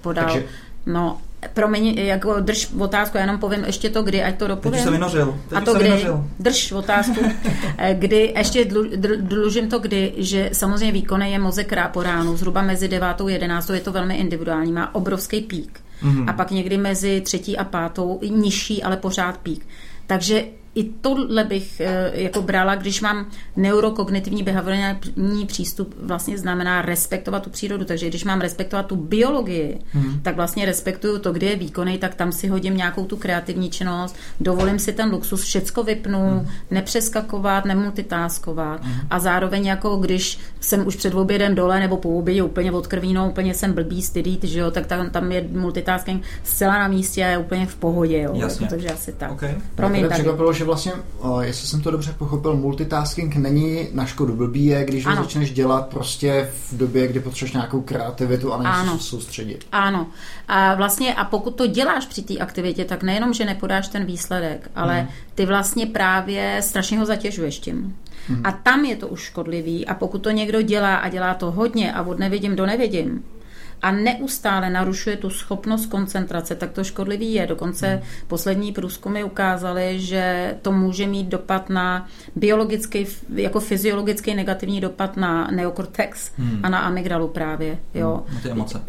podal. 0.00 0.24
Takže... 0.24 0.46
No, 0.86 1.18
promiň, 1.54 1.98
jako 1.98 2.40
drž 2.40 2.68
otázku, 2.78 3.16
já 3.16 3.22
jenom 3.22 3.38
povím 3.38 3.64
ještě 3.64 3.90
to 3.90 4.02
kdy, 4.02 4.22
ať 4.22 4.38
to 4.38 4.46
dopovím. 4.46 4.72
Teď 4.72 4.84
se 4.84 4.90
vynořil. 4.90 5.40
Teď 5.48 5.58
a 5.58 5.60
to 5.60 5.74
kdy, 5.74 5.84
vynořil. 5.84 6.24
drž 6.38 6.72
otázku, 6.72 7.20
kdy, 7.92 8.34
ještě 8.36 8.64
dlu, 8.64 8.84
dlužím 9.20 9.68
to 9.68 9.78
kdy, 9.78 10.12
že 10.16 10.50
samozřejmě 10.52 10.92
výkonný 10.92 11.32
je 11.32 11.38
mozek 11.38 11.72
po 11.92 12.02
ránu, 12.02 12.36
zhruba 12.36 12.62
mezi 12.62 12.88
9 12.88 13.06
a 13.20 13.30
11, 13.30 13.70
je 13.70 13.80
to 13.80 13.92
velmi 13.92 14.16
individuální, 14.16 14.72
má 14.72 14.94
obrovský 14.94 15.40
pík. 15.40 15.80
Mm-hmm. 16.02 16.30
A 16.30 16.32
pak 16.32 16.50
někdy 16.50 16.76
mezi 16.76 17.20
třetí 17.20 17.58
a 17.58 17.64
pátou 17.64 18.20
nižší, 18.22 18.82
ale 18.82 18.96
pořád 18.96 19.38
pík. 19.38 19.66
Takže 20.06 20.44
i 20.74 20.84
tohle 20.84 21.44
bych 21.44 21.82
jako 22.12 22.42
brala, 22.42 22.74
když 22.74 23.00
mám 23.00 23.26
neurokognitivní 23.56 24.42
behaviorální 24.42 25.46
přístup, 25.46 25.94
vlastně 26.02 26.38
znamená 26.38 26.82
respektovat 26.82 27.42
tu 27.42 27.50
přírodu. 27.50 27.84
Takže 27.84 28.08
když 28.08 28.24
mám 28.24 28.40
respektovat 28.40 28.86
tu 28.86 28.96
biologii, 28.96 29.78
hmm. 29.92 30.20
tak 30.22 30.36
vlastně 30.36 30.66
respektuju 30.66 31.18
to, 31.18 31.32
kde 31.32 31.46
je 31.46 31.56
výkonný, 31.56 31.98
tak 31.98 32.14
tam 32.14 32.32
si 32.32 32.48
hodím 32.48 32.76
nějakou 32.76 33.04
tu 33.04 33.16
kreativní 33.16 33.70
činnost, 33.70 34.16
dovolím 34.40 34.78
si 34.78 34.92
ten 34.92 35.10
luxus, 35.10 35.42
všecko 35.42 35.82
vypnu, 35.82 36.30
hmm. 36.30 36.48
nepřeskakovat, 36.70 37.64
nemultitáskovat 37.64 38.84
hmm. 38.84 39.00
a 39.10 39.18
zároveň 39.18 39.66
jako 39.66 39.96
když 39.96 40.38
jsem 40.60 40.86
už 40.86 40.96
před 40.96 41.14
obědem 41.14 41.54
dole 41.54 41.80
nebo 41.80 41.96
po 41.96 42.18
obědě 42.18 42.42
úplně 42.42 42.72
od 42.72 42.86
krvínou, 42.86 43.30
úplně 43.30 43.54
jsem 43.54 43.72
blbý, 43.72 44.02
stydít, 44.02 44.44
že 44.44 44.60
jo, 44.60 44.70
tak 44.70 44.86
tam, 44.86 45.10
tam 45.10 45.32
je 45.32 45.44
multitasking 45.52 46.22
zcela 46.44 46.78
na 46.78 46.88
místě 46.88 47.24
a 47.24 47.28
je 47.28 47.38
úplně 47.38 47.66
v 47.66 47.76
pohodě, 47.76 48.20
jo. 48.20 48.32
Jasně. 48.34 48.64
Jako, 48.64 48.74
takže 48.74 48.88
asi 48.88 49.12
tak. 49.12 49.32
Okay. 49.32 49.54
Promiň, 49.74 50.08
překvapilo, 50.08 50.52
vlastně, 50.70 50.92
jestli 51.40 51.68
jsem 51.68 51.80
to 51.80 51.90
dobře 51.90 52.14
pochopil, 52.18 52.56
multitasking 52.56 53.36
není 53.36 53.88
na 53.92 54.06
škodu. 54.06 54.36
Blbý 54.36 54.66
je, 54.66 54.84
když 54.84 55.06
ho 55.06 55.16
začneš 55.16 55.52
dělat 55.52 55.88
prostě 55.88 56.50
v 56.68 56.76
době, 56.76 57.08
kdy 57.08 57.20
potřebuješ 57.20 57.52
nějakou 57.52 57.80
kreativitu 57.80 58.54
a 58.54 58.84
se 58.84 58.98
soustředit. 58.98 59.66
Ano. 59.72 60.06
A 60.48 60.74
vlastně, 60.74 61.14
a 61.14 61.24
pokud 61.24 61.50
to 61.50 61.66
děláš 61.66 62.06
při 62.06 62.22
té 62.22 62.38
aktivitě, 62.38 62.84
tak 62.84 63.02
nejenom, 63.02 63.34
že 63.34 63.44
nepodáš 63.44 63.88
ten 63.88 64.04
výsledek, 64.04 64.70
ale 64.74 64.98
hmm. 64.98 65.08
ty 65.34 65.46
vlastně 65.46 65.86
právě 65.86 66.60
strašně 66.62 66.98
ho 66.98 67.06
zatěžuješ 67.06 67.58
tím. 67.58 67.96
Hmm. 68.28 68.40
A 68.44 68.52
tam 68.52 68.84
je 68.84 68.96
to 68.96 69.08
už 69.08 69.20
škodlivý 69.20 69.86
a 69.86 69.94
pokud 69.94 70.18
to 70.18 70.30
někdo 70.30 70.62
dělá 70.62 70.96
a 70.96 71.08
dělá 71.08 71.34
to 71.34 71.50
hodně 71.50 71.92
a 71.92 72.02
od 72.02 72.18
nevidím 72.18 72.56
do 72.56 72.66
nevidím, 72.66 73.24
a 73.82 73.90
neustále 73.90 74.70
narušuje 74.70 75.16
tu 75.16 75.30
schopnost 75.30 75.86
koncentrace, 75.86 76.54
tak 76.54 76.70
to 76.70 76.84
škodlivý 76.84 77.34
je. 77.34 77.46
Dokonce 77.46 77.86
hmm. 77.86 78.02
poslední 78.28 78.72
průzkumy 78.72 79.24
ukázaly, 79.24 80.00
že 80.00 80.54
to 80.62 80.72
může 80.72 81.06
mít 81.06 81.26
dopad 81.26 81.70
na 81.70 82.08
biologický, 82.36 83.06
jako 83.34 83.60
fyziologický 83.60 84.34
negativní 84.34 84.80
dopad 84.80 85.16
na 85.16 85.50
neokortex 85.50 86.32
hmm. 86.38 86.60
a 86.62 86.68
na 86.68 86.78
amygdalu 86.78 87.28
právě. 87.28 87.78
Jo. 87.94 88.22
Hmm, 88.28 88.40
ty 88.40 88.50
emoce. 88.50 88.82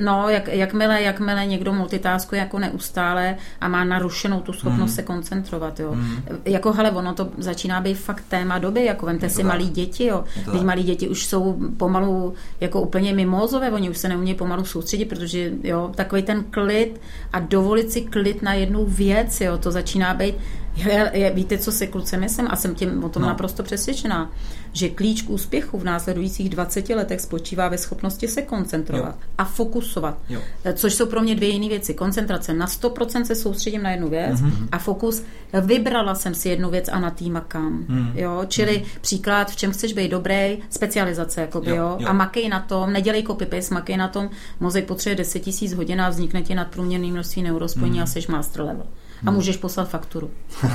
No, 0.00 0.28
jak, 0.28 0.48
jakmile, 0.48 1.02
jakmile 1.02 1.46
někdo 1.46 1.72
multitaskuje 1.72 2.38
jako 2.38 2.58
neustále 2.58 3.36
a 3.60 3.68
má 3.68 3.84
narušenou 3.84 4.40
tu 4.40 4.52
schopnost 4.52 4.90
hmm. 4.90 4.96
se 4.96 5.02
koncentrovat. 5.02 5.80
Jo. 5.80 5.92
Hmm. 5.92 6.16
Jako, 6.44 6.72
hele, 6.72 6.90
ono 6.90 7.14
to 7.14 7.28
začíná 7.38 7.80
být 7.80 7.94
fakt 7.94 8.24
téma 8.28 8.58
doby, 8.58 8.84
jako 8.84 9.06
vemte 9.06 9.28
si 9.28 9.36
tak. 9.36 9.46
malí 9.46 9.70
děti, 9.70 10.06
jo. 10.06 10.24
Teď 10.52 10.62
malí 10.62 10.82
děti 10.82 11.08
už 11.08 11.26
jsou 11.26 11.56
pomalu 11.76 12.34
jako 12.60 12.80
úplně 12.80 13.12
mimózové, 13.12 13.70
oni 13.70 13.90
už 13.90 13.98
se 13.98 14.08
neumějí 14.14 14.38
pomalu 14.38 14.64
soustředit, 14.64 15.04
protože 15.04 15.52
jo, 15.62 15.90
takový 15.94 16.22
ten 16.22 16.44
klid 16.50 17.00
a 17.32 17.40
dovolit 17.40 17.92
si 17.92 18.00
klid 18.00 18.42
na 18.42 18.54
jednu 18.54 18.84
věc, 18.84 19.40
jo, 19.40 19.58
to 19.58 19.70
začíná 19.70 20.14
být 20.14 20.34
Je, 20.76 21.10
je, 21.14 21.30
víte, 21.30 21.58
co 21.58 21.72
si 21.72 21.86
kluci 21.86 22.16
myslím? 22.16 22.46
A 22.50 22.56
jsem 22.56 22.74
tím 22.74 23.04
o 23.04 23.08
tom 23.08 23.22
No. 23.22 23.28
naprosto 23.28 23.62
přesvědčená, 23.62 24.30
že 24.72 24.88
klíč 24.88 25.22
k 25.22 25.30
úspěchu 25.30 25.78
v 25.78 25.84
následujících 25.84 26.48
20 26.48 26.88
letech 26.88 27.20
spočívá 27.20 27.68
ve 27.68 27.78
schopnosti 27.78 28.28
se 28.28 28.42
koncentrovat 28.42 29.14
Jo. 29.14 29.28
a 29.38 29.44
fokusovat. 29.44 30.18
Jo. 30.28 30.40
Eh, 30.64 30.72
Což 30.72 30.94
jsou 30.94 31.06
pro 31.06 31.20
mě 31.22 31.34
dvě 31.34 31.48
jiné 31.48 31.68
věci. 31.68 31.94
Koncentrace 31.94 32.54
na 32.54 32.66
100% 32.66 33.22
se 33.24 33.34
soustředím 33.34 33.82
na 33.82 33.90
jednu 33.90 34.08
věc 34.08 34.40
Mhm. 34.40 34.50
mm-hmm. 34.50 34.68
a 34.72 34.78
fokus. 34.78 35.22
Vybrala 35.60 36.14
jsem 36.14 36.34
si 36.34 36.48
jednu 36.48 36.70
věc 36.70 36.88
a 36.88 36.98
na 37.00 37.10
tý 37.10 37.30
makám. 37.30 37.84
Mm. 37.88 38.12
Jo? 38.14 38.42
Čili 38.48 38.78
mm. 38.78 38.84
příklad, 39.00 39.50
v 39.50 39.56
čem 39.56 39.72
chceš 39.72 39.92
být 39.92 40.10
dobrý, 40.10 40.58
specializace, 40.70 41.40
jakoby, 41.40 41.70
Jo, 41.70 41.76
jo, 41.76 41.96
jo. 42.00 42.08
A 42.08 42.12
makej 42.12 42.48
na 42.48 42.60
tom, 42.60 42.92
nedělej 42.92 43.22
copy-paste, 43.24 43.74
makej 43.74 43.96
na 43.96 44.08
tom, 44.08 44.30
mozek 44.60 44.84
potřebuje 44.86 45.16
10 45.16 45.42
000 45.62 45.76
hodin 45.76 46.00
a 46.00 46.08
vznikne 46.08 46.42
ti 46.42 46.54
nadprůměrný 46.54 47.12
množství 47.12 47.42
neurospojení 47.42 47.96
mm. 47.98 48.02
a 48.02 48.06
seš 48.06 48.26
master 48.26 48.62
level. 48.62 48.86
A 49.26 49.30
můžeš 49.30 49.56
poslat 49.56 49.88
fakturu. 49.88 50.30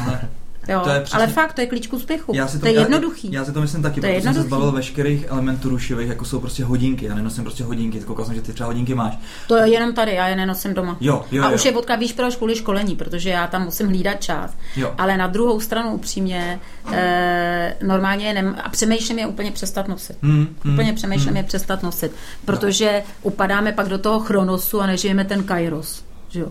Ale 0.05 0.21
Jo, 0.67 0.79
To 0.83 0.89
je 0.89 0.99
přesně- 1.01 1.17
ale 1.17 1.27
fakt, 1.27 1.53
to 1.53 1.62
je 1.62 1.67
klíč 1.67 1.88
k 1.88 1.93
úspěchu. 1.93 2.31
já 2.35 2.47
si 2.47 2.59
to 2.59 2.67
je 2.67 2.73
já- 2.73 2.81
jednoduchý. 2.81 3.31
Já, 3.31 3.45
si 3.45 3.51
to 3.51 3.62
myslím 3.62 3.81
taky, 3.81 4.01
To 4.01 4.07
protože 4.07 4.21
jsem 4.21 4.33
se 4.33 4.41
zbavil 4.41 4.71
veškerých 4.71 5.25
elementů 5.29 5.69
rušivých, 5.69 6.07
jako 6.07 6.25
jsou 6.25 6.39
prostě 6.39 6.63
hodinky. 6.63 7.05
Já 7.05 7.15
nenosím 7.15 7.43
prostě 7.43 7.63
hodinky, 7.63 7.99
koukal 7.99 8.25
jsem, 8.25 8.35
že 8.35 8.41
ty 8.41 8.53
třeba 8.53 8.67
hodinky 8.67 8.95
máš. 8.95 9.17
To 9.47 9.55
je 9.57 9.69
jenom 9.69 9.93
tady, 9.93 10.13
já 10.13 10.27
je 10.27 10.35
nenosím 10.35 10.73
doma. 10.73 10.97
Jo, 11.01 11.25
jo, 11.31 11.43
a 11.43 11.49
jo. 11.49 11.55
už 11.55 11.65
je 11.65 11.71
vodka, 11.71 11.95
víš 11.95 12.13
proč, 12.13 12.35
kvůli 12.35 12.55
školení, 12.55 12.95
protože 12.95 13.29
já 13.29 13.47
tam 13.47 13.63
musím 13.65 13.88
hlídat 13.88 14.21
čas. 14.23 14.51
Jo. 14.75 14.93
Ale 14.97 15.17
na 15.17 15.27
druhou 15.27 15.59
stranu 15.59 15.91
upřímně, 15.93 16.59
eh, 16.91 17.75
normálně 17.83 18.27
je 18.27 18.33
nem, 18.33 18.55
a 18.63 18.69
přemýšlím 18.69 19.19
je 19.19 19.27
úplně 19.27 19.51
přestat 19.51 19.88
nosit. 19.88 20.17
Hmm, 20.21 20.47
hmm, 20.63 20.73
Úplně 20.73 20.93
přemýšlím 20.93 21.38
je 21.38 21.43
přestat 21.43 21.83
nosit, 21.83 22.12
protože 22.45 23.03
upadáme 23.21 23.71
pak 23.71 23.88
do 23.88 23.97
toho 23.97 24.19
chronosu 24.19 24.81
a 24.81 24.88
nežijeme 24.88 25.25
ten 25.25 25.43
kairos. 25.43 26.03
Že 26.29 26.39
jo? 26.39 26.47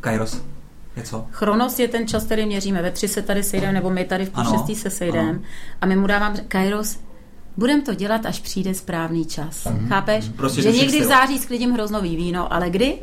Kairos. 0.00 0.40
Je 0.96 1.02
co? 1.02 1.26
Chronos 1.30 1.78
je 1.78 1.88
ten 1.88 2.08
čas, 2.08 2.24
který 2.24 2.46
měříme. 2.46 2.82
Ve 2.82 2.90
tři 2.90 3.08
se 3.08 3.22
tady 3.22 3.42
sejdeme, 3.42 3.72
nebo 3.72 3.90
my 3.90 4.04
tady 4.04 4.24
v 4.24 4.30
půl 4.30 4.40
Ano, 4.46 4.52
šestý 4.52 4.74
se 4.74 4.90
sejdeme. 4.90 5.40
A 5.80 5.86
my 5.86 5.96
mu 5.96 6.06
dávám 6.06 6.36
Kairos, 6.48 6.98
budem 7.56 7.82
to 7.82 7.94
dělat, 7.94 8.26
až 8.26 8.40
přijde 8.40 8.74
správný 8.74 9.26
čas. 9.26 9.66
Chápeš? 9.88 10.28
Prostě 10.28 10.62
že 10.62 10.72
někdy 10.72 11.00
v 11.00 11.04
září 11.04 11.38
sklidím 11.38 11.72
hroznový 11.72 12.16
víno, 12.16 12.52
ale 12.52 12.70
kdy? 12.70 12.98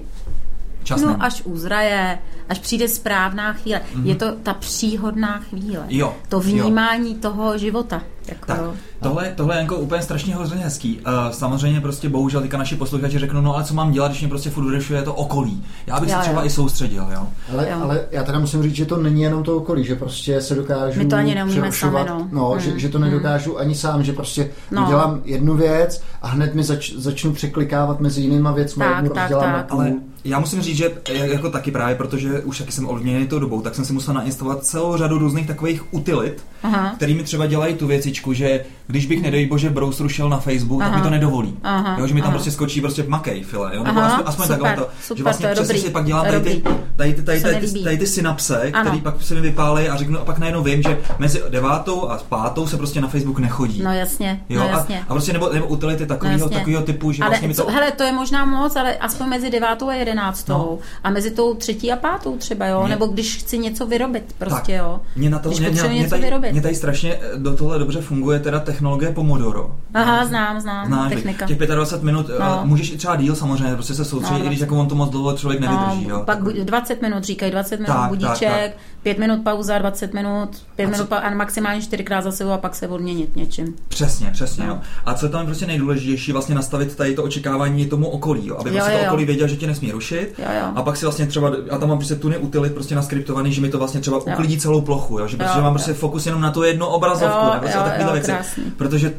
Čas 0.87 1.01
No 1.01 1.07
nemám. 1.07 1.21
až 1.21 1.41
uzraje, 1.45 2.19
až 2.49 2.59
přijde 2.59 2.87
správná 2.87 3.53
chvíle. 3.53 3.81
Je 4.03 4.15
to 4.15 4.25
ta 4.43 4.53
příhodná 4.53 5.39
chvíle. 5.39 5.83
Jo, 5.89 6.13
To 6.29 6.35
jo. 6.35 6.41
vnímání 6.41 7.15
toho 7.15 7.57
života. 7.57 8.01
Jako, 8.27 8.45
Tak, 8.45 8.57
jo. 8.61 8.73
tohle, 9.01 9.33
tohle 9.35 9.55
je 9.55 9.61
jako 9.61 9.75
úplně 9.75 10.01
strašně 10.01 10.35
hrozně 10.35 10.57
hezký. 10.57 10.99
Uh, 10.99 11.31
samozřejmě 11.31 11.81
prostě 11.81 12.09
bohužel 12.09 12.41
teďka 12.41 12.57
naši 12.57 12.75
posluchači 12.75 13.19
řeknou, 13.19 13.41
no 13.41 13.55
ale 13.55 13.63
co 13.63 13.73
mám 13.73 13.91
dělat, 13.91 14.07
když 14.07 14.19
mě 14.21 14.29
prostě 14.29 14.49
furt 14.49 14.65
vyrušuje 14.65 15.01
to 15.01 15.13
okolí. 15.13 15.63
Já 15.87 15.99
bych 15.99 16.09
Jo, 16.09 16.15
se 16.15 16.21
třeba 16.21 16.41
jo. 16.41 16.47
i 16.47 16.49
soustředil, 16.49 17.07
jo. 17.13 17.27
Ale, 17.53 17.69
Jo. 17.69 17.77
ale 17.83 18.01
já 18.11 18.23
teda 18.23 18.39
musím 18.39 18.63
říct, 18.63 18.75
že 18.75 18.85
to 18.85 18.97
není 18.97 19.21
jenom 19.21 19.43
to 19.43 19.57
okolí, 19.57 19.83
že 19.83 19.95
prostě 19.95 20.41
se 20.41 20.55
dokážu 20.55 20.99
My 20.99 21.05
to 21.05 21.15
ani 21.15 21.35
neumíme 21.35 21.61
přerušovat, 21.71 22.07
sami, 22.07 22.19
no. 22.21 22.29
no 22.31 22.53
Mm, 22.53 22.59
že, 22.59 22.79
že 22.79 22.89
to 22.89 22.99
nedokážu 22.99 23.59
ani 23.59 23.75
sám, 23.75 24.03
že 24.03 24.13
prostě 24.13 24.49
No. 24.71 24.83
udělám 24.85 25.21
jednu 25.25 25.55
věc 25.55 26.01
a 26.21 26.27
hned 26.27 26.55
mi 26.55 26.63
zač, 26.63 26.93
začnu 26.95 27.33
překlikávat 27.33 27.99
mezi 27.99 28.21
jinýma 28.21 28.51
věcmi, 28.51 28.83
Tak, 28.83 28.95
jednu 28.95 29.15
tak, 29.15 29.29
tak. 29.31 29.65
půl. 29.67 29.79
Ale 29.79 29.93
já 30.27 30.39
musím 30.39 30.61
říct, 30.61 30.77
že 30.77 30.91
jak- 31.09 31.29
jako 31.29 31.49
taky 31.49 31.71
právě, 31.71 31.95
protože 31.95 32.39
už 32.41 32.57
taky 32.57 32.71
jsem 32.71 32.87
ovlivněný 32.89 33.27
tou 33.27 33.39
dobou, 33.39 33.61
tak 33.61 33.75
jsem 33.75 33.85
si 33.85 33.93
musel 33.93 34.13
nainstalovat 34.13 34.63
celou 34.65 34.97
řadu 34.97 35.17
různých 35.17 35.47
takových 35.47 35.93
utilit, 35.93 36.45
Aha. 36.63 36.93
který 36.95 37.13
mi 37.13 37.23
třeba 37.23 37.45
dělají 37.45 37.73
tu 37.73 37.87
věcičku, 37.87 38.33
že 38.33 38.65
když 38.87 39.05
bych 39.05 39.21
nedej 39.21 39.45
bože 39.45 39.69
browser 39.69 40.07
šel 40.07 40.29
na 40.29 40.37
Facebook, 40.39 40.79
tak 40.81 40.87
Aha. 40.87 40.97
mi 40.97 41.03
to 41.03 41.09
nedovolí. 41.09 41.57
Aha, 41.63 41.95
jo, 41.99 42.07
že 42.07 42.13
mi 42.13 42.21
tam 42.21 42.27
aha. 42.27 42.35
prostě 42.37 42.51
skočí 42.51 42.81
prostě 42.81 43.03
makej 43.07 43.43
file, 43.43 43.71
jo? 43.75 43.83
nebo 43.83 43.99
Aha, 43.99 44.07
aspoň, 44.09 44.23
aspoň 44.27 44.45
super, 44.45 44.59
takhle 44.61 44.85
to, 44.85 44.91
super, 45.01 45.17
že 45.17 45.23
vlastně 45.23 45.47
to 45.47 45.53
přesně 45.53 45.73
dobrý, 45.73 45.81
si 45.87 45.89
pak 45.89 46.05
dělám 46.05 46.25
tady 46.25 46.39
ty, 46.39 46.63
tady, 46.95 47.13
ty, 47.13 47.21
tady, 47.23 47.41
tady, 47.41 47.55
ty, 47.55 47.65
líbí. 47.65 47.83
tady 47.83 47.97
ty 47.97 48.07
synapse, 48.07 48.71
Ano. 48.73 48.89
který 48.89 49.01
pak 49.01 49.21
se 49.21 49.35
mi 49.35 49.41
vypálí 49.41 49.89
a 49.89 49.95
řeknu, 49.95 50.19
a 50.19 50.25
pak 50.25 50.37
najednou 50.37 50.63
vím, 50.63 50.81
že 50.81 50.97
mezi 51.19 51.41
devátou 51.49 52.09
a 52.09 52.19
pátou 52.29 52.67
se 52.67 52.77
prostě 52.77 53.01
na 53.01 53.07
Facebook 53.07 53.39
nechodí. 53.39 53.81
No 53.83 53.91
jasně, 53.93 54.41
Jo, 54.49 54.59
no 54.59 54.65
a, 54.67 54.71
jasně. 54.71 55.01
a 55.09 55.13
prostě 55.13 55.33
nebo, 55.33 55.49
nebo 55.53 55.65
utility 55.67 56.03
No 56.03 56.07
takového, 56.07 56.39
jasně. 56.39 56.57
takového 56.57 56.83
typu, 56.83 57.11
že 57.11 57.23
ale 57.23 57.29
vlastně 57.29 57.47
mi 57.47 57.53
to... 57.53 57.65
hele, 57.71 57.91
to 57.91 58.03
je 58.03 58.11
možná 58.11 58.45
moc, 58.45 58.75
ale 58.75 58.95
aspoň 58.95 59.27
mezi 59.27 59.49
devátou 59.49 59.89
a 59.89 59.93
jedenáctou 59.93 60.16
No. 60.47 60.77
a 61.03 61.09
mezi 61.09 61.31
tou 61.31 61.53
třetí 61.53 61.91
a 61.91 61.95
pátou 61.95 62.37
třeba, 62.37 62.65
jo, 62.65 62.79
Mě- 62.81 62.89
nebo 62.89 63.05
když 63.07 63.35
chci 63.37 63.57
něco 63.57 63.85
vyrobit, 63.85 64.35
prostě, 64.37 64.55
tak, 64.55 64.69
jo. 64.69 65.01
Mě, 65.15 65.29
na 65.29 65.39
to, 65.39 65.49
Když 65.49 65.59
mě, 65.59 65.69
mě, 65.69 65.89
něco 65.89 66.09
tady, 66.09 66.21
vyrobit. 66.21 66.51
mě 66.51 66.61
tady 66.61 66.75
strašně 66.75 67.13
eh, 67.13 67.37
do 67.37 67.55
tohle 67.55 67.79
dobře 67.79 68.01
funguje 68.01 68.39
teda 68.39 68.59
technologie 68.59 69.11
Pomodoro. 69.11 69.71
Aha, 69.93 70.25
znám, 70.25 70.59
znám, 70.59 70.87
Znáš, 70.87 71.13
technika. 71.13 71.45
Těch 71.47 71.57
25 71.57 72.03
minut, 72.05 72.27
No. 72.39 72.45
no. 72.45 72.61
můžeš 72.65 72.91
i 72.91 72.97
třeba 72.97 73.15
díl 73.15 73.35
samozřejmě, 73.35 73.73
prostě 73.73 73.93
se 73.93 74.05
soustředit, 74.05 74.39
No, 74.39 74.45
i 74.45 74.47
když 74.47 74.59
jako 74.59 74.79
on 74.79 74.87
to 74.87 74.95
moc 74.95 75.09
dlouho 75.09 75.37
člověk 75.37 75.61
nevydrží. 75.61 76.07
No, 76.07 76.15
jo. 76.15 76.23
pak 76.25 76.43
bu- 76.43 76.63
20 76.63 77.01
minut 77.01 77.23
říkají, 77.23 77.51
20 77.51 77.79
minut 77.79 77.93
Tak, 77.93 78.09
budíček, 78.09 78.49
tak, 78.49 78.61
tak. 78.61 78.71
5 79.07 79.17
minut 79.19 79.43
pauza, 79.43 79.77
20 79.77 80.13
minut, 80.13 80.49
5 80.75 80.85
A 80.85 80.89
minut 80.89 81.09
pa- 81.09 81.17
a 81.17 81.29
maximálně 81.29 81.81
4krát 81.81 82.21
za 82.21 82.31
sebou 82.31 82.51
a 82.51 82.57
pak 82.57 82.75
se 82.75 82.87
odměnit 82.87 83.35
něčím. 83.35 83.75
Přesně, 83.87 84.29
přesně. 84.33 84.63
No. 84.67 84.73
Jo. 84.73 84.79
A 85.05 85.13
co 85.13 85.25
je 85.25 85.29
tam 85.31 85.45
prostě 85.45 85.65
nejdůležitější, 85.65 86.31
vlastně 86.31 86.55
nastavit 86.55 86.95
tady 86.95 87.13
to 87.15 87.23
očekávání 87.23 87.85
tomu 87.85 88.07
okolí, 88.07 88.47
jo? 88.47 88.57
aby 88.59 88.69
Jo, 88.69 88.75
prostě 88.75 88.91
jo, 88.91 88.99
to 88.99 89.05
okolí 89.05 89.25
věděl, 89.25 89.47
že 89.47 89.55
tě 89.55 89.67
nesmí 89.67 89.91
rušit. 89.91 90.33
Jo, 90.39 90.45
jo. 90.59 90.71
A 90.75 90.81
pak 90.81 90.97
si 90.97 91.05
vlastně 91.05 91.25
třeba, 91.27 91.51
a 91.71 91.77
tam 91.77 91.89
mám 91.89 91.97
prostě 91.97 92.15
tuny 92.15 92.37
utilit 92.37 92.73
prostě 92.73 92.95
naskriptovaný, 92.95 93.53
že 93.53 93.61
mi 93.61 93.69
to 93.69 93.77
vlastně 93.77 94.01
třeba 94.01 94.17
uklidí 94.17 94.57
celou 94.57 94.81
plochu, 94.81 95.19
jo? 95.19 95.27
že 95.27 95.37
prostě 95.37 95.57
Jo, 95.57 95.63
mám 95.63 95.71
jo. 95.71 95.75
prostě 95.75 95.93
fokus 95.93 96.25
jenom 96.25 96.41
na 96.41 96.51
tu 96.51 96.63
jednu 96.63 96.85
obrazovku, 96.85 97.45
Jo, 97.45 97.53
ne? 97.53 97.59
prostě 97.59 97.77
jo, 97.77 97.83
a 97.83 97.85
takovéhle 97.89 98.11
jo, 98.11 98.13
věci. 98.13 98.31
krásný. 98.31 98.63
Protože 98.77 99.13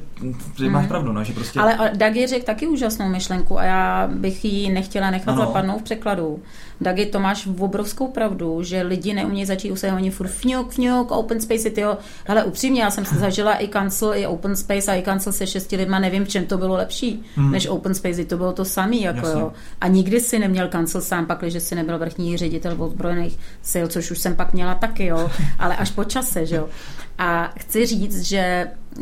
ty 0.57 0.69
máš 0.69 0.87
pravdu, 0.87 1.13
no, 1.13 1.25
že 1.25 1.33
prostě... 1.33 1.61
Ale 1.61 1.91
Dagi 1.97 2.27
řekl 2.27 2.45
taky 2.45 2.67
úžasnou 2.67 3.09
myšlenku 3.09 3.59
a 3.59 3.65
já 3.65 4.09
bych 4.13 4.45
ji 4.45 4.71
nechtěla 4.73 5.11
nechat 5.11 5.33
Ano. 5.33 5.41
zapadnout 5.47 5.79
v 5.81 5.83
překladu. 5.83 6.39
Dagi, 6.81 7.07
to 7.07 7.21
máš 7.21 7.49
obrovskou 7.59 8.09
pravdu, 8.09 8.63
že 8.63 8.83
lidi 8.83 9.15
neumějí 9.15 9.47
začít 9.47 9.79
se 9.79 9.93
oni 9.93 10.11
furt 10.11 10.29
fňuk, 10.29 10.71
fňuk, 10.71 11.11
open 11.11 11.41
space, 11.41 11.71
tyjo. 11.71 11.99
Hele, 12.25 12.45
upřímně, 12.45 12.83
já 12.83 12.91
jsem 12.91 13.05
se 13.05 13.15
zažila 13.15 13.63
i 13.63 13.69
cancel, 13.69 14.15
i 14.15 14.27
open 14.27 14.57
space 14.57 14.93
a 14.93 14.95
i 14.95 15.03
cancel 15.03 15.33
se 15.33 15.47
šesti 15.47 15.77
lidma, 15.77 15.99
nevím, 15.99 16.25
v 16.25 16.29
čem 16.29 16.47
to 16.47 16.59
bylo 16.59 16.75
lepší, 16.75 17.23
hmm. 17.37 17.53
než 17.53 17.67
open 17.67 17.95
space, 17.95 18.25
to 18.25 18.37
bylo 18.37 18.53
to 18.53 18.65
samý, 18.65 19.03
jako 19.03 19.27
Jasně. 19.27 19.41
jo. 19.41 19.53
A 19.81 19.89
nikdy 19.89 20.21
si 20.21 20.39
neměl 20.39 20.69
cancel 20.69 21.01
sám, 21.01 21.27
pak, 21.27 21.43
že 21.43 21.61
si 21.61 21.75
nebyl 21.75 21.99
vrchní 21.99 22.37
ředitel 22.37 22.83
ozbrojených 22.83 23.39
sil, 23.71 23.87
což 23.89 24.11
už 24.11 24.19
jsem 24.19 24.37
pak 24.37 24.53
měla 24.53 24.75
taky, 24.75 25.07
jo, 25.07 25.31
ale 25.59 25.77
až 25.77 25.91
po 25.91 26.05
čase, 26.05 26.47
že 26.47 26.57
jo. 26.57 26.69
A 27.19 27.53
chci 27.59 27.87
říct, 27.87 28.23
že 28.23 28.39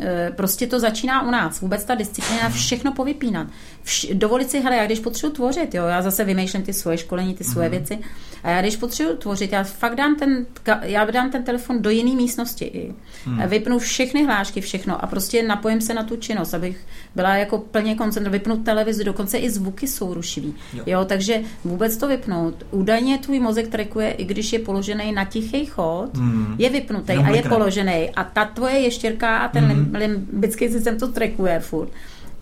e, 0.01 0.31
prostě 0.35 0.67
to 0.67 0.79
začíná 0.79 1.27
u 1.27 1.31
nás. 1.31 1.61
Vůbec 1.61 1.83
ta 1.85 1.95
disciplína 1.95 2.49
všechno 2.49 2.91
povypínat. 2.93 3.47
Vš- 3.85 4.13
dovolit 4.17 4.49
si, 4.51 4.59
hele, 4.59 4.75
já 4.77 4.85
když 4.85 4.99
potřebuji 4.99 5.33
tvořit, 5.33 5.73
jo, 5.75 5.85
já 5.85 6.01
zase 6.01 6.23
vymýšlím 6.23 6.61
ty 6.63 6.73
svoje 6.73 6.97
školení, 6.97 7.33
ty 7.33 7.43
svoje 7.43 7.69
věci, 7.69 7.99
a 8.43 8.49
já 8.49 8.61
když 8.61 8.75
potřebuji 8.75 9.15
tvořit, 9.15 9.51
já 9.51 9.63
fakt 9.63 9.95
dám 9.95 10.15
ten, 10.15 10.45
já 10.81 11.05
dám 11.05 11.29
ten 11.31 11.43
telefon 11.43 11.81
do 11.81 11.89
jiné 11.89 12.15
místnosti 12.15 12.65
i. 12.65 12.93
Hmm. 13.25 13.41
Vypnu 13.49 13.79
všechny 13.79 14.25
hlášky, 14.25 14.61
všechno 14.61 15.03
a 15.03 15.07
prostě 15.07 15.43
napojím 15.43 15.81
se 15.81 15.93
na 15.93 16.03
tu 16.03 16.15
činnost, 16.17 16.53
abych 16.53 16.77
byla 17.15 17.35
jako 17.35 17.57
plně 17.57 17.95
koncentrovaná. 17.95 18.37
Vypnu 18.37 18.57
televizi, 18.57 19.03
dokonce 19.03 19.37
i 19.37 19.49
zvuky 19.49 19.87
jsou 19.87 20.13
rušivý. 20.13 20.53
Jo. 20.73 20.83
Jo. 20.85 21.05
takže 21.05 21.41
vůbec 21.63 21.97
to 21.97 22.07
vypnout. 22.07 22.55
Údajně 22.71 23.17
tvůj 23.17 23.39
mozek 23.39 23.67
trackuje, 23.67 24.11
i 24.11 24.25
když 24.25 24.53
je 24.53 24.59
položený 24.59 25.11
na 25.11 25.25
tichý 25.25 25.65
chod, 25.65 26.17
Hmm. 26.17 26.55
je 26.57 26.69
vypnutý 26.69 27.13
a 27.13 27.29
je 27.29 27.41
položený 27.43 28.06
a 28.15 28.23
ta 28.23 28.45
tvoje 28.45 28.79
ještěrka 28.79 29.37
a 29.37 29.47
ten 29.47 29.63
Mhm. 29.65 29.77
mm. 29.79 29.95
limbický 29.95 30.69
systém 30.69 30.99
to 30.99 31.07
trackuje 31.07 31.59
furt. 31.59 31.89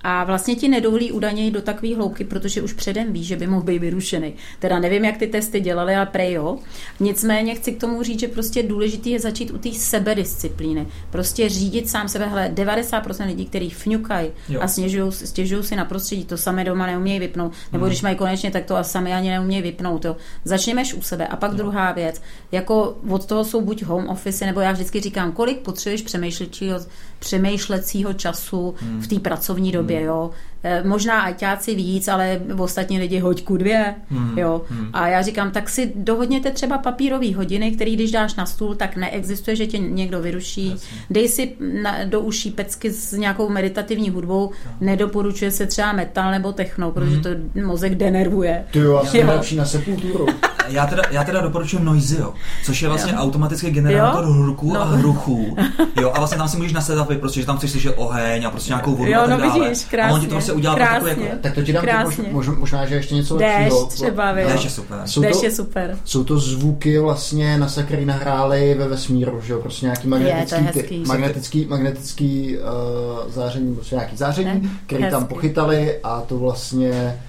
A 0.07 0.23
vlastně 0.23 0.55
ti 0.55 0.67
nedovolí 0.67 1.11
údajně 1.11 1.51
do 1.51 1.61
takové 1.61 1.95
hloubky, 1.95 2.23
protože 2.23 2.61
už 2.61 2.73
předem 2.73 3.13
ví, 3.13 3.23
že 3.23 3.35
by 3.35 3.47
mohl 3.47 3.63
být 3.63 3.79
vyrušený. 3.79 4.33
Teda 4.59 4.79
nevím, 4.79 5.05
jak 5.05 5.17
ty 5.17 5.27
testy 5.27 5.59
dělali, 5.59 5.95
ale 5.95 6.05
prej 6.05 6.33
jo. 6.33 6.57
Nicméně 6.99 7.55
chci 7.55 7.71
k 7.71 7.79
tomu 7.79 8.03
říct, 8.03 8.19
že 8.19 8.27
prostě 8.27 8.63
důležité 8.63 9.09
je 9.09 9.19
začít 9.19 9.51
u 9.51 9.57
té 9.57 9.71
sebedisciplíny. 9.71 10.87
Prostě 11.09 11.49
řídit 11.49 11.89
sám 11.89 12.09
sebe. 12.09 12.25
Hele, 12.27 12.51
90% 12.53 13.25
lidí, 13.27 13.45
kteří 13.45 13.69
fňukají 13.69 14.29
Jo. 14.49 14.61
a 14.61 14.67
stěžují, 14.67 15.11
stěžují 15.11 15.63
si 15.63 15.75
na 15.75 15.85
prostředí, 15.85 16.25
to 16.25 16.37
samé 16.37 16.63
doma 16.63 16.85
neumějí 16.87 17.19
vypnout. 17.19 17.53
Nebo 17.71 17.85
Mhm. 17.85 17.89
když 17.89 18.01
mají 18.01 18.15
konečně, 18.15 18.51
tak 18.51 18.65
to 18.65 18.75
a 18.75 18.83
sami 18.83 19.13
ani 19.13 19.29
neumějí 19.29 19.61
vypnout. 19.61 20.05
Jo. 20.05 20.15
Začněmeš 20.43 20.93
u 20.93 21.01
sebe. 21.01 21.27
A 21.27 21.35
pak 21.35 21.55
druhá 21.55 21.91
věc, 21.91 22.21
jako 22.51 22.97
od 23.09 23.25
toho 23.25 23.45
jsou 23.45 23.61
buď 23.61 23.83
home 23.83 24.07
office, 24.09 24.45
nebo 24.45 24.59
já 24.59 24.71
vždycky 24.71 24.99
říkám, 25.01 25.31
kolik 25.31 25.59
potřebuješ 25.59 26.01
přemýšlečího, 26.01 26.79
přemýšlecího 27.19 28.13
času 28.13 28.75
Hmm. 28.81 29.01
v 29.01 29.07
té 29.07 29.19
pracovní 29.19 29.71
době, 29.71 30.01
jo. 30.01 30.31
Eh, 30.63 30.83
Možná 30.83 31.21
ajťáci 31.21 31.75
víc, 31.75 32.07
ale 32.07 32.41
ostatní 32.57 32.99
lidi 32.99 33.19
hoďku 33.19 33.57
dvě, 33.57 33.95
Hmm. 34.09 34.37
jo. 34.37 34.61
Hmm. 34.69 34.89
A 34.93 35.07
já 35.07 35.21
říkám, 35.21 35.51
tak 35.51 35.69
si 35.69 35.91
dohodněte 35.95 36.51
třeba 36.51 36.77
papírové 36.77 37.35
hodiny, 37.35 37.71
který 37.71 37.95
když 37.95 38.11
dáš 38.11 38.35
na 38.35 38.45
stůl, 38.45 38.75
tak 38.75 38.95
neexistuje, 38.95 39.55
že 39.55 39.67
tě 39.67 39.77
někdo 39.77 40.21
vyruší. 40.21 40.69
Jasně. 40.69 40.97
Dej 41.09 41.27
si 41.27 41.51
na, 41.81 42.03
do 42.05 42.19
uší 42.21 42.51
pecky 42.51 42.91
s 42.91 43.11
nějakou 43.11 43.49
meditativní 43.49 44.09
hudbou, 44.09 44.51
nedoporučuje 44.81 45.51
se 45.51 45.65
třeba 45.65 45.93
metal 45.93 46.31
nebo 46.31 46.51
techno, 46.51 46.91
protože 46.91 47.19
to 47.19 47.29
mozek 47.65 47.95
denervuje. 47.95 48.65
Ty 48.71 48.79
jo, 48.79 48.95
asi 48.97 49.17
Jo. 49.17 49.25
nejlepší 49.25 49.55
na 49.55 49.65
sepulturu. 49.65 50.25
já, 50.67 50.85
teda, 50.85 51.03
já 51.11 51.23
teda 51.23 51.41
doporučuji 51.41 51.79
Noizio, 51.83 52.33
což 52.65 52.81
je 52.81 52.89
vlastně 52.89 53.13
jo. 53.13 53.19
automatický 53.19 53.69
generátor 53.71 54.23
Jo? 54.23 54.31
hluků 54.33 54.73
No. 54.73 54.81
a 54.81 54.85
hruchů. 54.85 55.55
Jo, 56.01 56.11
a 56.15 56.17
vlastně 56.17 56.37
tam 56.37 56.47
si 56.49 56.57
můžeš 56.57 56.73
nastavit, 56.73 57.19
prostě, 57.19 57.39
že 57.39 57.45
tam 57.45 57.57
chceš 57.57 57.71
slyšet 57.71 57.93
oheň 57.97 58.45
a 58.45 58.51
prostě 58.51 58.69
nějakou 58.71 58.95
vodu 58.95 59.11
Jo, 59.11 59.19
a 59.21 59.27
tak 59.27 59.29
no 59.29 59.37
dále. 59.47 59.59
vidíš, 59.59 59.67
a 59.67 59.81
on 59.81 59.89
ti 59.89 59.95
krásně, 59.95 60.27
to 60.27 60.35
prostě 60.35 60.51
udělá 60.53 60.75
tak 60.75 60.89
takový 60.89 61.11
krásně. 61.11 61.25
jako... 61.29 61.41
Tak 61.41 61.53
to 61.53 61.61
ti 61.63 61.73
dám 61.73 61.83
Krásně. 61.83 62.23
možná, 62.31 62.53
možná, 62.57 62.85
že 62.85 62.95
ještě 62.95 63.15
něco 63.15 63.37
Déšť 63.37 63.53
lepšího. 63.59 63.85
třeba, 63.85 64.31
jo. 64.39 64.47
Déšť 64.49 64.63
je 64.63 64.69
super. 64.69 64.99
Jsou 65.05 65.21
Déšť 65.21 65.39
to, 65.39 65.45
je 65.45 65.51
super. 65.51 65.97
jsou 66.05 66.23
to 66.23 66.39
zvuky 66.39 66.99
vlastně 66.99 67.57
na 67.57 67.67
který 67.85 68.05
nahráli 68.05 68.73
ve 68.79 68.87
vesmíru, 68.87 69.41
že 69.41 69.53
jo, 69.53 69.59
prostě 69.59 69.85
nějaký 69.85 70.07
magnetický, 70.07 70.65
Je, 70.65 70.83
ty- 70.83 71.03
magnetický, 71.07 71.65
magnetický 71.65 72.57
uh, 72.57 73.31
záření, 73.33 73.75
prostě 73.75 73.95
nějaký 73.95 74.17
záření, 74.17 74.45
Ne, 74.61 74.69
který 74.85 75.05
tam 75.09 75.25
pochytali 75.25 75.99
a 76.03 76.21
to 76.21 76.37
vlastně 76.37 77.19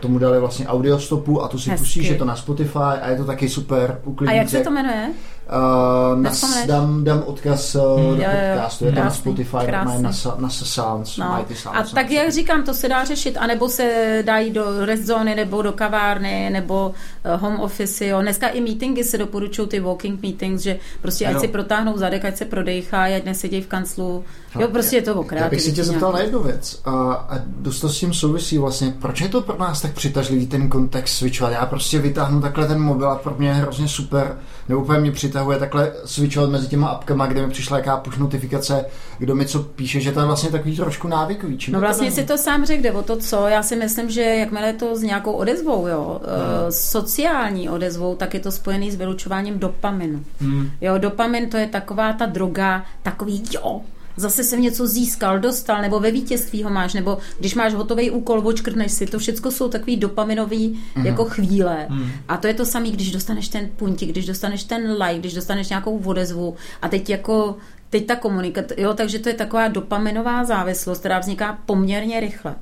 tomu 0.00 0.18
dali 0.18 0.40
vlastně 0.40 0.66
audiostopu 0.66 1.42
a 1.42 1.48
tu 1.48 1.58
si 1.58 1.70
Hezky. 1.70 1.84
pustíš, 1.84 2.08
je 2.08 2.14
to 2.14 2.24
na 2.24 2.36
Spotify 2.36 2.78
a 2.78 3.08
je 3.10 3.16
to 3.16 3.24
taky 3.24 3.48
super 3.48 3.90
A 4.04 4.06
uklidník. 4.06 4.36
jak 4.36 4.48
se 4.48 4.60
to 4.60 4.70
jmenuje? 4.70 5.10
Uh, 5.48 6.22
nas, 6.22 6.66
dám, 6.66 7.04
dám 7.04 7.22
odkaz 7.26 7.74
uh, 7.74 7.82
do 7.82 7.88
jo, 7.88 8.14
jo, 8.16 8.28
podcastu, 8.54 8.84
je 8.84 8.90
to 8.92 8.96
na 8.96 9.02
krásný, 9.02 9.20
Spotify, 9.20 9.56
krásný. 9.66 9.90
mají 9.92 10.02
na, 10.02 10.12
sa- 10.12 10.34
na 10.38 10.48
Sounds, 10.48 11.16
No. 11.16 11.28
mají 11.28 11.44
ty 11.44 11.54
A 11.54 11.56
Sounds. 11.56 11.92
tak 11.92 12.10
jak 12.10 12.32
říkám, 12.32 12.62
to 12.62 12.74
se 12.74 12.88
dá 12.88 13.04
řešit, 13.04 13.36
anebo 13.36 13.68
se 13.68 14.22
dají 14.26 14.50
do 14.50 14.84
rest 14.86 15.02
zóny, 15.04 15.34
nebo 15.34 15.62
do 15.62 15.72
kavárny, 15.72 16.50
nebo 16.50 16.92
eh, 17.24 17.36
home 17.36 17.60
office, 17.60 18.06
jo. 18.06 18.22
Dneska 18.22 18.48
i 18.48 18.60
meetingy 18.60 19.04
se 19.04 19.18
doporučují, 19.18 19.68
ty 19.68 19.80
walking 19.80 20.22
meetings, 20.22 20.62
že 20.62 20.78
prostě 21.02 21.26
ať 21.26 21.34
Jo. 21.34 21.40
si 21.40 21.48
protáhnou 21.48 21.98
zadek, 21.98 22.24
ať 22.24 22.36
se 22.36 22.44
prodejchají, 22.44 23.14
ať 23.14 23.24
nesedějí 23.24 23.62
v 23.62 23.66
kanclu. 23.66 24.24
Jo, 24.58 24.68
prostě 24.68 24.96
je 24.96 25.02
to 25.02 25.20
o 25.20 25.24
Já 25.34 25.48
bych 25.48 25.60
si 25.62 25.72
tě 25.72 25.84
zeptal 25.84 26.12
na 26.12 26.20
jednu 26.20 26.42
věc 26.42 26.80
a, 26.84 26.90
a 27.12 27.38
dost 27.46 27.80
to 27.80 27.88
s 27.88 27.98
tím 27.98 28.14
souvisí 28.14 28.58
vlastně. 28.58 28.94
Proč 29.00 29.20
je 29.20 29.28
to 29.28 29.40
pro 29.40 29.58
nás 29.58 29.82
tak 29.82 29.92
přitažlivý 29.92 30.46
ten 30.46 30.68
kontext 30.68 31.14
switchovat? 31.16 31.52
Já 31.52 31.66
prostě 31.66 31.98
vytáhnu 31.98 32.40
takhle 32.40 32.66
ten 32.66 32.80
mobil 32.80 33.08
a 33.10 33.16
pro 33.16 33.34
mě 33.38 33.48
je 33.48 33.54
hrozně 33.54 33.88
super, 33.88 34.36
nebo 34.68 34.80
úplně 34.80 34.98
mě 35.00 35.10
přitahuje 35.34 35.58
takhle 35.58 35.92
switchovat 36.04 36.50
mezi 36.50 36.68
těma 36.68 36.88
apkama, 36.88 37.26
kde 37.26 37.46
mi 37.46 37.52
přišla 37.52 37.76
jaká 37.76 37.96
push 37.96 38.18
notifikace, 38.18 38.84
kdo 39.18 39.34
mi 39.34 39.46
co 39.46 39.62
píše, 39.62 40.00
že 40.00 40.12
to 40.12 40.20
je 40.20 40.26
vlastně 40.26 40.50
takový 40.50 40.76
trošku 40.76 41.08
návykový. 41.08 41.58
Čím 41.58 41.74
No 41.74 41.80
vlastně 41.80 42.10
si 42.10 42.24
to 42.24 42.38
sám 42.38 42.64
řekl, 42.64 42.82
jde 42.82 42.92
o 42.92 43.02
to, 43.02 43.16
co. 43.16 43.48
Já 43.48 43.62
si 43.62 43.76
myslím, 43.76 44.10
že 44.10 44.22
jakmile 44.22 44.66
je 44.66 44.72
to 44.72 44.96
s 44.96 45.02
nějakou 45.02 45.32
odezvou, 45.32 45.86
jo, 45.86 46.20
hmm. 46.24 46.72
sociální 46.72 47.68
odezvou, 47.68 48.14
tak 48.14 48.34
je 48.34 48.40
to 48.40 48.52
spojený 48.52 48.90
s 48.90 48.94
vylučováním 48.94 49.58
dopaminu. 49.58 50.24
Hmm. 50.40 50.70
Jo, 50.80 50.98
dopamin 50.98 51.50
to 51.50 51.56
je 51.56 51.66
taková 51.66 52.12
ta 52.12 52.26
droga, 52.26 52.84
takový 53.02 53.42
jo, 53.54 53.80
zase 54.16 54.44
jsem 54.44 54.62
něco 54.62 54.86
získal, 54.86 55.38
dostal, 55.38 55.82
nebo 55.82 56.00
ve 56.00 56.10
vítězství 56.10 56.62
ho 56.62 56.70
máš, 56.70 56.94
nebo 56.94 57.18
když 57.38 57.54
máš 57.54 57.74
hotový 57.74 58.10
úkol, 58.10 58.48
očkrtneš 58.48 58.92
si, 58.92 59.06
to 59.06 59.18
všechno 59.18 59.50
jsou 59.50 59.68
takový 59.68 59.96
dopaminový 59.96 60.80
mm. 60.96 61.06
jako 61.06 61.24
chvíle. 61.24 61.86
Mm. 61.88 62.10
A 62.28 62.36
to 62.36 62.46
je 62.46 62.54
to 62.54 62.66
samé, 62.66 62.90
když 62.90 63.12
dostaneš 63.12 63.48
ten 63.48 63.68
puntík, 63.76 64.08
když 64.08 64.26
dostaneš 64.26 64.64
ten 64.64 65.02
like, 65.02 65.18
když 65.18 65.34
dostaneš 65.34 65.68
nějakou 65.68 65.98
odezvu 65.98 66.56
a 66.82 66.88
teď 66.88 67.10
jako 67.10 67.56
teď 67.90 68.06
ta 68.06 68.16
komunikace, 68.16 68.74
jo, 68.78 68.94
takže 68.94 69.18
to 69.18 69.28
je 69.28 69.34
taková 69.34 69.68
dopaminová 69.68 70.44
závislost, 70.44 70.98
která 70.98 71.18
vzniká 71.18 71.58
poměrně 71.66 72.20
rychle. 72.20 72.54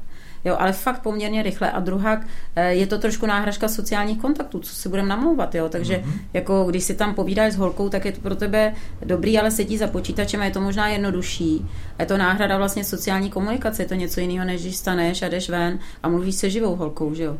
Jo, 0.45 0.57
ale 0.59 0.72
fakt 0.72 1.03
poměrně 1.03 1.43
rychle. 1.43 1.70
A 1.70 1.80
druhá, 1.80 2.20
eh, 2.57 2.72
je 2.72 2.86
to 2.86 2.99
trošku 2.99 3.26
náhražka 3.26 3.68
sociálních 3.68 4.20
kontaktů, 4.20 4.61
co 4.61 4.74
si 4.74 4.88
budeme 4.88 5.09
namlouvat, 5.09 5.55
jo. 5.55 5.68
Takže 5.68 5.97
mm-hmm. 5.97 6.20
jako 6.32 6.64
když 6.64 6.84
si 6.84 6.95
tam 6.95 7.14
povídáš 7.14 7.53
s 7.53 7.57
holkou, 7.57 7.88
tak 7.88 8.05
je 8.05 8.12
to 8.12 8.20
pro 8.20 8.36
tebe 8.36 8.74
dobrý, 9.05 9.38
ale 9.38 9.51
sedí 9.51 9.78
za 9.78 9.86
počítačem 9.86 10.40
a 10.40 10.45
je 10.45 10.51
to 10.51 10.61
možná 10.61 10.88
jednodušší. 10.88 11.66
A 11.99 12.03
je 12.03 12.07
to 12.07 12.16
náhrada 12.16 12.59
vlastně 12.59 12.84
sociální 12.84 13.30
komunikace, 13.30 13.82
je 13.82 13.88
to 13.88 13.95
něco 13.95 14.20
jiného, 14.20 14.47
než 14.47 14.62
když 14.62 14.76
staneš 14.76 15.22
a 15.22 15.28
jdeš 15.28 15.51
ven 15.51 15.78
a 16.03 16.09
mluvíš 16.09 16.34
se 16.34 16.51
živou 16.51 16.76
holkou, 16.76 17.14
že 17.14 17.22
jo. 17.22 17.38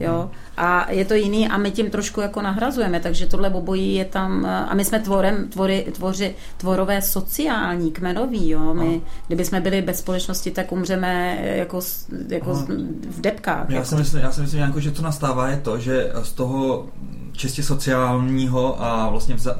Jo? 0.00 0.30
A 0.56 0.90
je 0.92 1.04
to 1.04 1.14
jiný 1.14 1.48
a 1.48 1.56
my 1.56 1.70
tím 1.70 1.90
trošku 1.90 2.20
jako 2.20 2.42
nahrazujeme, 2.42 3.00
takže 3.00 3.26
tohle 3.26 3.50
obojí 3.50 3.94
je 3.94 4.04
tam, 4.04 4.46
a 4.46 4.74
my 4.74 4.84
jsme 4.84 5.00
tvorem, 5.00 5.48
tvory, 5.48 5.86
tvoři, 5.92 6.34
tvorové 6.56 7.02
sociální, 7.02 7.90
kmenoví, 7.90 8.48
jo? 8.50 8.74
My, 8.74 9.02
kdyby 9.26 9.44
jsme 9.44 9.60
byli 9.60 9.82
bez 9.82 9.98
společnosti, 9.98 10.50
tak 10.50 10.72
umřeme 10.72 11.38
jako, 11.42 11.80
s- 11.80 12.06
jako 12.28 12.50
Aha. 12.50 12.66
v 13.08 13.20
depkách. 13.20 13.66
Já 13.70 13.74
jako. 13.74 13.86
si 13.88 13.94
myslím, 13.94 14.20
já 14.22 14.32
si 14.32 14.40
myslím 14.40 14.60
jako, 14.60 14.80
že 14.80 14.92
co 14.92 15.02
nastává 15.02 15.48
je 15.48 15.56
to, 15.56 15.78
že 15.78 16.12
z 16.22 16.32
toho 16.32 16.86
čistě 17.32 17.62
sociálního 17.62 18.82
a 18.84 19.08
vlastně 19.08 19.34
vza, 19.34 19.56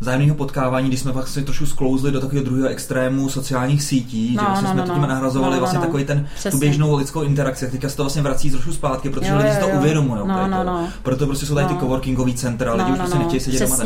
vzájemného 0.00 0.34
potkávání, 0.34 0.88
když 0.88 1.00
jsme 1.00 1.12
vlastně 1.12 1.42
trošku 1.42 1.66
sklouzli 1.66 2.10
do 2.12 2.20
takového 2.20 2.44
druhého 2.44 2.68
extrému 2.68 3.28
sociálních 3.28 3.82
sítí, 3.82 4.36
No, 4.36 4.42
že 4.42 4.46
vlastně 4.46 4.68
no, 4.68 4.72
jsme 4.72 4.80
no, 4.80 4.86
to 4.86 4.92
tím 4.92 5.02
no. 5.02 5.08
nahrazovali 5.08 5.50
No, 5.50 5.56
no, 5.56 5.60
vlastně 5.60 5.78
no. 5.78 5.84
takový 5.84 6.04
ten, 6.04 6.20
tu 6.20 6.26
Přesně. 6.34 6.60
běžnou 6.60 6.96
lidskou 6.96 7.22
interakci. 7.22 7.70
Teďka 7.70 7.88
se 7.88 7.96
to 7.96 8.02
vlastně 8.02 8.22
vrací 8.22 8.50
trošku 8.50 8.72
zpátky, 8.72 9.10
protože 9.10 9.30
Jo, 9.30 9.36
lidi 9.38 9.50
si 9.50 9.60
to 9.60 9.68
uvědomují. 9.68 10.20
No, 10.24 10.46
no, 10.46 10.64
no. 10.64 10.88
Proto 11.02 11.26
prostě 11.26 11.46
jsou 11.46 11.54
tady 11.54 11.66
ty 11.66 11.74
No. 11.74 11.80
coworkingový 11.80 12.34
centra, 12.34 12.72
lidi 12.74 12.84
No, 12.90 12.92
už 12.92 12.98
prostě 12.98 13.14
no. 13.16 13.22
nechtějí 13.22 13.40
sedět 13.40 13.60
doma. 13.60 13.76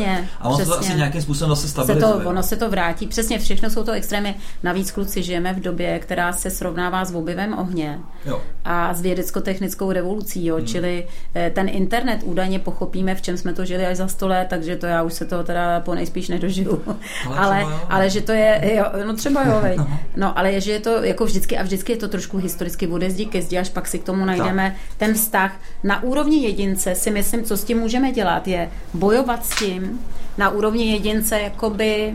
A 0.41 0.47
ono 0.49 0.57
se 0.57 0.65
to 0.65 0.79
asi 0.79 0.93
nějakým 0.93 1.21
způsobem 1.21 1.49
zase 1.49 1.67
se 1.67 1.75
to, 1.75 1.83
stabilizuje. 1.83 2.25
ono 2.25 2.43
se 2.43 2.55
to 2.55 2.69
vrátí. 2.69 3.07
Přesně, 3.07 3.39
všechno 3.39 3.69
jsou 3.69 3.83
to 3.83 3.91
extrémy. 3.91 4.35
Navíc 4.63 4.91
kluci 4.91 5.23
žijeme 5.23 5.53
v 5.53 5.59
době, 5.59 5.99
která 5.99 6.33
se 6.33 6.49
srovnává 6.49 7.05
s 7.05 7.15
objevem 7.15 7.53
ohně 7.57 7.99
Jo. 8.25 8.41
a 8.65 8.93
s 8.93 9.01
vědecko-technickou 9.01 9.91
revolucí, 9.91 10.45
jo, 10.45 10.55
hmm. 10.55 10.65
čili 10.65 11.07
eh, 11.35 11.51
ten 11.55 11.69
internet 11.69 12.19
údajně 12.23 12.59
pochopíme, 12.59 13.15
v 13.15 13.21
čem 13.21 13.37
jsme 13.37 13.53
to 13.53 13.65
žili 13.65 13.85
až 13.85 13.97
za 13.97 14.07
sto 14.07 14.27
let, 14.27 14.47
takže 14.49 14.75
to 14.75 14.85
já 14.85 15.03
už 15.03 15.13
se 15.13 15.25
toho 15.25 15.43
teda 15.43 15.79
po 15.79 15.93
nejspíš 16.05 16.27
nedožiju. 16.27 16.81
Ale 17.25 17.37
Ale, 17.37 17.61
jo. 17.61 17.79
ale, 17.89 18.09
že 18.09 18.21
to 18.21 18.31
je, 18.31 18.61
jo, 18.77 18.85
no 19.07 19.15
třeba 19.15 19.43
jo, 19.43 19.59
vej. 19.65 19.77
No, 20.15 20.37
ale 20.37 20.51
je, 20.51 20.61
že 20.61 20.71
je 20.71 20.79
to 20.79 21.03
jako 21.03 21.25
vždycky 21.25 21.57
a 21.57 21.63
vždycky 21.63 21.91
je 21.91 21.97
to 21.97 22.07
trošku 22.07 22.37
historicky 22.37 22.87
bude 22.87 23.09
zdi 23.09 23.25
ke 23.25 23.41
zdi, 23.41 23.57
až 23.57 23.69
pak 23.69 23.87
si 23.87 23.99
k 23.99 24.03
tomu 24.03 24.25
najdeme 24.25 24.75
ten 24.97 25.13
vztah. 25.13 25.51
Na 25.83 26.03
úrovni 26.03 26.43
jedince 26.43 26.95
si 26.95 27.11
myslím, 27.11 27.43
co 27.43 27.57
s 27.57 27.63
tím 27.63 27.79
můžeme 27.79 28.11
dělat, 28.11 28.47
je 28.47 28.69
bojovat 28.93 29.45
s 29.45 29.55
tím, 29.55 29.99
na 30.37 30.49
úrovni 30.49 30.91
jedince 30.91 31.39
jakoby 31.39 32.13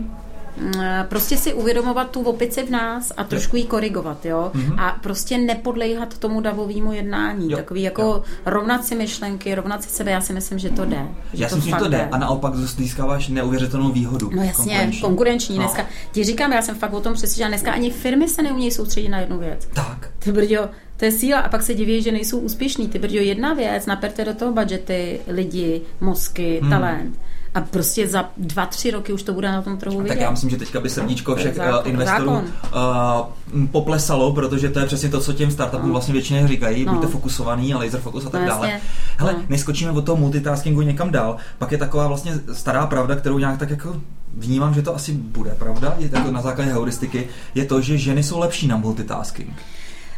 prostě 1.09 1.37
si 1.37 1.53
uvědomovat 1.53 2.11
tu 2.11 2.21
opici 2.21 2.63
v 2.63 2.69
nás 2.69 3.11
a 3.17 3.23
trošku 3.23 3.55
ji 3.55 3.63
korigovat, 3.63 4.25
jo? 4.25 4.51
Mm-hmm. 4.55 4.75
A 4.79 4.97
prostě 5.03 5.37
nepodlejhat 5.37 6.17
tomu 6.17 6.41
davovému 6.41 6.93
jednání. 6.93 7.51
Jo, 7.51 7.57
Takový 7.57 7.81
jako 7.81 8.01
jo. 8.01 8.23
rovnat 8.45 8.85
si 8.85 8.95
myšlenky, 8.95 9.55
rovnat 9.55 9.83
si 9.83 9.89
sebe, 9.89 10.11
já 10.11 10.21
si 10.21 10.33
myslím, 10.33 10.59
že 10.59 10.69
to 10.69 10.85
jde. 10.85 11.07
Já 11.33 11.49
si 11.49 11.55
myslím, 11.55 11.73
že 11.73 11.79
to 11.79 11.87
jde. 11.89 12.07
A 12.11 12.17
naopak 12.17 12.55
získáváš 12.55 13.27
neuvěřitelnou 13.27 13.91
výhodu. 13.91 14.29
No 14.35 14.43
jasně, 14.43 14.53
konkurenční. 14.73 15.01
konkurenční. 15.01 15.57
No. 15.57 15.63
Dneska, 15.63 15.85
ti 16.11 16.23
říkám, 16.23 16.53
já 16.53 16.61
jsem 16.61 16.75
fakt 16.75 16.93
o 16.93 17.01
tom 17.01 17.13
přesvědčená, 17.13 17.47
dneska 17.47 17.71
ani 17.71 17.91
firmy 17.91 18.27
se 18.27 18.41
neumějí 18.41 18.71
soustředit 18.71 19.09
na 19.09 19.19
jednu 19.19 19.39
věc. 19.39 19.67
Tak. 19.73 20.09
Ty 20.19 20.31
brďo, 20.31 20.69
to 20.97 21.05
je 21.05 21.11
síla 21.11 21.39
a 21.39 21.49
pak 21.49 21.61
se 21.61 21.73
diví, 21.73 22.01
že 22.01 22.11
nejsou 22.11 22.39
úspěšní. 22.39 22.87
Ty 22.87 22.99
brďo, 22.99 23.19
jedna 23.19 23.53
věc, 23.53 23.85
naperte 23.85 24.25
do 24.25 24.33
toho 24.33 24.51
budžety, 24.51 25.19
lidi, 25.27 25.81
mozky, 26.01 26.59
Hmm. 26.61 26.69
talent. 26.69 27.19
A 27.53 27.61
prostě 27.61 28.07
za 28.07 28.29
dva, 28.37 28.65
tři 28.65 28.91
roky 28.91 29.13
už 29.13 29.23
to 29.23 29.33
bude 29.33 29.51
na 29.51 29.61
tom 29.61 29.77
trhu 29.77 29.97
vidět. 29.97 30.07
Tak 30.07 30.19
já 30.19 30.31
myslím, 30.31 30.49
že 30.49 30.57
teďka 30.57 30.79
by 30.79 30.89
srdíčko 30.89 31.35
všech 31.35 31.55
Zákon, 31.55 31.73
zákon, 31.73 31.91
investorů 31.91 32.31
uh, 32.31 33.65
poplesalo, 33.71 34.33
protože 34.33 34.69
to 34.69 34.79
je 34.79 34.85
přesně 34.85 35.09
to, 35.09 35.19
co 35.21 35.33
těm 35.33 35.51
startupům 35.51 35.87
No. 35.87 35.91
vlastně 35.93 36.13
většině 36.13 36.47
říkají, 36.47 36.85
No. 36.85 36.93
buďte 36.93 37.07
fokusovaný 37.07 37.73
a 37.73 37.77
laser 37.77 37.99
fokus 37.99 38.25
a 38.25 38.29
tak 38.29 38.41
No, 38.41 38.47
dále. 38.47 38.69
jasně. 38.71 38.89
Hele, 39.17 39.33
No. 39.33 39.39
neskočíme 39.49 39.91
od 39.91 40.05
toho 40.05 40.15
multitaskingu 40.15 40.81
někam 40.81 41.11
dál, 41.11 41.37
pak 41.57 41.71
je 41.71 41.77
taková 41.77 42.07
vlastně 42.07 42.33
stará 42.53 42.87
pravda, 42.87 43.15
kterou 43.15 43.39
nějak 43.39 43.59
tak 43.59 43.69
jako 43.69 43.95
vnímám, 44.37 44.73
že 44.73 44.81
to 44.81 44.95
asi 44.95 45.11
bude 45.13 45.51
pravda, 45.51 45.95
je 45.97 46.09
to 46.09 46.31
na 46.31 46.41
základě 46.41 46.71
heuristiky, 46.71 47.27
je 47.55 47.65
to, 47.65 47.81
že 47.81 47.97
ženy 47.97 48.23
jsou 48.23 48.39
lepší 48.39 48.67
na 48.67 48.77
multitasking. 48.77 49.53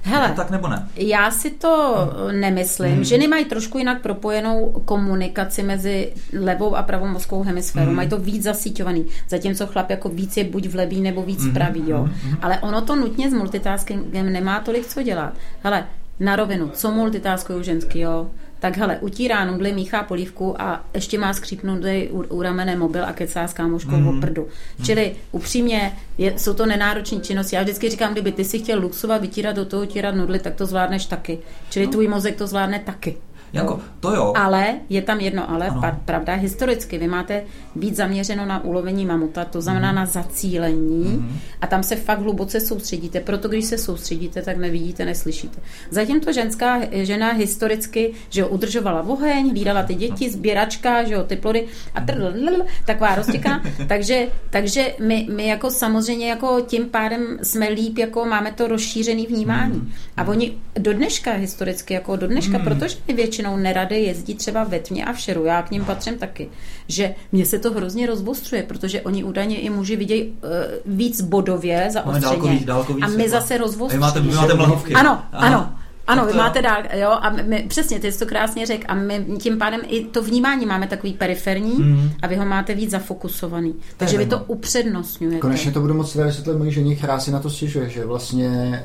Hele, 0.06 0.34
tak 0.36 0.52
nebo 0.52 0.68
ne? 0.68 0.88
Já 0.96 1.32
si 1.32 1.50
to 1.52 1.96
nemyslím. 2.32 2.94
Hmm. 2.94 3.04
Ženy 3.04 3.28
mají 3.28 3.46
trošku 3.46 3.78
jinak 3.78 4.02
propojenou 4.02 4.82
komunikaci 4.86 5.64
mezi 5.64 6.14
levou 6.40 6.76
a 6.76 6.84
pravou 6.84 7.08
mozkovou 7.08 7.44
hemisférou. 7.44 7.86
Hmm. 7.86 7.96
Mají 7.96 8.10
to 8.10 8.18
víc 8.18 8.44
zasíťovaný. 8.44 9.06
Zatímco 9.30 9.68
chlap 9.68 9.90
jako 9.90 10.10
víc 10.10 10.38
je 10.38 10.44
buď 10.44 10.68
v 10.68 10.76
levý 10.76 11.02
nebo 11.02 11.22
víc 11.24 11.44
Hmm. 11.44 11.54
pravý. 11.54 11.84
Jo. 11.90 11.98
Hmm. 12.24 12.38
Ale 12.42 12.60
ono 12.60 12.82
to 12.82 12.96
nutně 12.96 13.30
s 13.30 13.34
multitaskingem 13.34 14.34
nemá 14.34 14.60
tolik 14.60 14.88
co 14.88 15.04
dělat. 15.04 15.34
Hele, 15.64 15.86
na 16.20 16.36
rovinu, 16.36 16.70
co 16.74 16.92
multitaskují 16.92 17.64
ženský, 17.64 18.00
jo? 18.00 18.28
Tak 18.64 18.78
hele, 18.78 18.98
utírá 19.02 19.46
nudly, 19.46 19.74
míchá 19.74 20.04
polívku 20.04 20.62
a 20.62 20.86
ještě 20.94 21.20
má 21.20 21.34
skřípnutý 21.34 22.08
u, 22.12 22.24
u 22.24 22.42
ramene 22.42 22.76
mobil 22.76 23.06
a 23.06 23.14
kecá 23.14 23.48
s 23.48 23.54
kámoškou 23.54 23.92
Mhm. 23.92 24.02
mm. 24.02 24.18
o 24.18 24.22
prdu. 24.22 24.48
Čili 24.86 25.16
upřímně 25.32 25.98
je, 26.18 26.34
jsou 26.38 26.54
to 26.54 26.66
nenáročné 26.66 27.20
činnosti. 27.20 27.56
Já 27.56 27.62
vždycky 27.64 27.90
říkám, 27.90 28.12
kdyby 28.12 28.32
ty 28.32 28.46
si 28.46 28.60
chtěl 28.60 28.80
luxovat, 28.80 29.22
vytírat 29.22 29.56
do 29.56 29.66
toho 29.66 29.84
utírat 29.84 30.16
nudly, 30.16 30.40
tak 30.40 30.56
to 30.56 30.66
zvládneš 30.66 31.06
taky. 31.06 31.40
Čili 31.70 31.88
tvůj 31.88 32.08
mozek 32.08 32.36
to 32.36 32.48
zvládne 32.48 32.80
taky. 32.80 33.18
Jako, 33.54 33.80
to 34.00 34.16
jo. 34.16 34.34
Ale 34.36 34.76
je 34.90 35.02
tam 35.02 35.20
jedno 35.20 35.52
ale, 35.52 35.68
Ano. 35.68 35.82
pravda, 36.06 36.34
historicky 36.34 36.98
vy 36.98 37.08
máte 37.08 37.44
být 37.76 37.96
zaměřeno 37.96 38.46
na 38.46 38.64
ulovení 38.64 39.06
mamuta, 39.06 39.46
to 39.46 39.62
znamená 39.62 39.88
Mhm. 39.88 39.96
na 39.96 40.06
zacílení 40.06 41.26
a 41.62 41.68
tam 41.68 41.84
se 41.84 41.96
fakt 41.96 42.20
hluboce 42.20 42.60
soustředíte, 42.60 43.20
proto 43.20 43.48
když 43.48 43.66
se 43.66 43.78
soustředíte, 43.78 44.42
tak 44.42 44.58
nevidíte, 44.58 45.06
neslyšíte. 45.06 45.60
Zatímco 45.90 46.32
ženská 46.34 46.80
žena 46.92 47.32
historicky, 47.32 48.14
že 48.30 48.42
jo, 48.42 48.48
udržovala 48.48 49.02
oheň, 49.08 49.50
hlídala 49.50 49.84
ty 49.84 49.96
děti, 49.96 50.30
sběračka, 50.32 51.04
že 51.04 51.14
jo, 51.14 51.24
ty 51.24 51.36
plody 51.36 51.66
a 51.96 52.02
trll, 52.02 52.66
taková 52.86 53.16
roztěká, 53.16 53.62
takže, 53.88 54.28
takže 54.50 54.94
my, 55.00 55.28
my 55.36 55.48
jako 55.48 55.72
samozřejmě 55.72 56.30
jako 56.30 56.62
tím 56.68 56.86
pádem 56.86 57.40
jsme 57.44 57.70
líp, 57.70 57.98
jako 57.98 58.26
máme 58.26 58.52
to 58.52 58.68
rozšířený 58.68 59.28
vnímání. 59.28 59.94
A 60.18 60.24
oni 60.28 60.54
do 60.80 60.94
dneška 60.94 61.32
historicky, 61.34 61.94
jako 61.94 62.16
do 62.16 62.28
dneška, 62.28 62.60
protože 62.60 62.98
my 63.08 63.14
většinou 63.44 63.58
nerady 63.64 64.00
jezdí 64.00 64.36
třeba 64.36 64.64
ve 64.64 64.80
tmě 64.80 65.06
a 65.06 65.14
v 65.14 65.20
šeru, 65.20 65.46
já 65.46 65.62
k 65.62 65.72
ním 65.72 65.86
patřím 65.86 66.18
taky, 66.18 66.50
že 66.88 67.16
mě 67.32 67.46
se 67.46 67.60
to 67.60 67.72
hrozně 67.72 68.08
rozbostřuje, 68.08 68.64
protože 68.64 69.02
oni 69.02 69.24
údajně 69.24 69.60
i 69.60 69.70
muži 69.70 69.96
vidějí 69.96 70.24
uh, 70.24 70.38
víc 70.86 71.22
bodově 71.22 71.90
dálkový- 72.20 72.66
dálkový 72.66 73.04
a 73.04 73.08
my 73.08 73.30
zase 73.30 73.58
rozvostříme. 73.58 74.02
máte, 74.02 74.22
máte 74.22 74.54
mlhovky. 74.54 74.94
Ano, 74.94 75.24
Aha. 75.32 75.48
ano. 75.48 75.76
Ano, 76.08 76.26
vy 76.26 76.34
máte 76.34 76.62
dál, 76.62 76.84
jo, 76.94 77.10
a 77.10 77.30
my, 77.30 77.66
přesně, 77.70 78.00
ty 78.00 78.12
jsi 78.12 78.20
to 78.20 78.26
krásně 78.26 78.66
řekl, 78.66 78.84
a 78.88 78.94
my 78.94 79.26
tím 79.42 79.58
pádem 79.58 79.82
i 79.88 80.06
to 80.06 80.22
vnímání 80.24 80.66
máme 80.66 80.88
takový 80.88 81.14
periferní 81.14 81.74
Mhm. 81.80 82.10
a 82.22 82.28
vy 82.28 82.36
ho 82.36 82.46
máte 82.46 82.74
víc 82.74 82.90
zafokusovaný. 82.92 83.76
Takže 83.98 84.18
vy 84.18 84.26
to 84.26 84.40
upřednostňujete. 84.48 85.40
Konečně 85.40 85.72
to 85.72 85.80
budu 85.80 85.94
moc 85.94 86.16
vysvětlit 86.16 86.58
mojí 86.58 86.72
ženě, 86.72 86.96
která 86.96 87.20
si 87.20 87.32
na 87.32 87.40
to 87.40 87.50
stěžuje, 87.50 87.90
že 87.90 88.06
vlastně 88.06 88.80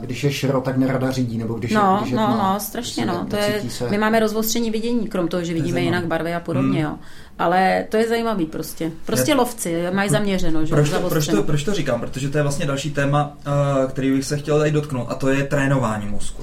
když 0.00 0.24
je 0.24 0.32
šero, 0.32 0.60
tak 0.60 0.76
nerada 0.76 1.10
řídí, 1.10 1.38
nebo 1.38 1.54
když 1.54 1.72
No, 1.72 1.92
je, 1.94 2.00
když 2.00 2.10
je 2.10 2.16
no, 2.16 2.28
no, 2.28 2.60
strašně, 2.60 3.06
no. 3.06 3.26
To 3.30 3.36
je, 3.36 3.62
se. 3.68 3.90
my 3.90 3.98
máme 3.98 4.20
rozvostření 4.20 4.70
vidění, 4.70 5.08
krom 5.08 5.28
toho, 5.28 5.44
že 5.44 5.54
vidíme 5.54 5.80
jinak 5.80 6.06
barvy 6.06 6.34
a 6.34 6.40
podobně, 6.40 6.80
jo. 6.80 6.94
Ale 7.38 7.84
to 7.88 7.96
je 7.96 8.08
zajímavý 8.08 8.46
prostě. 8.46 8.90
Prostě 9.04 9.30
Já- 9.30 9.36
lovci 9.36 9.82
mají 9.92 10.10
zaměřeno, 10.10 10.64
že 10.66 10.74
Proč 10.74 10.90
to, 10.90 11.00
proč, 11.00 11.26
to, 11.26 11.42
proč 11.42 11.64
to 11.64 11.72
říkám? 11.74 12.00
Protože 12.00 12.28
to 12.28 12.38
je 12.38 12.42
vlastně 12.42 12.66
další 12.66 12.90
téma, 12.90 13.32
eh, 13.46 13.50
který 13.88 14.10
bych 14.12 14.24
se 14.24 14.36
chtěl 14.38 14.58
tady 14.58 14.70
dotknout, 14.70 15.06
a 15.10 15.14
to 15.14 15.28
je 15.28 15.44
trénování 15.44 16.06
mozku. 16.06 16.42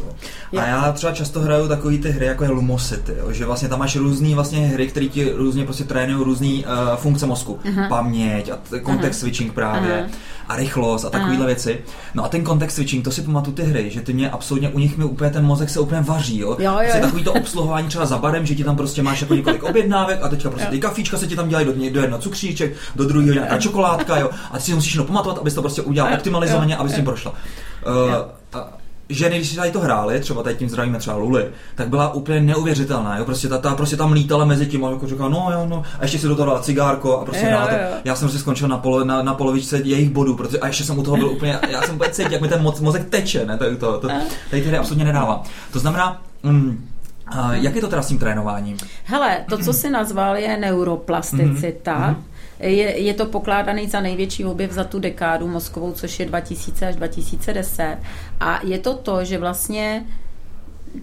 jo. 0.51 0.61
A 0.61 0.65
já 0.67 0.91
třeba 0.91 1.13
často 1.13 1.39
hraju 1.39 1.67
takové 1.67 1.97
ty 1.97 2.09
hry, 2.09 2.25
jako 2.25 2.43
je 2.43 2.49
Lumosity, 2.49 3.13
jo, 3.19 3.31
že 3.31 3.45
vlastně 3.45 3.69
tam 3.69 3.79
máš 3.79 3.95
různé 3.95 4.35
vlastně 4.35 4.67
hry, 4.67 4.87
které 4.87 5.05
ti 5.05 5.31
různě 5.35 5.63
prostě 5.65 5.83
trénují 5.83 6.23
různé 6.25 6.47
uh, 6.47 6.95
funkce 6.95 7.25
mozku. 7.25 7.59
Paměť 7.89 8.49
a 8.51 8.55
t- 8.55 8.81
context 8.85 9.19
switching 9.19 9.53
právě. 9.53 9.99
Aha. 9.99 10.09
A 10.47 10.55
rychlost 10.55 11.05
a 11.05 11.09
takovéhle 11.09 11.37
Aha. 11.37 11.45
věci. 11.45 11.79
No 12.13 12.25
a 12.25 12.27
ten 12.27 12.45
context 12.45 12.75
switching, 12.75 13.03
to 13.03 13.11
si 13.11 13.21
pamatuju 13.21 13.55
ty 13.55 13.63
hry, 13.63 13.89
že 13.89 14.01
ty 14.01 14.13
mě 14.13 14.29
absolutně, 14.29 14.69
u 14.69 14.79
nich 14.79 14.97
mi 14.97 15.03
úplně 15.03 15.29
ten 15.29 15.45
mozek 15.45 15.69
se 15.69 15.79
úplně 15.79 16.01
vaří, 16.01 16.39
jo. 16.39 16.57
Jo, 16.59 16.71
jo, 16.71 16.77
Prostě 16.77 16.97
jo. 16.97 17.03
takový 17.03 17.23
to 17.23 17.33
obsluhování 17.33 17.87
třeba 17.87 18.05
za 18.05 18.17
barem, 18.17 18.45
že 18.45 18.55
ti 18.55 18.63
tam 18.63 18.75
prostě 18.75 19.03
máš 19.03 19.21
jako 19.21 19.35
několik 19.35 19.63
objednávek 19.69 20.19
a 20.23 20.27
teďka 20.27 20.49
prostě 20.49 20.67
ty 20.67 20.79
kafíčka 20.79 21.17
se 21.17 21.27
ti 21.27 21.35
tam 21.35 21.49
dělají 21.49 21.65
do, 21.67 21.73
do 21.91 22.01
jednoho 22.01 22.21
cukříček, 22.21 22.73
do 22.95 23.05
druhého 23.05 23.33
nějaká 23.33 23.57
čokoládka, 23.57 24.19
jo. 24.19 24.29
A 24.51 24.57
ty 24.57 24.63
si 24.63 24.73
musíš 24.75 24.93
jenom 24.93 25.07
pamatovat, 25.07 25.37
abys 25.37 25.53
to 25.53 25.61
prostě 25.61 25.81
udělal 25.81 26.11
Jo, 26.11 26.17
optimalizovaně, 26.17 26.73
jo, 26.73 26.79
abys 26.79 26.91
tím 26.93 27.05
jo. 27.05 27.11
prošla. 27.11 27.31
Uh, 27.31 28.61
ženy, 29.09 29.37
když 29.37 29.49
si 29.49 29.55
tady 29.55 29.71
to 29.71 29.79
hráli, 29.79 30.19
třeba 30.19 30.43
tady 30.43 30.55
tím 30.55 30.69
zdravíme 30.69 30.99
třeba 30.99 31.15
Luli, 31.15 31.47
tak 31.75 31.89
byla 31.89 32.13
úplně 32.13 32.41
neuvěřitelná, 32.41 33.17
jo, 33.17 33.25
prostě 33.25 33.47
ta, 33.47 33.57
ta 33.57 33.75
prostě 33.75 33.97
tam 33.97 34.11
lítala 34.11 34.45
mezi 34.45 34.65
tím 34.65 34.85
a 34.85 34.91
jako 34.91 35.07
říkala, 35.07 35.29
no 35.29 35.49
jo, 35.51 35.65
no, 35.69 35.83
a 35.99 36.03
ještě 36.03 36.19
si 36.19 36.27
do 36.27 36.35
toho 36.35 36.45
dala 36.45 36.61
cigárko 36.61 37.19
a 37.19 37.25
prostě 37.25 37.45
Jo, 37.45 37.51
dala 37.51 37.71
jo. 37.71 37.77
Já 38.05 38.15
jsem 38.15 38.29
si 38.29 38.39
skončil 38.39 38.67
na, 38.67 38.77
polo, 38.77 39.03
na, 39.03 39.21
na 39.21 39.33
polovičce 39.33 39.77
jejich 39.77 40.09
bodů, 40.09 40.35
protože 40.35 40.59
a 40.59 40.67
ještě 40.67 40.83
jsem 40.83 40.99
u 40.99 41.03
toho 41.03 41.17
byl 41.17 41.29
úplně, 41.29 41.59
já 41.69 41.81
jsem 41.81 41.95
úplně 41.95 42.11
cítil, 42.11 42.31
jak 42.31 42.41
mi 42.41 42.47
ten 42.47 42.61
moc, 42.61 42.79
mozek 42.79 43.09
teče, 43.09 43.45
ne, 43.45 43.57
to, 43.57 43.75
to, 43.75 43.99
to, 43.99 44.09
tady 44.49 44.61
hry 44.61 44.77
absolutně 44.77 45.05
nedává. 45.05 45.43
To 45.71 45.79
znamená, 45.79 46.21
mm, 46.43 46.89
a 47.27 47.53
jak 47.53 47.75
je 47.75 47.81
to 47.81 47.87
teda 47.87 48.01
s 48.01 48.07
tím 48.07 48.19
trénováním? 48.19 48.77
Hele, 49.03 49.45
to, 49.49 49.57
co 49.57 49.73
si 49.73 49.89
nazval, 49.89 50.35
je 50.35 50.57
neuroplasticita. 50.57 51.97
Mhm. 51.97 52.23
Je, 52.59 53.01
je 53.01 53.13
to 53.13 53.25
pokládaný 53.25 53.87
za 53.87 54.01
největší 54.01 54.45
objev 54.45 54.71
za 54.71 54.83
tu 54.83 54.99
dekádu 54.99 55.47
mozkovou, 55.47 55.91
což 55.91 56.19
je 56.19 56.25
2000 56.25 56.87
až 56.87 56.95
2010. 56.95 57.97
A 58.39 58.59
je 58.63 58.79
to 58.79 58.93
to, 58.93 59.25
že 59.25 59.37
vlastně 59.37 60.05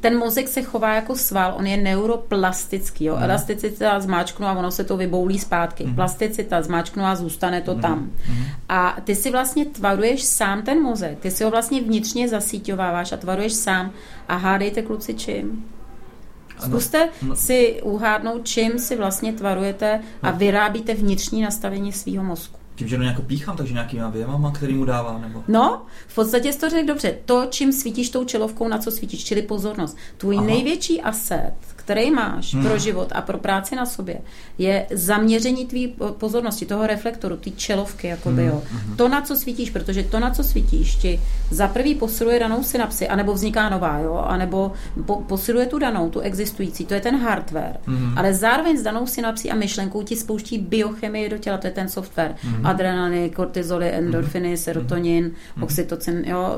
ten 0.01 0.19
mozek 0.19 0.49
se 0.49 0.63
chová 0.63 0.95
jako 0.95 1.17
sval, 1.17 1.55
on 1.59 1.67
je 1.67 1.77
neuroplastický. 1.77 3.05
Jo? 3.05 3.17
Elasticita 3.21 4.01
zmáčknu 4.01 4.47
a 4.47 4.53
ono 4.53 4.71
se 4.71 4.85
to 4.85 4.97
vyboulí 4.97 5.39
zpátky. 5.39 5.85
Plasticita 5.95 6.63
zmáčknu 6.63 7.05
a 7.05 7.17
zůstane 7.17 7.61
to 7.61 7.75
tam. 7.75 8.11
A 8.69 8.97
ty 9.05 9.15
si 9.15 9.31
vlastně 9.31 9.65
tvaruješ 9.65 10.23
sám 10.23 10.63
ten 10.63 10.83
mozek. 10.83 11.19
Ty 11.19 11.31
si 11.31 11.45
ho 11.45 11.51
vlastně 11.51 11.81
vnitřně 11.81 12.29
zasíťováváš 12.29 13.13
a 13.13 13.17
tvaruješ 13.17 13.53
sám. 13.53 13.91
A 14.29 14.37
hádejte 14.37 14.83
kluci 14.83 15.15
čím? 15.15 15.65
Zkuste 16.59 17.09
no. 17.23 17.37
si 17.37 17.81
uhádnout, 17.83 18.47
čím 18.47 18.79
si 18.79 18.97
vlastně 18.97 19.33
tvarujete 19.33 20.01
a 20.23 20.31
vyrábíte 20.31 20.95
vnitřní 20.95 21.43
nastavení 21.43 21.93
svého 21.93 22.25
mozku. 22.25 22.59
Tím, 22.75 22.89
že 22.89 22.97
do 22.97 23.03
nějak 23.03 23.21
píchám, 23.21 23.57
takže 23.57 23.73
nějakýma 23.73 24.11
věmama, 24.11 24.51
který 24.51 24.75
mu 24.75 24.85
dává, 24.85 25.19
nebo... 25.19 25.45
No, 25.49 25.83
v 26.07 26.15
podstatě 26.15 26.53
jsi 26.53 26.59
to 26.59 26.71
řekl 26.71 26.87
dobře. 26.87 27.17
To, 27.25 27.47
čím 27.51 27.73
svítíš 27.73 28.11
tou 28.11 28.25
čelovkou, 28.25 28.69
na 28.69 28.79
co 28.79 28.91
svítíš, 28.91 29.25
čili 29.25 29.43
pozornost. 29.43 29.97
Tvůj 30.17 30.37
Aha. 30.37 30.47
největší 30.47 31.01
aset, 31.01 31.55
který 31.85 32.11
máš 32.11 32.55
Hmm. 32.55 32.65
pro 32.67 32.79
život 32.79 33.09
a 33.15 33.21
pro 33.23 33.39
práci 33.39 33.77
na 33.77 33.87
sobě, 33.87 34.19
je 34.59 34.87
zaměření 34.91 35.67
tvý 35.67 35.95
pozornosti, 36.19 36.67
toho 36.67 36.87
reflektoru, 36.87 37.37
té 37.37 37.51
čelovky, 37.51 38.07
jakoby, 38.09 38.45
jo. 38.45 38.63
Hmm, 38.71 38.97
To, 38.97 39.09
na 39.09 39.21
co 39.21 39.37
svítíš, 39.37 39.71
protože 39.71 40.03
to, 40.03 40.21
na 40.21 40.31
co 40.31 40.45
svítíš, 40.45 40.95
ti 40.97 41.21
za 41.51 41.69
prvý 41.69 41.95
posiluje 41.95 42.39
danou 42.41 42.63
synapsi, 42.63 43.09
anebo 43.09 43.33
vzniká 43.35 43.69
nová, 43.69 43.99
jo, 43.99 44.15
anebo 44.29 44.73
po, 45.07 45.17
posiluje 45.17 45.67
tu 45.67 45.79
danou, 45.79 46.11
tu 46.11 46.21
existující, 46.21 46.87
to 46.87 46.95
je 46.95 47.01
ten 47.01 47.17
hardware. 47.17 47.77
Mhm. 47.87 48.19
Ale 48.19 48.35
zároveň 48.35 48.79
s 48.79 48.83
danou 48.83 49.07
synapsí 49.07 49.51
a 49.51 49.55
myšlenkou 49.55 50.03
ti 50.03 50.17
spouští 50.17 50.59
biochemii 50.59 51.29
do 51.29 51.39
těla, 51.39 51.59
to 51.59 51.67
je 51.67 51.71
ten 51.73 51.89
software. 51.89 52.35
Mhm. 52.45 52.67
Adrenaliny, 52.67 53.31
kortizoly, 53.31 53.89
endorfiny, 53.95 54.57
serotonin, 54.57 55.31
oxytocin, 55.63 56.23
jo, 56.27 56.57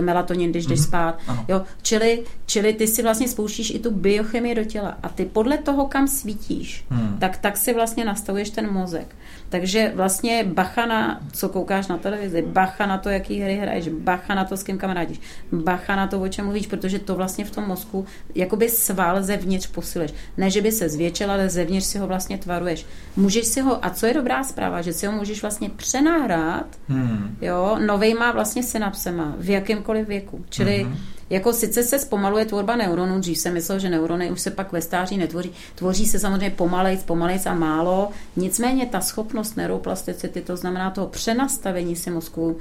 melatonin, 0.00 0.50
když 0.50 0.66
jdeš 0.66 0.80
spát. 0.80 1.18
Mhm. 1.18 1.30
Ano. 1.30 1.44
Jo, 1.48 1.62
čili, 1.82 2.22
čili 2.46 2.72
ty 2.72 2.86
si 2.86 3.02
vlastně 3.02 3.28
spouštíš 3.28 3.70
i 3.70 3.78
tu 3.78 3.90
biochemii 3.90 4.54
do 4.54 4.61
těla. 4.64 4.98
A 5.02 5.08
ty 5.08 5.24
podle 5.24 5.58
toho, 5.58 5.86
kam 5.86 6.08
svítíš, 6.08 6.84
Hmm. 6.90 7.16
tak, 7.20 7.36
tak 7.36 7.56
si 7.56 7.74
vlastně 7.74 8.04
nastavuješ 8.04 8.50
ten 8.50 8.72
mozek. 8.72 9.16
Takže 9.48 9.92
vlastně 9.94 10.44
bacha 10.44 10.86
na, 10.86 11.20
co 11.32 11.48
koukáš 11.48 11.86
na 11.86 11.98
televizi, 11.98 12.42
bacha 12.42 12.86
na 12.86 12.98
to, 12.98 13.08
jaký 13.08 13.40
hry 13.40 13.56
hraješ, 13.56 13.88
bacha 13.88 14.34
na 14.34 14.44
to, 14.44 14.56
s 14.56 14.62
kým 14.62 14.78
kamarádíš, 14.78 15.20
bacha 15.52 15.96
na 15.96 16.06
to, 16.06 16.20
o 16.20 16.28
čem 16.28 16.44
mluvíš, 16.44 16.66
protože 16.66 16.98
to 16.98 17.14
vlastně 17.14 17.44
v 17.44 17.50
tom 17.50 17.64
mozku 17.68 18.06
jakoby 18.34 18.68
sval 18.68 19.22
zevnitř 19.22 19.66
posiluješ. 19.66 20.14
Ne, 20.36 20.50
že 20.50 20.60
by 20.62 20.72
se 20.72 20.88
zvětšil, 20.88 21.30
ale 21.30 21.48
zevnitř 21.48 21.86
si 21.86 21.98
ho 21.98 22.06
vlastně 22.06 22.38
tvaruješ. 22.38 22.86
Můžeš 23.16 23.46
si 23.46 23.60
ho, 23.60 23.84
a 23.84 23.90
co 23.90 24.06
je 24.06 24.14
dobrá 24.14 24.44
zpráva, 24.44 24.82
že 24.82 24.92
si 24.92 25.06
ho 25.06 25.12
můžeš 25.12 25.42
vlastně 25.42 25.70
přenahrát 25.76 26.66
Hmm. 26.88 27.36
jo, 27.40 27.78
novejma 27.86 28.32
vlastně 28.32 28.62
synapsema 28.62 29.34
v 29.38 29.50
jakýmkoliv 29.50 30.08
věku. 30.08 30.44
Čili 30.50 30.84
Mhm. 30.84 30.96
Jako 31.32 31.52
sice 31.52 31.82
se 31.82 31.98
zpomaluje 31.98 32.44
tvorba 32.44 32.76
neuronů, 32.76 33.20
dřív 33.20 33.38
jsem 33.38 33.54
myslel, 33.54 33.78
že 33.78 33.90
neurony 33.90 34.30
už 34.30 34.40
se 34.40 34.50
pak 34.50 34.72
ve 34.72 34.82
stáří 34.82 35.16
netvoří. 35.16 35.50
Tvoří 35.74 36.06
se 36.06 36.18
samozřejmě 36.18 36.50
pomalejc, 36.50 37.02
pomalejc 37.02 37.46
a 37.46 37.54
málo. 37.54 38.08
Nicméně 38.36 38.86
ta 38.86 39.00
schopnost 39.00 39.56
neuroplasticity, 39.56 40.40
to 40.40 40.56
znamená 40.56 40.90
toho 40.90 41.06
přenastavení 41.06 41.96
si 41.96 42.10
mozku, 42.10 42.56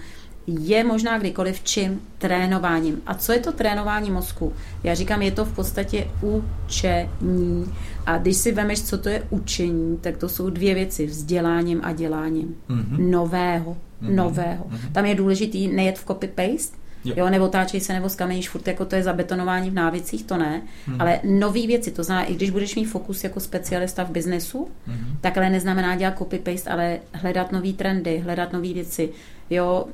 je 0.47 0.83
možná 0.83 1.19
kdykoliv 1.19 1.63
čím 1.63 2.01
trénováním. 2.17 3.01
A 3.05 3.13
co 3.13 3.33
je 3.33 3.39
to 3.39 3.51
trénování 3.51 4.11
mozku? 4.11 4.53
Já 4.83 4.93
říkám, 4.93 5.21
je 5.21 5.31
to 5.31 5.45
v 5.45 5.55
podstatě 5.55 6.07
učení. 6.21 7.73
A 8.05 8.17
když 8.17 8.37
si 8.37 8.51
vemeš, 8.51 8.83
co 8.83 8.97
to 8.97 9.09
je 9.09 9.23
učení, 9.29 9.97
tak 9.97 10.17
to 10.17 10.29
jsou 10.29 10.49
dvě 10.49 10.73
věci, 10.73 11.05
vzděláním 11.05 11.81
a 11.83 11.93
děláním. 11.93 12.55
Mhm. 12.67 13.11
Nového. 13.11 13.77
Mhm. 14.01 14.15
Nového. 14.15 14.65
Mhm. 14.67 14.93
Tam 14.93 15.05
je 15.05 15.15
důležitý 15.15 15.67
nejet 15.67 15.99
v 15.99 16.05
copy-paste, 16.05 16.80
Jo. 17.05 17.13
Jo, 17.17 17.29
nebo 17.29 17.47
táčej 17.47 17.79
se, 17.79 17.93
nebo 17.93 18.09
skameníš 18.09 18.49
furt, 18.49 18.67
jako 18.67 18.85
to 18.85 18.95
je 18.95 19.03
zabetonování 19.03 19.69
v 19.69 19.73
návicích, 19.73 20.23
to 20.23 20.37
ne. 20.37 20.61
Hmm. 20.87 21.01
Ale 21.01 21.19
nový 21.23 21.67
věci, 21.67 21.91
to 21.91 22.03
znamená, 22.03 22.27
i 22.27 22.35
když 22.35 22.49
budeš 22.49 22.75
mít 22.75 22.85
fokus 22.85 23.23
jako 23.23 23.39
specialista 23.39 24.03
v 24.03 24.09
biznesu, 24.09 24.67
Mhm. 24.87 25.17
tak 25.21 25.37
ale 25.37 25.49
neznamená 25.49 25.95
dělat 25.95 26.19
copy-paste, 26.19 26.71
ale 26.71 26.99
hledat 27.13 27.51
nový 27.51 27.73
trendy, 27.73 28.17
hledat 28.17 28.53
nové 28.53 28.73
věci, 28.73 29.09
jo, 29.49 29.85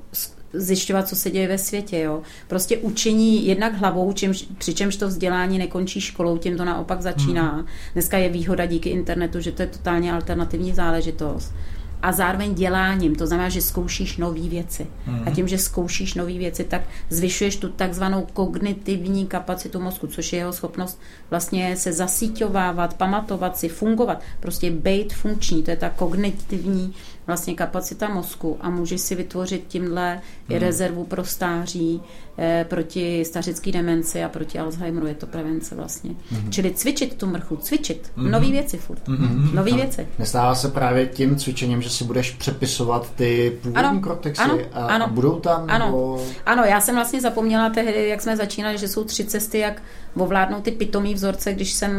zjišťovat, 0.54 1.08
co 1.08 1.16
se 1.16 1.32
děje 1.32 1.48
ve 1.48 1.58
světě, 1.58 2.00
jo. 2.00 2.22
Prostě 2.48 2.78
učení 2.78 3.48
jednak 3.48 3.74
hlavou, 3.78 4.14
čímž, 4.14 4.46
přičemž 4.58 4.96
to 4.96 5.08
vzdělání 5.08 5.58
nekončí 5.58 6.02
školou, 6.02 6.38
tím 6.38 6.58
to 6.58 6.66
naopak 6.66 7.02
začíná. 7.02 7.52
Hmm. 7.56 7.66
Dneska 7.94 8.18
je 8.18 8.30
výhoda 8.30 8.66
díky 8.66 8.90
internetu, 8.90 9.40
že 9.40 9.52
to 9.52 9.62
je 9.62 9.68
totálně 9.68 10.14
alternativní 10.14 10.74
záležitost. 10.74 11.54
A 12.02 12.12
zároveň 12.12 12.54
děláním, 12.54 13.16
to 13.16 13.28
znamená, 13.28 13.50
že 13.50 13.62
zkoušíš 13.62 14.18
nové 14.18 14.42
věci. 14.42 14.88
Mhm. 15.08 15.24
A 15.28 15.32
tím, 15.32 15.48
že 15.48 15.58
zkoušíš 15.58 16.14
nové 16.14 16.34
věci, 16.34 16.64
tak 16.64 16.82
zvyšuješ 17.10 17.56
tu 17.58 17.70
takzvanou 17.70 18.28
kognitivní 18.34 19.28
kapacitu 19.28 19.80
mozku, 19.80 20.08
což 20.08 20.34
je 20.34 20.40
jeho 20.40 20.54
schopnost 20.54 21.00
vlastně 21.30 21.78
se 21.78 21.94
zasíťovávat, 21.94 22.94
pamatovat 22.94 23.58
si, 23.58 23.70
fungovat, 23.70 24.22
prostě 24.40 24.72
být 24.72 25.14
funkční, 25.14 25.64
to 25.64 25.72
je 25.72 25.78
ta 25.78 25.90
kognitivní 25.90 26.94
vlastně 27.28 27.56
kapacita 27.56 28.10
mozku 28.10 28.58
a 28.62 28.70
můžeš 28.70 29.02
si 29.02 29.16
vytvořit 29.16 29.64
tímhle 29.68 30.22
i 30.50 30.54
Mhm. 30.54 30.62
rezervu 30.64 31.04
pro 31.04 31.26
stáří, 31.26 32.02
eh, 32.38 32.66
proti 32.70 33.26
stařické 33.26 33.72
demenci 33.72 34.24
a 34.24 34.30
proti 34.30 34.60
Alzheimeru, 34.60 35.08
je 35.08 35.14
to 35.16 35.26
prevence 35.28 35.76
vlastně. 35.76 36.12
Čili 36.50 36.74
cvičit 36.74 37.16
tu 37.18 37.28
mrchu, 37.28 37.56
cvičit, 37.58 38.12
Mhm. 38.16 38.32
nové 38.32 38.52
věci 38.52 38.78
furt, 38.78 39.08
Mhm. 39.08 39.50
nové 39.56 39.72
Ano. 39.72 39.80
věci. 39.82 40.08
Nestává 40.20 40.56
se 40.56 40.68
právě 40.70 41.06
tím 41.08 41.36
cvičením, 41.36 41.82
že 41.82 41.90
si 41.90 42.04
budeš 42.04 42.32
přepisovat 42.32 43.12
ty 43.16 43.58
původní 43.62 43.88
Ano, 43.90 44.00
kortexy 44.02 44.42
ano, 44.42 44.58
a, 44.74 44.86
ano. 44.86 45.06
a 45.06 45.08
budou 45.08 45.40
tam? 45.40 45.66
Ano. 45.68 45.86
Nebo... 45.86 46.26
Ano, 46.46 46.64
já 46.64 46.82
jsem 46.82 46.96
vlastně 46.96 47.22
zapomněla 47.22 47.70
tehdy, 47.70 48.08
jak 48.10 48.22
jsme 48.22 48.38
začínali, 48.38 48.78
že 48.78 48.88
jsou 48.88 49.04
tři 49.04 49.24
cesty, 49.26 49.60
jak 49.60 49.82
ovládnout 50.22 50.64
ty 50.64 50.72
pitomý 50.72 51.14
vzorce, 51.14 51.54
když, 51.54 51.72
jsem, 51.72 51.92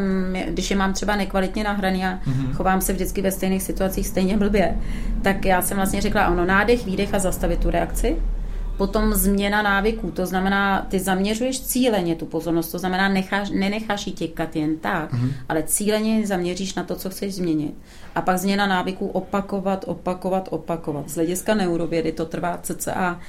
když 0.48 0.70
je 0.70 0.76
mám 0.76 0.92
třeba 0.92 1.16
nekvalitně 1.16 1.64
nahraný 1.64 2.04
a 2.04 2.18
Mhm. 2.26 2.52
chovám 2.52 2.80
se 2.80 2.92
vždycky 2.92 3.22
ve 3.22 3.30
stejných 3.30 3.62
situacích 3.62 4.06
stejně 4.06 4.36
blbě. 4.36 4.76
Tak 5.22 5.44
já 5.44 5.62
jsem 5.62 5.76
vlastně 5.76 6.00
řekla, 6.00 6.28
ono 6.28 6.44
nádech, 6.44 6.86
výdech 6.86 7.14
a 7.14 7.18
zastavit 7.18 7.60
tu 7.60 7.70
reakci. 7.70 8.16
Potom 8.76 9.14
změna 9.14 9.62
návyků, 9.62 10.10
to 10.10 10.26
znamená, 10.26 10.86
ty 10.88 10.98
zaměřuješ 10.98 11.60
cíleně 11.60 12.14
tu 12.16 12.26
pozornost, 12.26 12.72
to 12.72 12.78
znamená, 12.78 13.08
necháš, 13.08 13.50
nenecháš 13.50 14.06
ji 14.06 14.12
těkat 14.12 14.56
jen 14.56 14.76
tak, 14.76 15.12
mm-hmm. 15.12 15.32
ale 15.48 15.62
cíleně 15.62 16.26
zaměříš 16.26 16.74
na 16.74 16.84
to, 16.84 16.94
co 16.96 17.10
chceš 17.10 17.34
změnit. 17.34 17.74
A 18.14 18.22
pak 18.22 18.38
změna 18.38 18.66
návyků 18.66 19.06
opakovat, 19.06 19.84
opakovat, 19.88 20.48
opakovat. 20.50 21.10
Z 21.10 21.14
hlediska 21.14 21.54
neurovědy 21.54 22.12
to 22.12 22.26
trvá 22.26 22.58
cca 22.62 23.20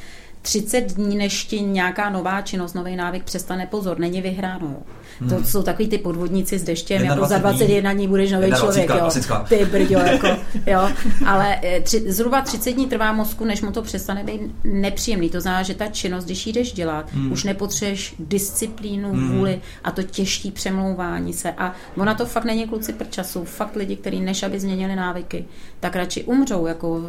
30 0.42 0.82
dní, 0.82 1.18
než 1.18 1.44
ti 1.44 1.62
nějaká 1.62 2.10
nová 2.10 2.42
činnost, 2.42 2.74
nový 2.74 2.96
návyk 2.96 3.24
přestane 3.24 3.68
pozor, 3.68 4.00
není 4.00 4.22
vyhráno. 4.22 4.68
Jo. 4.68 4.84
Hmm. 5.20 5.30
To 5.30 5.44
jsou 5.44 5.64
takový 5.64 5.88
ty 5.88 5.98
podvodníci 5.98 6.60
s 6.60 6.64
deštěm, 6.64 7.04
jako 7.04 7.26
za 7.26 7.38
21 7.38 7.94
dní 7.94 8.08
budeš 8.08 8.32
nový 8.32 8.52
člověk, 8.52 8.90
jo. 8.90 9.10
Ty 9.50 9.66
brďo, 9.66 10.00
jako, 10.12 10.28
jo. 10.68 10.90
Ale 11.26 11.60
eh, 11.64 11.82
tři, 11.82 12.12
zhruba 12.12 12.42
30 12.42 12.72
dní 12.72 12.86
trvá 12.86 13.14
mozku, 13.14 13.46
než 13.46 13.62
mu 13.62 13.72
to 13.72 13.82
přestane 13.82 14.24
být 14.24 14.42
nepříjemný. 14.64 15.30
To 15.30 15.42
znamená, 15.42 15.64
že 15.64 15.74
ta 15.74 15.88
činnost, 15.88 16.26
když 16.26 16.48
ji 16.48 16.54
jdeš 16.54 16.74
dělat, 16.74 17.14
hmm. 17.14 17.32
už 17.32 17.44
nepotřebuješ 17.44 18.16
disciplínu, 18.20 19.12
hmm. 19.12 19.38
vůli 19.38 19.62
a 19.84 19.92
to 19.92 20.04
těžký 20.04 20.52
přemlouvání 20.52 21.34
se. 21.34 21.52
A 21.52 21.74
ona 21.98 22.14
to 22.14 22.26
fakt 22.26 22.46
není 22.46 22.68
kluci 22.68 22.96
času, 23.10 23.44
fakt 23.44 23.76
lidi, 23.76 23.96
kteří 23.96 24.22
než 24.22 24.44
aby 24.44 24.60
změnili 24.60 24.96
návyky, 24.96 25.46
tak 25.80 25.96
radši 25.96 26.24
umřou, 26.24 26.66
jako, 26.66 27.02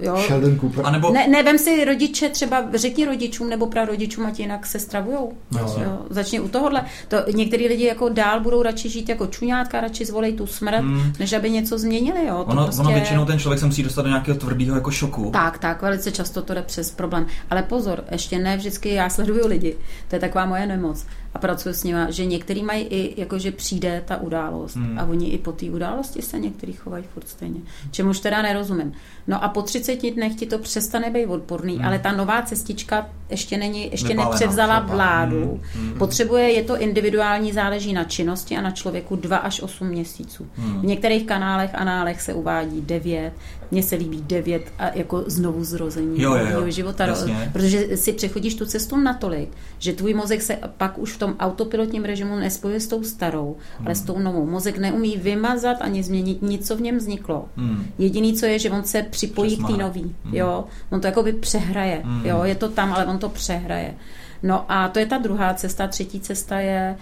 jo. 0.00 0.16
Sheldon 0.26 0.60
Cooper. 0.60 0.86
A 0.86 0.90
nebo... 0.90 1.12
Ne, 1.12 1.28
ne, 1.28 1.42
vem 1.42 1.58
si 1.58 1.84
rodiče 1.84 2.28
třeba, 2.28 2.60
řekni 2.78 3.04
rodičům 3.04 3.48
nebo 3.48 3.66
prarodičům, 3.66 4.26
ať 4.26 4.40
jinak 4.40 4.66
se 4.66 4.78
stravujou. 4.78 5.32
No. 5.50 5.74
Jo. 5.82 5.98
Začni 6.10 6.40
u 6.40 6.48
tohohle. 6.48 6.84
To, 7.08 7.16
některý 7.34 7.68
lidi 7.68 7.84
jako 7.84 8.08
dál 8.08 8.40
budou 8.40 8.62
radši 8.62 8.88
žít 8.88 9.08
jako 9.08 9.26
čuňátka, 9.26 9.80
radši 9.80 10.04
zvolej 10.04 10.32
tu 10.32 10.46
smrt, 10.46 10.80
hmm. 10.80 11.12
než 11.18 11.32
aby 11.32 11.50
něco 11.50 11.78
změnili. 11.78 12.26
Jo. 12.26 12.44
To 12.44 12.52
ono, 12.52 12.64
prostě... 12.64 12.80
ono 12.80 12.90
většinou 12.90 13.24
ten 13.24 13.38
člověk 13.38 13.60
se 13.60 13.66
musí 13.66 13.82
dostat 13.82 14.02
do 14.02 14.08
nějakého 14.08 14.38
tvrdého 14.38 14.74
jako 14.74 14.90
šoku. 14.90 15.30
Tak, 15.30 15.58
tak, 15.58 15.82
velice 15.82 16.12
často 16.12 16.42
to 16.42 16.54
jde 16.54 16.62
přes 16.62 16.90
problém. 16.90 17.26
Ale 17.50 17.62
pozor, 17.62 18.04
ještě 18.10 18.38
ne 18.38 18.56
vždycky 18.56 18.94
já 18.94 19.10
sleduju 19.10 19.46
lidi. 19.46 19.76
To 20.08 20.16
je 20.16 20.20
taková 20.20 20.46
moje 20.46 20.66
nemoc 20.66 21.06
a 21.34 21.38
pracuji 21.38 21.74
s 21.74 21.84
nimi, 21.84 22.00
že 22.08 22.24
některý 22.24 22.62
mají 22.62 22.84
i, 22.84 23.20
jako 23.20 23.38
že 23.38 23.52
přijde 23.52 24.02
ta 24.04 24.16
událost 24.16 24.76
hmm. 24.76 24.98
a 24.98 25.04
oni 25.04 25.28
i 25.28 25.38
po 25.38 25.52
té 25.52 25.66
události 25.66 26.22
se 26.22 26.38
některý 26.38 26.72
chovají 26.72 27.04
furt 27.14 27.28
stejně. 27.28 27.60
Čemuž 27.90 28.20
teda 28.20 28.42
nerozumím. 28.42 28.92
No 29.26 29.44
a 29.44 29.48
po 29.48 29.62
30 29.62 30.10
dnech 30.10 30.34
ti 30.34 30.46
to 30.46 30.58
přestane 30.58 31.10
být 31.10 31.26
odporný, 31.26 31.76
hmm. 31.76 31.84
ale 31.84 31.98
ta 31.98 32.12
nová 32.12 32.42
cestička 32.42 33.08
ještě 33.30 33.56
není, 33.56 33.90
ještě 33.90 34.14
nepřevzala 34.14 34.80
třeba. 34.80 34.94
vládu. 34.94 35.60
Hmm. 35.74 35.86
Hmm. 35.88 35.98
Potřebuje, 35.98 36.50
je 36.50 36.62
to 36.62 36.80
individuální, 36.80 37.52
záleží 37.52 37.92
na 37.92 38.04
činnosti 38.04 38.56
a 38.56 38.60
na 38.60 38.70
člověku 38.70 39.16
2 39.16 39.36
až 39.36 39.60
8 39.60 39.88
měsíců. 39.88 40.46
Hmm. 40.56 40.80
V 40.80 40.84
některých 40.84 41.26
kanálech, 41.26 41.70
análech 41.74 42.20
se 42.20 42.34
uvádí 42.34 42.80
9, 42.80 43.32
mně 43.72 43.82
se 43.82 43.96
líbí 43.96 44.22
9 44.26 44.72
a 44.78 44.88
jako 44.94 45.24
znovu 45.26 45.64
zrození 45.64 46.22
jo, 46.22 46.34
jo, 46.34 46.46
jo. 46.50 46.70
života, 46.70 47.06
Jasně. 47.06 47.50
protože 47.52 47.96
si 47.96 48.12
přechodíš 48.12 48.54
tu 48.54 48.66
cestu 48.66 48.96
natolik, 48.96 49.48
že 49.78 49.92
tvůj 49.92 50.14
mozek 50.14 50.42
se 50.42 50.58
pak 50.76 50.98
už 50.98 51.12
v 51.12 51.18
tom 51.18 51.36
autopilotním 51.38 52.04
režimu 52.04 52.36
nespojuje 52.36 52.80
s 52.80 52.86
tou 52.86 53.02
starou, 53.02 53.56
hmm. 53.78 53.86
ale 53.86 53.94
s 53.94 54.02
tou 54.02 54.18
novou. 54.18 54.46
Mozek 54.46 54.78
neumí 54.78 55.16
vymazat 55.16 55.76
ani 55.80 56.02
změnit 56.02 56.42
nic, 56.42 56.66
co 56.68 56.76
v 56.76 56.80
něm 56.80 56.96
vzniklo. 56.96 57.48
Hmm. 57.56 57.86
Jediný, 57.98 58.34
co 58.34 58.46
je, 58.46 58.58
že 58.58 58.70
on 58.70 58.84
se 58.84 59.02
připojí 59.02 59.50
Přesmane. 59.50 59.74
k 59.74 59.76
té 59.76 59.82
nový. 59.82 60.14
Hmm. 60.24 60.34
Jo? 60.34 60.64
On 60.90 61.00
to 61.00 61.06
jako 61.06 61.22
by 61.22 61.32
přehraje. 61.32 62.00
Hmm. 62.04 62.26
Jo? 62.26 62.44
Je 62.44 62.54
to 62.54 62.68
tam, 62.68 62.92
ale 62.92 63.06
on 63.06 63.18
to 63.18 63.28
přehraje. 63.28 63.94
No 64.42 64.72
a 64.72 64.88
to 64.88 64.98
je 64.98 65.06
ta 65.06 65.18
druhá 65.18 65.54
cesta. 65.54 65.86
Třetí 65.86 66.20
cesta 66.20 66.60
je, 66.60 66.96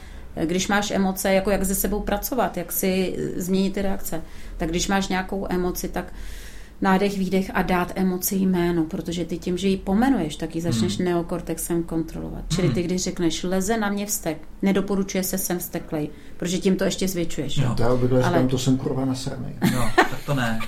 když 0.44 0.68
máš 0.68 0.90
emoce, 0.90 1.32
jako 1.32 1.50
jak 1.50 1.64
se 1.64 1.74
sebou 1.74 2.00
pracovat, 2.00 2.56
jak 2.56 2.72
si 2.72 3.16
změnit 3.36 3.74
ty 3.74 3.82
reakce. 3.82 4.22
Tak 4.56 4.68
když 4.68 4.88
máš 4.88 5.08
nějakou 5.08 5.46
emoci, 5.50 5.88
tak 5.88 6.12
nádech, 6.80 7.18
výdech 7.18 7.50
a 7.54 7.62
dát 7.62 7.92
emoci 7.94 8.34
jméno, 8.34 8.84
protože 8.84 9.24
ty 9.24 9.38
tím, 9.38 9.58
že 9.58 9.68
ji 9.68 9.76
pomenuješ, 9.76 10.36
tak 10.36 10.54
ji 10.54 10.60
začneš 10.60 10.96
hmm. 10.96 11.04
neokortexem 11.04 11.82
kontrolovat. 11.82 12.44
Čili 12.48 12.66
hmm. 12.66 12.74
ty, 12.74 12.82
když 12.82 13.02
řekneš, 13.02 13.42
leze 13.42 13.76
na 13.76 13.90
mě 13.90 14.06
vztek, 14.06 14.38
nedoporučuje 14.62 15.24
se 15.24 15.38
sem 15.38 15.58
vzteklej, 15.58 16.08
protože 16.36 16.58
tím 16.58 16.76
to 16.76 16.84
ještě 16.84 17.08
zvětšuješ. 17.08 17.56
Jo. 17.56 17.74
To 17.76 17.82
já 17.82 17.92
obvykle 17.92 18.22
Ale... 18.22 18.32
říkám, 18.32 18.48
to 18.48 18.58
jsem 18.58 18.76
kurva 18.76 19.04
na. 19.04 19.14
No, 19.72 19.90
tak 19.96 20.24
to 20.26 20.34
ne. 20.34 20.60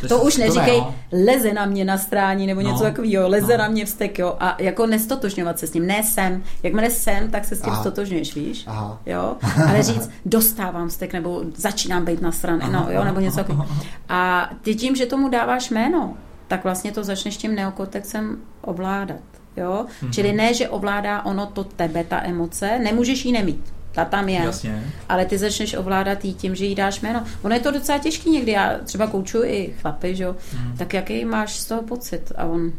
To, 0.00 0.08
to 0.08 0.18
už 0.18 0.36
neříkej, 0.36 0.80
ne, 0.80 1.24
leze 1.24 1.52
na 1.52 1.66
mě 1.66 1.84
na 1.84 1.98
strání 1.98 2.46
nebo 2.46 2.62
no, 2.62 2.70
něco 2.70 2.82
takového, 2.82 3.28
leze 3.28 3.52
no. 3.52 3.58
na 3.58 3.68
mě 3.68 3.84
vztek, 3.84 4.18
jo, 4.18 4.36
a 4.40 4.56
jako 4.58 4.86
nestotožňovat 4.86 5.58
se 5.58 5.66
s 5.66 5.72
ním, 5.72 5.86
ne 5.86 6.02
jsem. 6.02 6.42
Jakmile 6.62 6.90
jsem, 6.90 7.30
tak 7.30 7.44
se 7.44 7.56
s 7.56 7.60
tím 7.60 7.72
Aha. 7.72 7.82
stotožňuješ, 7.82 8.34
víš, 8.34 8.64
Aha. 8.66 9.00
jo, 9.06 9.36
ale 9.68 9.82
říct, 9.82 10.10
dostávám 10.24 10.88
vztek, 10.88 11.12
nebo 11.12 11.42
začínám 11.56 12.04
být 12.04 12.22
na 12.22 12.32
straně, 12.32 12.66
no, 12.70 12.86
jo, 12.90 13.04
nebo 13.04 13.20
něco 13.20 13.36
takového. 13.36 13.66
A 14.08 14.50
ty 14.62 14.74
tím, 14.74 14.96
že 14.96 15.06
tomu 15.06 15.28
dáváš 15.28 15.70
jméno, 15.70 16.14
tak 16.48 16.64
vlastně 16.64 16.92
to 16.92 17.04
začneš 17.04 17.36
tím 17.36 17.54
neokortexem 17.54 18.38
ovládat. 18.62 19.20
Jo? 19.56 19.86
Mm-hmm. 19.86 20.10
Čili 20.10 20.32
ne, 20.32 20.54
že 20.54 20.68
ovládá 20.68 21.22
ono 21.22 21.46
to 21.46 21.64
tebe, 21.64 22.04
ta 22.04 22.22
emoce, 22.24 22.78
nemůžeš 22.78 23.24
ji 23.24 23.32
nemít 23.32 23.75
ta 23.96 24.04
tam 24.04 24.28
je. 24.28 24.40
Jasně. 24.44 24.82
Ale 25.08 25.24
ty 25.24 25.38
začneš 25.38 25.74
ovládat 25.74 26.24
jí 26.24 26.34
tím, 26.34 26.54
že 26.54 26.64
jí 26.64 26.74
dáš 26.74 27.00
jméno. 27.00 27.24
Ono 27.42 27.54
je 27.54 27.60
to 27.60 27.70
docela 27.70 27.98
těžký 27.98 28.30
někdy. 28.30 28.52
Já 28.52 28.78
třeba 28.84 29.06
koučuji 29.06 29.42
i 29.42 29.74
chlapy, 29.80 30.16
že? 30.16 30.26
Hmm. 30.26 30.76
tak 30.78 30.94
jaký 30.94 31.24
máš 31.24 31.56
z 31.56 31.64
toho 31.64 31.82
pocit? 31.82 32.32
A 32.36 32.44
on, 32.44 32.72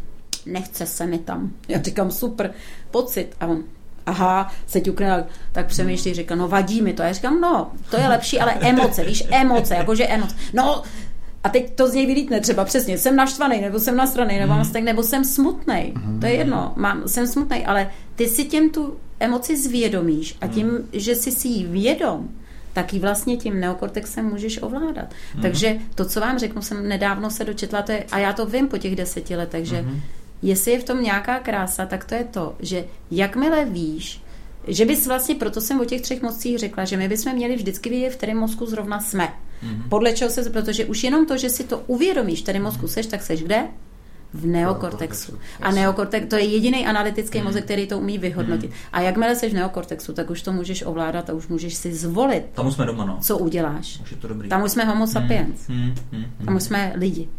nechce 0.45 0.85
se 0.85 1.05
mi 1.05 1.19
tam. 1.19 1.51
Já 1.67 1.81
říkám, 1.81 2.11
super, 2.11 2.51
pocit. 2.91 3.35
A 3.39 3.47
on, 3.47 3.63
aha, 4.05 4.53
se 4.67 4.81
ťukne, 4.81 5.23
tak 5.51 5.65
přemýšlí, 5.65 6.13
říká, 6.13 6.35
no 6.35 6.47
vadí 6.47 6.81
mi 6.81 6.93
to. 6.93 7.03
A 7.03 7.05
já 7.05 7.13
říkám, 7.13 7.41
no, 7.41 7.71
to 7.89 7.97
je 7.97 8.07
lepší, 8.07 8.39
ale 8.39 8.53
emoce, 8.53 9.03
víš, 9.03 9.23
emoce, 9.31 9.75
jakože 9.75 10.07
emoce. 10.07 10.35
No, 10.53 10.83
a 11.47 11.49
teď 11.49 11.75
to 11.75 11.87
z 11.87 11.93
něj 11.93 12.05
vylítne 12.05 12.39
třeba 12.39 12.65
přesně, 12.65 12.97
jsem 12.97 13.15
naštvaný, 13.15 13.61
nebo 13.61 13.79
jsem 13.79 13.95
nasraný, 13.95 14.39
nebo, 14.39 14.53
mm. 14.53 14.85
nebo 14.85 15.03
jsem 15.03 15.25
smutný. 15.25 15.93
Mm. 16.05 16.19
To 16.19 16.25
je 16.25 16.33
jedno, 16.33 16.73
mám, 16.75 17.07
jsem 17.07 17.27
smutný, 17.27 17.65
ale 17.65 17.91
ty 18.15 18.27
si 18.27 18.45
těm 18.45 18.69
tu 18.69 18.97
emoci 19.19 19.57
zvědomíš 19.57 20.37
a 20.41 20.47
tím, 20.47 20.67
mm. 20.67 20.87
že 20.93 21.15
jsi 21.15 21.31
si 21.31 21.47
jí 21.47 21.65
vědom, 21.65 22.29
tak 22.73 22.93
ji 22.93 22.99
vlastně 22.99 23.37
tím 23.37 23.59
neokortexem 23.59 24.25
můžeš 24.25 24.61
ovládat. 24.61 25.13
Mm. 25.35 25.41
Takže 25.41 25.77
to, 25.95 26.05
co 26.05 26.19
vám 26.19 26.39
řeknu, 26.39 26.61
jsem 26.61 26.87
nedávno 26.87 27.31
se 27.31 27.43
dočetla, 27.43 27.81
to 27.81 27.91
je, 27.91 28.03
a 28.11 28.17
já 28.17 28.33
to 28.33 28.45
vím 28.45 28.67
po 28.67 28.77
těch 28.77 28.95
deseti 28.95 29.35
letech, 29.35 29.65
že 29.65 29.81
mm. 29.81 30.01
jestli 30.41 30.71
je 30.71 30.79
v 30.79 30.83
tom 30.83 31.03
nějaká 31.03 31.39
krása, 31.39 31.85
tak 31.85 32.05
to 32.05 32.15
je 32.15 32.23
to, 32.23 32.55
že 32.59 32.85
jakmile 33.11 33.65
víš, 33.65 34.21
že 34.67 34.85
bys 34.85 35.07
vlastně, 35.07 35.35
proto 35.35 35.61
jsem 35.61 35.79
o 35.79 35.85
těch 35.85 36.01
třech 36.01 36.21
mozcích 36.21 36.59
řekla, 36.59 36.85
že 36.85 36.97
my 36.97 37.09
bychom 37.09 37.33
měli 37.33 37.55
vždycky 37.55 37.89
vědět, 37.89 38.09
v 38.09 38.17
kterém 38.17 38.37
mozku 38.37 38.65
zrovna 38.65 38.99
jsme. 38.99 39.25
Mm-hmm. 39.25 39.89
Podle 39.89 40.13
čeho 40.13 40.31
se, 40.31 40.49
protože 40.49 40.85
už 40.85 41.03
jenom 41.03 41.25
to, 41.25 41.37
že 41.37 41.49
si 41.49 41.63
to 41.63 41.83
uvědomíš, 41.87 42.39
v 42.39 42.43
kterém 42.43 42.63
mozku 42.63 42.87
seš, 42.87 43.05
tak 43.05 43.21
seš 43.21 43.43
kde? 43.43 43.67
v 44.33 44.45
neokortexu. 44.45 45.39
A 45.61 45.71
neokortex, 45.71 46.27
to 46.29 46.35
je 46.35 46.43
jediný 46.43 46.85
analytický 46.85 47.41
mozek, 47.41 47.63
který 47.63 47.87
to 47.87 47.99
umí 47.99 48.17
vyhodnotit. 48.17 48.71
A 48.93 49.01
jakmile 49.01 49.35
jsi 49.35 49.49
v 49.49 49.53
neokortexu, 49.53 50.13
tak 50.13 50.29
už 50.29 50.41
to 50.41 50.51
můžeš 50.51 50.83
ovládat 50.83 51.29
a 51.29 51.33
už 51.33 51.47
můžeš 51.47 51.73
si 51.73 51.93
zvolit. 51.93 52.43
Tam 52.53 52.71
jsme 52.71 52.85
doma, 52.85 53.05
no. 53.05 53.17
Co 53.21 53.37
uděláš. 53.37 53.99
Už 54.03 54.11
je 54.11 54.17
to 54.17 54.27
dobrý. 54.27 54.49
Tam 54.49 54.63
už 54.63 54.71
jsme 54.71 54.85
homo 54.85 55.07
sapiens. 55.07 55.67
Hmm, 55.67 55.81
hmm, 55.81 55.95
hmm, 56.11 56.45
Tam 56.45 56.55
už 56.55 56.63
jsme 56.63 56.93
lidi. 56.95 57.29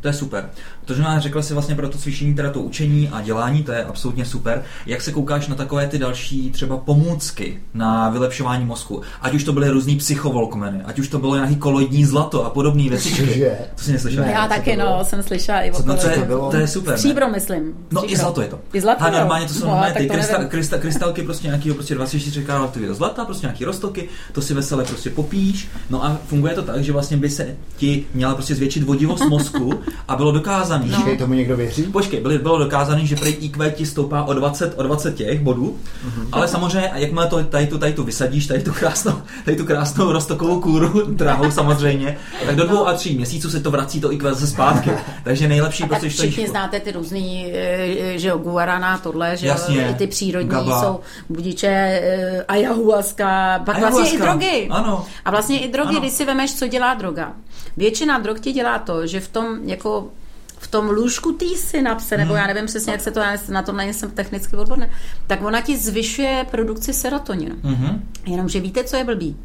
To 0.00 0.08
je 0.08 0.14
super. 0.14 0.50
To, 0.84 0.94
že 0.94 1.02
nám 1.02 1.20
řekla 1.20 1.42
si 1.42 1.52
vlastně 1.52 1.74
pro 1.74 1.88
to 1.88 1.98
cvičení, 1.98 2.34
teda 2.34 2.50
to 2.50 2.60
učení 2.60 3.08
a 3.08 3.22
dělání, 3.22 3.62
to 3.62 3.72
je 3.72 3.84
absolutně 3.84 4.24
super. 4.24 4.62
Jak 4.86 5.02
se 5.02 5.12
koukáš 5.12 5.48
na 5.48 5.54
takové 5.54 5.86
ty 5.86 5.98
další 5.98 6.50
třeba 6.50 6.76
pomůcky 6.76 7.60
na 7.74 8.10
vylepšování 8.10 8.64
mozku? 8.64 9.02
Ať 9.20 9.34
už 9.34 9.44
to 9.44 9.52
byly 9.52 9.70
různý 9.70 9.96
psychovolkmeny, 9.96 10.82
ať 10.84 10.98
už 10.98 11.08
to 11.08 11.18
bylo 11.18 11.34
nějaký 11.34 11.56
koloidní 11.56 12.04
zlato 12.04 12.44
a 12.44 12.50
podobné 12.50 12.88
věci. 12.88 13.54
To 13.74 13.84
si 13.84 13.92
neslyšel? 13.92 14.24
Ne, 14.24 14.32
Já 14.32 14.48
taky, 14.48 14.76
no, 14.76 14.98
jsem 15.02 15.22
slyšela 15.22 15.60
i 15.60 15.70
o 15.70 15.82
no, 15.86 15.96
to, 15.96 16.08
je, 16.08 16.26
to 16.50 16.56
je 16.56 16.68
super. 16.68 16.96
Stříbro, 16.98 17.28
myslím. 17.28 17.74
No 17.90 18.00
Stříbro. 18.00 18.14
i 18.14 18.16
zlato 18.16 18.40
je 18.42 18.48
to. 18.48 18.60
I 18.72 18.80
zlato, 18.80 19.04
a 19.04 19.10
normálně 19.10 19.46
to 19.46 19.54
jsou 19.54 19.66
no, 19.66 19.84
ty 19.96 20.08
krystal, 20.08 20.44
krystal, 20.44 20.78
krystalky 20.78 21.22
prostě 21.22 21.46
nějakého 21.46 21.74
prostě 21.74 21.94
24 21.94 22.44
karátového 22.44 22.94
zlata, 22.94 23.24
prostě 23.24 23.46
nějaký 23.46 23.64
roztoky, 23.64 24.08
to 24.32 24.42
si 24.42 24.54
veselé 24.54 24.84
prostě 24.84 25.10
popíš. 25.10 25.68
No 25.90 26.04
a 26.04 26.18
funguje 26.26 26.54
to 26.54 26.62
tak, 26.62 26.84
že 26.84 26.92
vlastně 26.92 27.16
by 27.16 27.30
se 27.30 27.56
ti 27.76 28.06
měla 28.14 28.34
prostě 28.34 28.54
zvětšit 28.54 28.82
vodivost 28.82 29.24
mozku 29.24 29.63
a 30.08 30.16
bylo 30.16 30.32
dokázaný. 30.32 30.90
No. 30.90 30.96
Počkej, 30.96 31.18
tomu 31.18 31.34
někdo 31.34 31.56
věří? 31.56 31.82
Počkej, 31.82 32.20
bylo, 32.20 32.38
bylo 32.38 32.58
dokázaný, 32.58 33.06
že 33.06 33.16
prej 33.16 33.36
IQ 33.40 33.70
ti 33.70 33.86
stoupá 33.86 34.24
o 34.24 34.34
20, 34.34 34.74
o 34.76 34.82
20 34.82 35.14
těch 35.14 35.40
bodů, 35.40 35.78
mm-hmm. 36.06 36.28
ale 36.32 36.48
samozřejmě, 36.48 36.90
jakmile 36.94 37.26
to, 37.26 37.44
tady, 37.44 37.66
tu, 37.66 37.78
tady 37.78 37.92
tu 37.92 38.04
vysadíš, 38.04 38.46
tady 38.46 38.62
tu 38.62 38.72
krásnou, 38.72 39.22
tady 39.44 39.56
tu 39.56 39.64
krásnou 39.64 40.12
roztokovou 40.12 40.60
kůru, 40.60 41.02
drahou 41.08 41.50
samozřejmě, 41.50 42.16
tak 42.46 42.56
do 42.56 42.66
dvou 42.66 42.76
no. 42.76 42.88
a 42.88 42.92
tří 42.92 43.16
měsíců 43.16 43.50
se 43.50 43.60
to 43.60 43.70
vrací 43.70 44.00
to 44.00 44.12
IQ 44.12 44.30
zase 44.34 44.46
zpátky. 44.46 44.90
Takže 45.24 45.48
nejlepší 45.48 45.84
prostě, 45.84 46.08
že 46.10 46.22
Všichni 46.22 46.48
znáte 46.48 46.80
ty 46.80 46.92
různý, 46.92 47.52
eh, 47.54 48.18
že 48.18 48.28
jo, 48.28 48.38
guarana, 48.38 48.98
tohle, 48.98 49.36
že 49.36 49.46
Jasně, 49.46 49.88
i 49.88 49.94
ty 49.94 50.06
přírodní 50.06 50.48
gaba. 50.48 50.80
jsou 50.80 51.00
budiče, 51.28 51.68
eh, 51.68 52.44
ayahuasca, 52.48 53.58
pak 53.58 53.76
ayahuasca. 53.76 53.98
vlastně 53.98 54.18
i 54.18 54.22
drogy. 54.22 54.68
Ano. 54.70 55.06
A 55.24 55.30
vlastně 55.30 55.58
i 55.58 55.68
drogy, 55.68 55.88
ano. 55.88 56.00
když 56.00 56.12
si 56.12 56.24
vemeš, 56.24 56.54
co 56.54 56.66
dělá 56.66 56.94
droga. 56.94 57.32
Většina 57.76 58.18
drog 58.18 58.40
ti 58.40 58.52
dělá 58.52 58.78
to, 58.78 59.06
že 59.06 59.20
v 59.20 59.28
tom 59.28 59.58
jako 59.64 60.10
v 60.58 60.68
tom 60.68 60.88
lůžku 60.90 61.32
té 61.32 61.46
synapse, 61.56 62.16
nebo 62.16 62.32
hmm. 62.32 62.40
já 62.40 62.46
nevím 62.46 62.66
přesně, 62.66 62.92
jak 62.92 63.00
se 63.00 63.10
to, 63.10 63.20
já 63.20 63.36
na 63.48 63.62
to 63.62 63.72
nejsem 63.72 64.10
technicky 64.10 64.56
odborný, 64.56 64.86
tak 65.26 65.42
ona 65.42 65.60
ti 65.60 65.76
zvyšuje 65.76 66.46
produkci 66.50 66.92
serotoninu. 66.92 67.56
Mm-hmm. 67.56 68.00
Jenomže 68.26 68.60
víte, 68.60 68.84
co 68.84 68.96
je 68.96 69.04
blbý? 69.04 69.36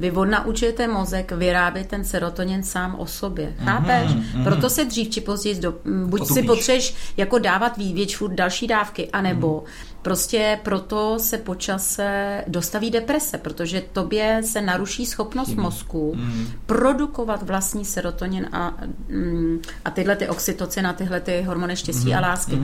Vy 0.00 0.10
odnaučujete 0.10 0.88
mozek 0.88 1.32
vyrábět 1.32 1.86
ten 1.86 2.04
serotonin 2.04 2.62
sám 2.62 2.94
o 2.98 3.06
sobě. 3.06 3.54
Chápeš? 3.64 4.14
mhm. 4.14 4.44
Proto 4.44 4.70
se 4.70 4.84
dřív 4.84 5.10
či 5.10 5.20
později 5.20 5.60
do, 5.60 5.74
buď 6.06 6.26
si 6.26 6.32
Otupíš. 6.32 6.46
potřebuješ 6.46 6.94
jako 7.16 7.38
dávat 7.38 7.76
vývěč 7.76 8.16
furt 8.16 8.32
další 8.32 8.66
dávky, 8.66 9.08
anebo 9.10 9.64
prostě 10.02 10.60
proto 10.62 11.18
se 11.18 11.38
po 11.38 11.54
čase 11.54 12.44
dostaví 12.46 12.90
deprese, 12.90 13.38
protože 13.38 13.82
tobě 13.92 14.40
se 14.44 14.60
naruší 14.60 15.06
schopnost 15.06 15.54
mozku 15.54 16.16
produkovat 16.66 17.42
vlastní 17.42 17.84
serotonin 17.84 18.48
a, 18.52 18.74
mm, 19.08 19.58
a 19.84 19.90
tyhle 19.90 20.16
ty 20.16 20.28
oxytocin 20.28 20.86
a 20.86 20.92
tyhle 20.92 21.20
ty 21.20 21.42
hormony 21.42 21.76
štěstí 21.76 22.14
a 22.14 22.20
lásky. 22.20 22.58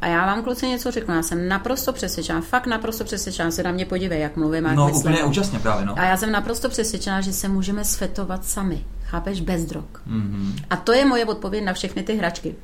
A 0.00 0.06
já 0.06 0.26
vám 0.26 0.42
kluci 0.42 0.66
něco 0.66 0.90
řeknu, 0.90 1.14
já 1.14 1.22
jsem 1.22 1.48
naprosto 1.48 1.92
přesvědčená, 1.92 2.40
fakt 2.40 2.66
naprosto 2.66 3.04
přesvědčená, 3.04 3.50
se 3.50 3.62
na 3.62 3.70
mě 3.72 3.86
podívej, 3.86 4.20
jak 4.20 4.36
mluvím 4.36 4.66
a 4.66 4.68
jak 4.68 4.76
No 4.76 4.86
myslím. 4.86 5.00
úplně 5.00 5.24
účastně 5.24 5.58
právě, 5.58 5.86
no. 5.86 5.98
A 5.98 6.04
já 6.04 6.16
jsem 6.16 6.32
naprosto 6.32 6.68
přesvědčená, 6.68 7.20
že 7.20 7.32
se 7.32 7.48
můžeme 7.48 7.84
svetovat 7.84 8.44
sami. 8.44 8.84
Chápeš? 9.04 9.40
Bez 9.40 9.64
drog. 9.64 9.84
Mhm. 10.06 10.56
A 10.70 10.76
to 10.76 10.92
je 10.92 11.04
moje 11.04 11.24
odpověď 11.24 11.64
na 11.64 11.72
všechny 11.72 12.02
ty 12.02 12.16
hračky. 12.16 12.54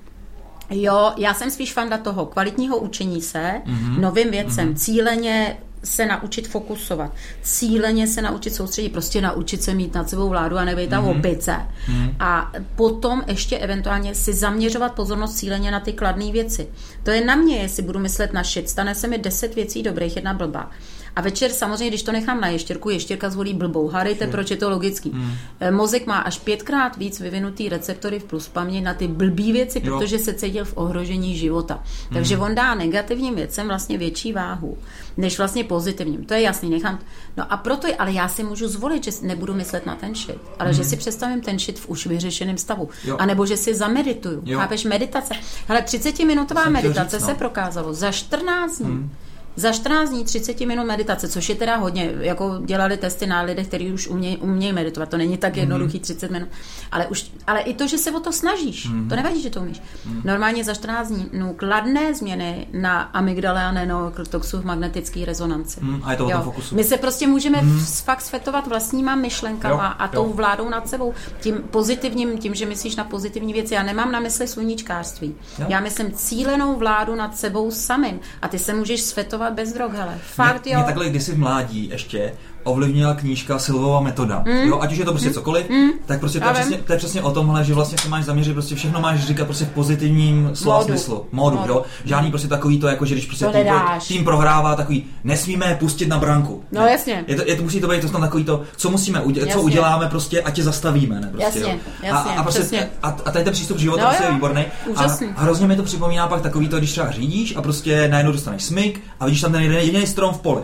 Jo, 0.71 1.13
já 1.17 1.35
jsem 1.35 1.51
spíš 1.51 1.73
fanda 1.73 1.99
toho 1.99 2.27
kvalitního 2.27 2.79
učení 2.79 3.23
se 3.23 3.63
mm-hmm. 3.67 4.01
novým 4.01 4.31
věcem, 4.31 4.69
mm-hmm. 4.69 4.79
cíleně 4.79 5.57
se 5.85 6.07
naučit 6.07 6.49
fokusovat, 6.49 7.13
cíleně 7.43 8.07
se 8.07 8.23
naučit 8.23 8.55
soustředit, 8.55 8.89
prostě 8.89 9.21
naučit 9.21 9.63
se 9.63 9.75
mít 9.75 9.95
nad 9.95 10.11
sebou 10.11 10.29
vládu 10.29 10.59
a 10.59 10.65
nebejt 10.65 10.91
ta 10.91 11.03
mm-hmm. 11.03 11.19
opice. 11.19 11.53
Mm-hmm. 11.53 12.15
A 12.19 12.53
potom 12.77 13.23
ještě 13.27 13.59
eventuálně 13.59 14.15
si 14.15 14.35
zaměřovat 14.35 14.95
pozornost 14.95 15.35
cíleně 15.35 15.71
na 15.71 15.81
ty 15.81 15.93
kladné 15.93 16.33
věci. 16.33 16.69
To 17.03 17.11
je 17.11 17.25
na 17.25 17.35
mě, 17.35 17.57
jestli 17.57 17.83
budu 17.83 17.99
myslet 17.99 18.33
na 18.33 18.43
shit. 18.43 18.69
Stane 18.69 18.95
se 18.95 19.09
mi 19.09 19.19
deset 19.19 19.55
věcí 19.55 19.83
dobrých, 19.83 20.17
jedna 20.17 20.35
blbá. 20.35 20.71
A 21.17 21.21
večer 21.21 21.51
samozřejmě, 21.51 21.89
když 21.89 22.03
to 22.03 22.13
nechám 22.13 22.41
na 22.41 22.49
ještěrku, 22.49 22.91
ještěrka 22.91 23.31
zvolí 23.31 23.55
blbou. 23.55 23.89
Hádejte, 23.89 24.27
proč 24.27 24.51
je 24.51 24.57
to 24.57 24.71
logický. 24.71 25.11
Hmm. 25.11 25.33
Mozek 25.71 26.07
má 26.07 26.19
až 26.19 26.39
pětkrát 26.39 26.97
víc 26.97 27.21
vyvinutý 27.21 27.69
receptory 27.69 28.19
v 28.19 28.25
plus 28.25 28.49
paměť 28.49 28.85
na 28.85 28.95
ty 28.95 29.09
blbý 29.09 29.53
věci, 29.53 29.81
Jo. 29.85 29.99
protože 29.99 30.19
se 30.19 30.35
cítil 30.35 30.65
v 30.65 30.77
ohrožení 30.77 31.37
života. 31.37 31.83
Takže 32.13 32.39
on 32.39 32.55
dá 32.55 32.75
negativním 32.75 33.35
věcem 33.35 33.69
vlastně 33.69 33.99
větší 33.99 34.33
váhu, 34.33 34.79
než 35.17 35.39
vlastně 35.39 35.65
pozitivním. 35.65 36.25
To 36.25 36.35
je 36.35 36.41
jasný, 36.41 36.71
nechám. 36.71 36.99
No 37.37 37.53
a 37.53 37.57
proto, 37.57 37.89
ale 37.99 38.13
já 38.13 38.29
si 38.29 38.45
můžu 38.45 38.69
zvolit, 38.69 39.05
že 39.05 39.11
nebudu 39.23 39.55
myslet 39.55 39.87
na 39.87 39.95
ten 39.95 40.15
shit, 40.15 40.39
ale 40.59 40.75
že 40.75 40.85
si 40.85 40.97
představím 40.97 41.41
ten 41.41 41.59
shit 41.59 41.79
v 41.79 41.89
už 41.89 42.07
vyřešeném 42.07 42.59
stavu. 42.59 42.89
Jo. 43.05 43.17
A 43.19 43.27
nebo 43.27 43.47
že 43.47 43.57
si 43.57 43.75
zamedituju. 43.75 44.43
Jo. 44.45 44.59
Chápeš, 44.59 44.85
meditace. 44.85 45.35
Hele, 45.69 45.81
30-minutová 45.81 46.63
jsem 46.63 46.77
chtěl 46.77 46.83
meditace 46.91 47.17
říct, 47.17 47.27
se 47.27 47.33
no. 47.33 47.39
prokázalo 47.39 47.95
za 47.95 48.13
14 48.13 48.79
dní. 48.79 49.11
Za 49.57 49.73
14 49.73 50.11
dní 50.11 50.25
30 50.25 50.61
minut 50.61 50.85
meditace, 50.85 51.29
což 51.29 51.49
je 51.49 51.55
teda 51.55 51.77
hodně, 51.77 52.13
jako 52.19 52.61
dělali 52.65 52.97
testy 52.97 53.27
na 53.27 53.43
lidech, 53.43 53.67
kteří 53.69 53.93
už 53.93 54.09
umějí, 54.09 54.37
umějí 54.37 54.73
meditovat. 54.73 55.09
To 55.09 55.17
není 55.17 55.39
tak 55.39 55.57
jednoduchý 55.57 56.01
30 56.01 56.31
minut. 56.31 56.49
Ale, 56.93 57.07
už, 57.07 57.31
ale 57.47 57.61
i 57.61 57.75
to, 57.75 57.87
že 57.87 57.99
se 57.99 58.11
o 58.11 58.21
to 58.21 58.33
snažíš, 58.33 58.89
to 59.09 59.17
nevadí, 59.17 59.43
že 59.43 59.51
to 59.51 59.61
umíš. 59.61 59.83
Normálně 60.25 60.65
za 60.65 60.75
14 60.75 61.09
dní 61.09 61.29
no, 61.33 61.55
kladné 61.55 62.15
změny 62.15 62.67
na 62.73 63.01
amygdale 63.01 63.65
a 63.65 63.73
nenokortoxu 63.73 64.61
v 64.61 64.65
magnetické 64.65 65.25
rezonanci. 65.25 65.81
Hmm, 65.81 66.01
a 66.05 66.11
je 66.11 66.17
to 66.17 66.27
o 66.27 66.31
tom 66.31 66.43
fokusu. 66.43 66.75
My 66.75 66.85
se 66.85 66.97
prostě 66.97 67.27
můžeme 67.27 67.59
hmm. 67.59 67.85
fakt 67.85 68.21
svetovat 68.21 68.67
vlastníma 68.67 69.15
myšlenkama 69.15 69.85
Jo, 69.85 69.95
a 69.99 70.09
tou 70.09 70.27
jo. 70.27 70.33
vládou 70.33 70.69
nad 70.69 70.89
sebou. 70.89 71.15
Tím 71.41 71.55
pozitivním, 71.71 72.39
tím, 72.39 72.55
že 72.55 72.67
myslíš 72.67 72.97
na 72.97 73.05
pozitivní 73.05 73.53
věci. 73.53 73.75
Já 73.75 73.83
nemám 73.83 74.13
na 74.13 74.21
mysli 74.21 74.49
sluníčkářství. 74.49 75.35
Jo. 75.59 75.67
Já 75.69 75.81
myslím 75.81 76.13
cílenou 76.13 76.77
vládu 76.77 77.15
nad 77.15 77.37
sebou 77.37 77.71
samým. 77.71 78.21
A 78.43 78.49
ty 78.49 78.59
se 78.59 78.75
můžeš 78.75 79.03
svetovat 79.03 79.44
bez 79.51 79.73
drog, 79.73 79.93
hele. 79.93 80.19
Fakt, 80.23 80.65
mě, 80.65 80.73
jo. 80.73 80.79
Mě 80.79 80.87
takhle 80.87 81.11
kdysi 81.11 81.33
v 81.33 81.39
mládí 81.39 81.89
ještě 81.89 82.33
ovlivnila 82.65 83.15
knížka 83.15 83.59
Silvova 83.59 84.01
metoda. 84.01 84.45
Mm. 84.47 84.69
Jo, 84.69 84.79
ať 84.81 84.93
už 84.93 84.99
je 84.99 85.05
to 85.05 85.11
prostě 85.11 85.29
mm. 85.29 85.35
cokoliv, 85.35 85.69
mm. 85.71 85.89
tak 86.07 86.21
prostě 86.21 86.41
to 86.41 86.47
je, 86.49 86.53
přesně, 86.55 86.77
to 86.77 86.93
je 86.93 86.99
přesně 86.99 87.23
o 87.23 87.31
tomhle, 87.31 87.65
že 87.65 87.75
vlastně 87.75 87.99
se 87.99 88.09
máš 88.09 88.25
zaměřit, 88.25 88.53
prostě 88.53 88.75
všechno 88.75 89.01
máš 89.01 89.25
říkat 89.27 89.45
prostě 89.45 89.65
v 89.65 89.69
pozitivním 89.69 90.51
slova 90.55 90.79
Módu. 90.79 90.89
smyslu. 90.89 91.27
Módu, 91.33 91.59
jo. 91.67 91.83
Žádný 92.05 92.31
prostě 92.31 92.49
takový 92.49 92.79
to, 92.79 92.87
jako 92.89 93.07
že 93.07 93.15
když 93.15 93.27
prostě 93.27 93.47
tým, 93.47 93.65
tým, 94.09 94.25
prohrává, 94.25 94.75
takový 94.77 95.05
nesmíme 95.25 95.67
je 95.67 95.75
pustit 95.75 96.07
na 96.07 96.19
branku. 96.19 96.63
No, 96.73 96.81
Ne. 96.83 96.91
jasně. 96.91 97.25
Je 97.27 97.37
to, 97.37 97.43
je 97.47 97.57
to, 97.57 97.63
musí 97.63 97.81
to 97.81 97.89
být 97.89 98.01
to 98.01 98.09
tam 98.09 98.21
takový 98.21 98.45
to, 98.45 98.63
co 98.77 98.91
musíme 98.91 99.21
udělat, 99.21 99.51
co 99.53 99.63
uděláme 99.63 100.07
prostě, 100.09 100.43
ať 100.43 100.55
tě 100.55 100.63
zastavíme, 100.63 101.21
ne? 101.21 101.29
Prostě, 101.33 101.45
Jasně, 101.61 101.73
jo. 101.73 101.79
jasně, 102.03 102.31
a, 102.37 102.41
a, 102.41 102.43
prostě, 102.43 102.61
přesně. 102.61 102.89
a, 103.03 103.09
a 103.09 103.31
tady 103.31 103.45
ten 103.45 103.53
přístup 103.53 103.79
života 103.79 104.03
No 104.03 104.09
prostě 104.09 104.25
je 104.25 104.33
výborný. 104.33 104.65
úžasný. 104.87 105.27
A, 105.29 105.41
a 105.41 105.43
hrozně 105.43 105.67
mi 105.67 105.77
to 105.77 105.83
připomíná 105.83 106.27
pak 106.29 106.41
takový 106.43 106.69
to, 106.69 106.79
když 106.79 106.93
třeba 106.93 107.11
řídíš 107.11 107.57
a 107.57 107.63
prostě 107.63 108.09
najednou 108.09 108.33
dostaneš 108.33 108.63
smyk 108.65 109.01
a 109.21 109.25
vidíš 109.25 109.41
tam 109.41 109.53
ten 109.53 109.63
jeden 109.63 109.79
jediný 109.79 110.07
strom 110.07 110.35
v 110.35 110.39
poli. 110.39 110.63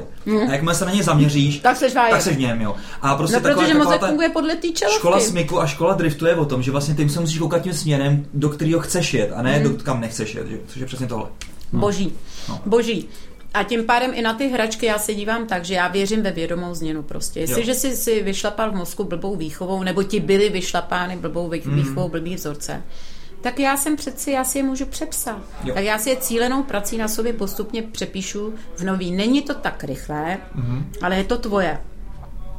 A 0.49 0.53
jakmile 0.53 0.75
se 0.75 0.85
na 0.85 0.93
něj 0.93 1.03
zaměříš, 1.03 1.59
Tak 1.59 1.77
seš 1.91 1.97
vájek. 1.97 2.13
tak 2.13 2.23
seš 2.23 2.37
v 2.37 2.41
něm, 2.41 2.61
jo. 2.63 2.77
A 3.03 3.15
prostě 3.15 3.37
No, 3.37 3.41
taková, 3.43 3.55
protože 3.63 3.67
taková 3.73 3.85
mozek 3.85 4.01
ta 4.01 4.07
funguje 4.07 4.29
podle 4.29 4.57
té 4.57 4.69
čelovky. 4.69 4.99
škola 4.99 5.21
smyku 5.21 5.61
a 5.61 5.67
škola 5.67 5.95
driftu 5.95 6.27
je 6.27 6.35
o 6.35 6.45
tom, 6.45 6.63
že 6.63 6.71
vlastně 6.71 6.95
ty 6.95 7.09
se 7.09 7.21
musíš 7.21 7.39
koukat 7.39 7.63
tím 7.63 7.73
směrem, 7.75 8.27
do 8.35 8.49
kterého 8.49 8.81
chceš 8.81 9.15
jet, 9.15 9.33
a 9.35 9.43
ne 9.43 9.59
Mhm. 9.61 9.63
do 9.77 9.85
kam 9.85 10.01
nechceš 10.01 10.35
jet, 10.35 10.47
což 10.67 10.81
je 10.81 10.87
přesně 10.87 11.07
tohle. 11.07 11.27
Boží. 11.73 12.13
No. 12.49 12.61
Boží. 12.67 13.09
A 13.55 13.63
tím 13.63 13.85
pádem 13.85 14.11
i 14.15 14.23
na 14.23 14.35
ty 14.35 14.49
hračky 14.49 14.87
já 14.87 14.99
se 14.99 15.15
dívám 15.15 15.47
tak, 15.47 15.65
že 15.65 15.75
já 15.75 15.89
věřím 15.89 16.23
ve 16.23 16.31
vědomou 16.31 16.75
změnu 16.75 17.03
prostě. 17.03 17.41
Jestliže 17.41 17.75
jsi 17.75 17.97
si 17.97 18.23
vyšlapal 18.23 18.71
v 18.71 18.75
mozku 18.75 19.05
blbou 19.05 19.37
výchovou, 19.37 19.83
nebo 19.83 20.03
ti 20.03 20.21
byly 20.21 20.49
vyšlapány 20.49 21.17
blbou 21.17 21.51
Mhm. 21.65 21.75
výchovou 21.77 22.09
blbý 22.09 22.35
vzorce, 22.35 22.83
tak 23.43 23.59
já 23.59 23.77
jsem 23.77 23.97
přeci, 23.97 24.31
já 24.31 24.45
si 24.45 24.59
je 24.59 24.65
můžu 24.65 24.87
přepsat. 24.87 25.39
Jo. 25.65 25.75
Tak 25.75 25.85
já 25.85 25.99
si 25.99 26.11
je 26.11 26.17
cílenou 26.17 26.63
prací 26.63 26.99
na 26.99 27.09
sobě 27.09 27.33
postupně 27.33 27.83
přepíšu 27.83 28.55
v 28.77 28.85
nový. 28.85 29.11
Není 29.13 29.43
to 29.43 29.55
tak 29.55 29.85
rychlé, 29.85 30.39
Mhm. 30.55 30.93
ale 31.03 31.17
je 31.17 31.25
to 31.25 31.39
tvoje. 31.39 31.79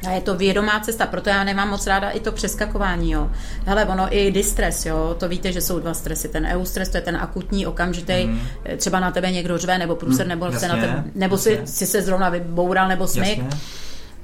A 0.07 0.11
je 0.11 0.21
to 0.21 0.35
vědomá 0.35 0.79
cesta, 0.79 1.05
proto 1.05 1.29
já 1.29 1.43
nemám 1.43 1.69
moc 1.69 1.87
ráda 1.87 2.09
i 2.09 2.19
to 2.19 2.31
přeskakování, 2.31 3.11
jo. 3.11 3.31
Hele, 3.65 3.85
ono 3.85 4.15
i 4.17 4.31
distres, 4.31 4.85
jo, 4.85 5.15
to 5.19 5.29
víte, 5.29 5.51
že 5.51 5.61
jsou 5.61 5.79
dva 5.79 5.93
stresy. 5.93 6.27
Ten 6.29 6.45
eustres, 6.45 6.89
to 6.89 6.97
je 6.97 7.01
ten 7.01 7.17
akutní, 7.17 7.65
okamžitý, 7.67 8.25
mm. 8.25 8.39
třeba 8.77 8.99
na 8.99 9.11
tebe 9.11 9.31
někdo 9.31 9.57
řve, 9.57 9.77
nebo 9.77 9.95
průser, 9.95 10.27
nebo, 10.27 10.51
chce 10.51 10.67
na 10.67 10.75
Mhm. 10.75 10.83
jasně, 10.83 10.95
tebe, 11.03 11.11
nebo 11.15 11.37
si, 11.37 11.51
jasně. 11.51 11.67
si 11.67 11.85
se 11.87 12.01
zrovna 12.01 12.29
vyboural, 12.29 12.87
nebo 12.87 13.07
smyk. 13.07 13.37
Jasně. 13.37 13.59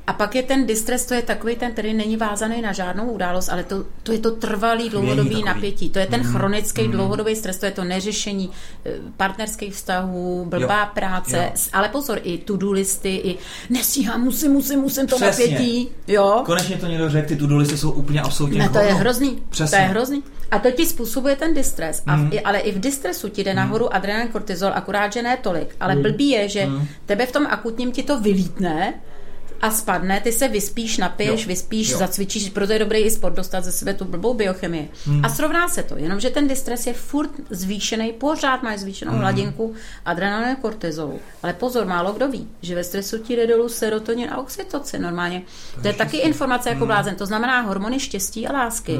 A 0.08 0.14
pak 0.14 0.36
je 0.36 0.43
ten 0.43 0.66
distres, 0.68 1.05
to 1.05 1.14
je 1.14 1.22
takový 1.22 1.55
ten, 1.55 1.72
který 1.72 1.93
není 1.93 2.18
vázaný 2.18 2.62
na 2.62 2.74
žádnou 2.74 3.12
událost, 3.12 3.49
ale 3.49 3.64
to, 3.64 3.84
to 4.03 4.12
je 4.12 4.20
to 4.20 4.32
trvalý 4.32 4.89
dlouhodobý 4.89 5.43
napětí. 5.43 5.89
To 5.89 5.99
je 5.99 6.08
ten 6.08 6.20
Mm. 6.22 6.34
chronický 6.34 6.84
Mm. 6.84 6.91
dlouhodobý 6.91 7.36
stres, 7.36 7.58
to 7.58 7.66
je 7.66 7.72
to 7.72 7.84
neřešení 7.84 8.49
eh, 8.86 8.91
partnerských 9.18 9.74
vztahů, 9.74 10.45
blbá 10.49 10.80
Jo. 10.84 10.89
práce, 10.93 11.38
Jo. 11.38 11.51
ale 11.74 11.89
pozor, 11.89 12.20
i 12.24 12.38
to-do 12.38 12.72
listy, 12.72 13.16
i 13.16 13.38
nestíhám, 13.70 14.22
musím, 14.24 14.51
musím, 14.51 14.80
musím 14.80 15.08
to 15.08 15.16
Přesně. 15.16 15.45
napětí. 15.51 15.89
Jo? 16.08 16.41
Konečně 16.45 16.78
to 16.78 16.88
někdo 16.88 17.10
řekl, 17.10 17.28
ty 17.28 17.36
to 17.36 17.58
listy 17.58 17.78
jsou 17.78 17.91
úplně 17.91 18.22
absolutně 18.22 18.60
Ne, 18.60 18.70
to 18.70 18.80
je 18.80 18.93
hrozný. 18.93 19.43
Přesně. 19.49 19.78
To 19.78 19.82
je 19.84 19.88
hrozný. 19.89 20.24
A 20.51 20.60
to 20.60 20.72
ti 20.72 20.86
způsobuje 20.86 21.36
ten 21.36 21.53
distres. 21.53 22.03
A 22.05 22.16
Mm. 22.16 22.30
v, 22.30 22.34
i- 22.34 22.41
ale 22.41 22.60
i 22.60 22.72
v 22.72 22.80
distresu 22.80 23.30
ti 23.30 23.43
jde 23.43 23.53
nahoru 23.53 23.93
adrenalin, 23.93 24.28
kortizol, 24.32 24.72
akorát, 24.74 25.14
že 25.14 25.22
ne 25.22 25.38
tolik. 25.38 25.76
Ale 25.80 25.95
blbý 25.95 26.30
je, 26.30 26.49
že 26.49 26.66
Mm. 26.66 26.88
tebe 27.05 27.26
v 27.26 27.32
tom 27.32 27.47
akutním 27.49 27.91
ti 27.91 28.03
to 28.03 28.20
vylítne 28.20 28.93
a 29.62 29.72
spadne, 29.72 30.22
ty 30.22 30.32
se 30.32 30.47
vyspíš, 30.47 30.97
napiješ, 30.97 31.41
Jo. 31.41 31.47
vyspíš, 31.47 31.89
Jo. 31.89 31.97
zacvičíš, 31.97 32.49
proto 32.49 32.74
je 32.74 32.80
dobrý 32.80 32.99
i 32.99 33.12
sport 33.12 33.36
dostat 33.36 33.64
ze 33.64 33.72
sebe 33.72 33.93
tu 33.93 34.05
blbou 34.05 34.34
biochemii. 34.34 34.89
Hmm. 35.05 35.26
A 35.26 35.30
srovná 35.30 35.68
se 35.68 35.84
to, 35.84 35.97
jenomže 35.97 36.30
ten 36.30 36.47
distres 36.47 36.88
je 36.88 36.93
furt 36.93 37.32
zvýšený, 37.49 38.14
pořád 38.14 38.64
máš 38.64 38.80
zvýšenou 38.80 39.12
Hmm. 39.12 39.22
hladinku 39.22 39.74
adrenalinu 40.05 40.55
kortizolu. 40.55 41.20
Ale 41.43 41.53
pozor, 41.53 41.86
málo 41.86 42.14
kdo 42.14 42.28
ví, 42.28 42.47
že 42.62 42.76
ve 42.76 42.84
stresu 42.84 43.18
ti 43.18 43.36
jde 43.36 43.47
dolů 43.47 43.70
serotonin 43.70 44.30
a 44.32 44.38
oxytocin 44.38 45.01
normálně. 45.01 45.41
To 45.82 45.88
je 45.88 45.93
taky 45.93 46.18
informace 46.18 46.70
jako 46.70 46.86
blázen, 46.86 47.16
to 47.16 47.26
znamená 47.26 47.62
hormony 47.62 47.99
štěstí 47.99 48.47
a 48.47 48.53
lásky. 48.53 48.99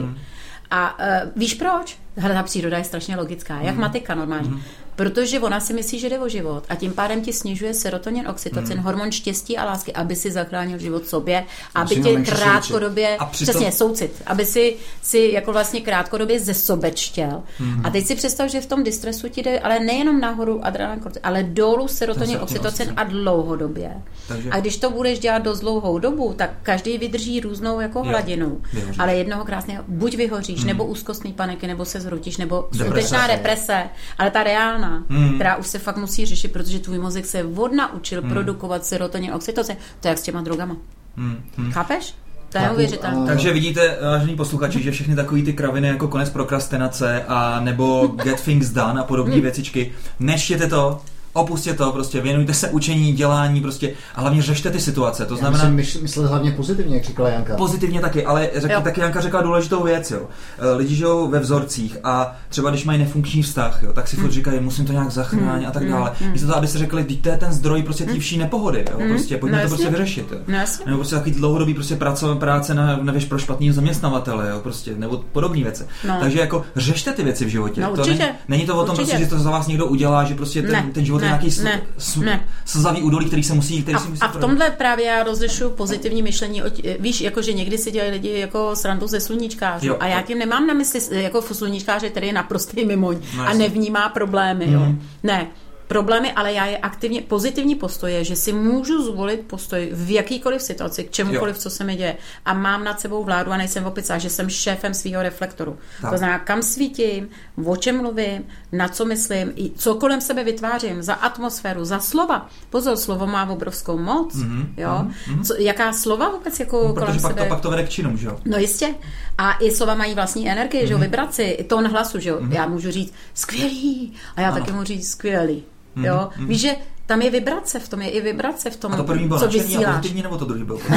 A 0.72 1.00
uh, 1.00 1.32
víš 1.36 1.54
proč? 1.54 1.98
Hele, 2.18 2.34
ta 2.36 2.44
příroda 2.44 2.78
je 2.78 2.84
strašně 2.84 3.16
logická, 3.16 3.60
jak 3.62 3.76
matika 3.76 4.16
normálně. 4.16 4.50
Protože 4.98 5.40
ona 5.40 5.60
si 5.60 5.74
myslí, 5.74 6.00
že 6.00 6.10
jde 6.10 6.20
o 6.20 6.30
život 6.30 6.64
a 6.70 6.76
tím 6.76 6.94
pádem 6.94 7.22
ti 7.22 7.34
snižuje 7.34 7.74
serotonin, 7.74 8.28
oxytocin, 8.28 8.78
hormon 8.80 9.12
štěstí 9.12 9.58
a 9.58 9.66
lásky, 9.66 9.94
aby 9.94 10.16
si 10.16 10.32
zachránil 10.32 10.78
život 10.80 11.08
sobě, 11.08 11.44
aby 11.76 11.96
tě 11.96 12.16
krátkodobě, 12.22 13.18
přitom- 13.20 13.30
přesně 13.32 13.72
soucit, 13.72 14.24
aby 14.26 14.46
si, 14.46 14.76
si 15.02 15.30
jako 15.34 15.54
vlastně 15.54 15.82
krátkodobě 15.82 16.40
ze 16.40 16.54
sobečtěl. 16.54 17.44
A 17.84 17.90
teď 17.90 18.06
si 18.06 18.16
představ, 18.16 18.50
že 18.50 18.62
v 18.62 18.66
tom 18.66 18.84
distresu 18.84 19.30
ti 19.30 19.44
jde, 19.44 19.60
ale 19.60 19.80
nejenom 19.80 20.20
nahoru 20.20 20.66
adrenalin, 20.66 21.02
ale 21.24 21.44
dolů 21.44 21.88
serotonin, 21.88 22.38
oxytocin 22.42 22.94
a 22.98 23.04
dlouhodobě. 23.04 23.92
Takže- 24.28 24.50
A 24.52 24.60
když 24.60 24.78
to 24.78 24.90
budeš 24.92 25.20
dělat 25.20 25.40
dost 25.44 25.60
dlouhou 25.60 26.00
dobu, 26.00 26.34
tak 26.38 26.50
každý 26.64 26.98
vydrží 26.98 27.40
různou 27.40 27.80
jako 27.80 28.00
Jo, 28.00 28.06
hladinu. 28.06 28.62
vyhoříš. 28.74 29.00
Ale 29.00 29.16
jednoho 29.16 29.46
krásného, 29.46 29.84
buď 29.88 30.16
vyhoříš, 30.16 30.64
nebo 30.64 30.86
úzkostný 30.86 31.34
paniky, 31.34 31.68
nebo 31.68 31.86
se 31.86 32.00
zhroutíš, 32.02 32.38
nebo 32.38 32.56
Deprese. 32.72 32.86
skutečná 32.86 33.28
deprese, 33.28 33.84
ale 34.18 34.32
ta 34.32 34.44
reálná, 34.44 34.87
Hmm. 35.10 35.34
která 35.36 35.56
už 35.56 35.68
se 35.68 35.80
fakt 35.80 35.98
musí 35.98 36.26
řešit, 36.26 36.52
protože 36.52 36.80
tvůj 36.80 37.00
mozek 37.00 37.26
se 37.26 37.44
odnaučil 37.44 38.22
produkovat 38.22 38.86
serotonin, 38.86 39.34
oxytocin. 39.34 39.76
To 40.00 40.08
je 40.08 40.10
jak 40.10 40.18
s 40.18 40.22
těma 40.22 40.42
drogama. 40.42 40.76
Hmm, 41.18 41.44
hmm. 41.58 41.72
Chápeš? 41.72 42.14
To 42.52 42.58
je 42.58 42.88
a- 42.98 43.26
Takže 43.26 43.54
vidíte, 43.54 43.98
vážení 44.02 44.36
posluchači, 44.36 44.84
že 44.84 44.92
všechny 44.92 45.16
takové 45.16 45.42
ty 45.42 45.54
kraviny 45.54 45.88
jako 45.88 46.08
konec 46.08 46.30
prokrastinace 46.30 47.24
a 47.28 47.60
nebo 47.60 48.08
get 48.24 48.42
things 48.42 48.70
done 48.70 49.02
a 49.02 49.04
podobné 49.04 49.42
věcičky, 49.42 49.92
neštěte 50.20 50.68
to, 50.68 51.02
Opustě 51.38 51.74
to, 51.74 51.92
prostě 51.92 52.22
věnujte 52.22 52.54
se 52.54 52.70
učení, 52.70 53.14
dělání, 53.14 53.62
prostě 53.62 53.94
a 54.16 54.22
hlavně 54.22 54.42
řešte 54.42 54.70
ty 54.72 54.80
situace. 54.80 55.26
To 55.26 55.34
Já 55.34 55.40
znamená, 55.40 55.64
myslím, 55.64 55.76
myšl, 55.76 56.00
myslel 56.02 56.28
hlavně 56.28 56.52
pozitivně, 56.52 56.96
jak 56.96 57.06
říkala 57.06 57.30
Janka. 57.30 57.56
Pozitivně 57.56 58.02
taky, 58.02 58.26
ale 58.26 58.50
řek, 58.56 58.72
Jo. 58.72 58.82
taky 58.82 59.02
Janka 59.02 59.22
řekla 59.22 59.42
důležitou 59.42 59.84
věc, 59.84 60.12
jo. 60.12 60.22
Eh, 60.60 60.72
Lidi 60.76 60.96
žijou 60.96 61.28
ve 61.28 61.40
vzorcích 61.40 61.98
a 62.04 62.36
třeba 62.50 62.70
když 62.70 62.86
mají 62.86 63.00
nefunkční 63.00 63.44
vztah, 63.44 63.84
jo, 63.84 63.94
tak 63.94 64.08
si 64.08 64.18
Hmm. 64.18 64.30
říkají, 64.30 64.60
musím 64.60 64.86
to 64.86 64.92
nějak 64.92 65.12
zachránit 65.12 65.66
a 65.68 65.72
tak 65.72 65.90
dále. 65.90 66.12
Místo 66.32 66.48
toho, 66.48 66.58
aby 66.58 66.68
si 66.68 66.78
řekli, 66.78 67.04
teď 67.04 67.22
to 67.22 67.30
je 67.30 67.38
ten 67.38 67.52
zdroj 67.54 67.84
prostě 67.84 68.06
té 68.06 68.20
vší 68.20 68.38
nepohody, 68.38 68.86
jo. 68.92 69.00
Prostě 69.10 69.38
pojďme 69.38 69.58
No 69.58 69.64
to 69.64 69.70
prostě 69.70 69.90
vyřešit, 69.90 70.32
jo. 70.32 70.38
No. 70.48 70.58
Nebo 70.86 70.98
prostě 70.98 71.16
takový 71.16 71.32
dlouhodobý 71.32 71.74
prostě 71.74 71.96
práce, 71.96 72.26
práce 72.40 72.74
na, 72.74 72.98
nevíš, 72.98 73.26
pro 73.26 73.38
špatného 73.40 73.74
zaměstnavatele, 73.74 74.50
jo, 74.50 74.60
prostě, 74.60 74.94
nebo 74.98 75.24
podobné 75.32 75.64
věci. 75.64 75.84
No. 76.08 76.18
Takže 76.20 76.40
jako 76.40 76.64
řešte 76.76 77.12
ty 77.14 77.24
věci 77.24 77.46
v 77.46 77.48
životě. 77.48 77.82
No, 77.82 77.96
to 77.96 78.06
není, 78.06 78.20
není 78.48 78.66
to 78.66 78.74
o 78.76 78.86
tom, 78.86 78.90
Určitě. 78.96 79.12
prostě, 79.12 79.24
že 79.26 79.30
to 79.30 79.40
za 79.40 79.52
vás 79.52 79.68
někdo 79.68 79.86
udělá, 79.86 80.24
že 80.24 80.36
prostě 80.36 80.62
ten, 80.62 80.72
Ne, 80.72 80.86
ten 80.94 81.06
život 81.06 81.22
nějaký 81.28 81.52
sl, 81.52 81.64
ne, 81.64 81.82
sl, 81.98 82.20
ne. 82.20 82.46
slzavý 82.66 83.02
údolí, 83.02 83.26
který 83.26 83.44
se 83.44 83.54
musí, 83.54 83.84
který 83.84 83.98
A, 83.98 84.00
si 84.00 84.10
musí 84.10 84.22
a 84.22 84.28
v 84.28 84.38
tomhle 84.38 84.72
právě 84.72 85.06
já 85.06 85.24
rozlišuju 85.24 85.70
pozitivní 85.70 86.22
myšlení. 86.22 86.62
Víš, 87.00 87.22
jako 87.22 87.42
že 87.42 87.54
někdy 87.54 87.78
si 87.78 87.92
dělají 87.92 88.12
lidi 88.12 88.40
jako 88.40 88.76
srandu 88.76 89.08
ze 89.08 89.20
sluníčkářů. 89.20 89.88
Jo. 89.88 89.98
A 90.00 90.08
já 90.08 90.22
tím 90.22 90.40
nemám 90.40 90.68
na 90.68 90.74
mysli 90.74 91.00
jako 91.10 91.42
sluníčkáře, 91.42 92.10
který 92.10 92.28
je 92.28 92.34
naprostý 92.34 92.86
mimoň 92.86 93.18
No, 93.38 93.48
a 93.48 93.54
nevnímá 93.54 94.10
problémy. 94.10 94.72
Jo. 94.72 94.82
Ne. 95.24 95.48
Problémy, 95.88 96.32
ale 96.34 96.54
já 96.54 96.66
je 96.66 96.78
aktivně, 96.78 97.22
pozitivní 97.22 97.76
postoj 97.76 98.14
je, 98.14 98.24
že 98.24 98.36
si 98.36 98.54
můžu 98.54 99.04
zvolit 99.04 99.42
postoj 99.48 99.90
v 99.94 100.12
jakýkoliv 100.12 100.62
situaci, 100.62 101.04
k 101.04 101.12
čemukoliv, 101.12 101.58
co 101.58 101.70
se 101.70 101.84
mi 101.84 101.96
děje. 101.96 102.18
A 102.46 102.54
mám 102.54 102.84
nad 102.84 103.00
sebou 103.00 103.24
vládu 103.24 103.52
a 103.52 103.58
nejsem 103.58 103.84
v 103.84 103.88
opicách, 103.88 104.20
že 104.22 104.30
jsem 104.30 104.50
šéfem 104.50 104.94
svého 104.94 105.22
reflektoru. 105.24 105.78
Tak. 106.02 106.12
To 106.12 106.18
znamená, 106.18 106.40
kam 106.40 106.62
svítím, 106.62 107.30
o 107.66 107.76
čem 107.76 107.98
mluvím, 107.98 108.44
na 108.72 108.88
co 108.88 109.06
myslím, 109.06 109.52
i 109.56 109.72
co 109.76 109.96
kolem 109.96 110.22
sebe 110.22 110.44
vytvářím, 110.44 111.02
za 111.04 111.14
atmosféru, 111.14 111.86
za 111.86 112.00
slova. 112.00 112.50
Pozor, 112.70 112.98
slovo 112.98 113.28
má 113.28 113.50
obrovskou 113.50 113.98
moc. 113.98 114.36
Mm-hmm. 114.36 114.66
Jo? 114.78 115.08
Co, 115.44 115.54
jaká 115.58 115.94
slova 115.94 116.30
vůbec 116.30 116.60
jako 116.60 116.80
kolem 116.80 116.96
Protože 116.96 117.20
pak 117.20 117.32
sebe? 117.32 117.44
to, 117.44 117.50
pak 117.50 117.62
to 117.62 117.70
vede 117.70 117.84
k 117.84 117.90
činům, 117.90 118.18
že 118.18 118.28
jo. 118.28 118.40
No 118.46 118.58
jistě. 118.58 118.96
A 119.38 119.54
i 119.62 119.72
slova 119.72 119.96
mají 119.96 120.16
vlastní 120.16 120.50
energii, 120.50 120.80
Mhm. 120.82 120.88
že 120.88 120.94
jo, 120.94 121.00
vibraci, 121.00 121.44
i 121.44 121.64
tón 121.64 121.88
hlasu, 121.88 122.20
že 122.20 122.30
jo. 122.30 122.40
Já 122.50 122.68
můžu 122.68 122.92
říct 122.92 123.14
skvělý 123.34 124.14
a 124.36 124.42
já 124.42 124.52
taky 124.52 124.72
můžu 124.72 124.84
říct 124.84 125.10
skvělý. 125.10 125.64
Jo, 126.04 126.30
víš, 126.38 126.62
že 126.62 126.76
tam 127.06 127.22
je 127.22 127.30
vibrace 127.30 127.80
v 127.80 127.90
tom, 127.90 128.02
je 128.02 128.10
i 128.10 128.22
vibrace 128.22 128.70
v 128.70 128.76
tom, 128.78 128.92
Mhm, 128.92 129.00
A 129.02 129.04
to 129.04 129.08
první 129.08 129.28
bylo 129.28 129.40
co 129.40 129.46
a 129.86 129.92
pozitivní, 129.92 130.24
nebo 130.24 130.38
to 130.38 130.46
druhý 130.46 130.64
bylo? 130.64 130.80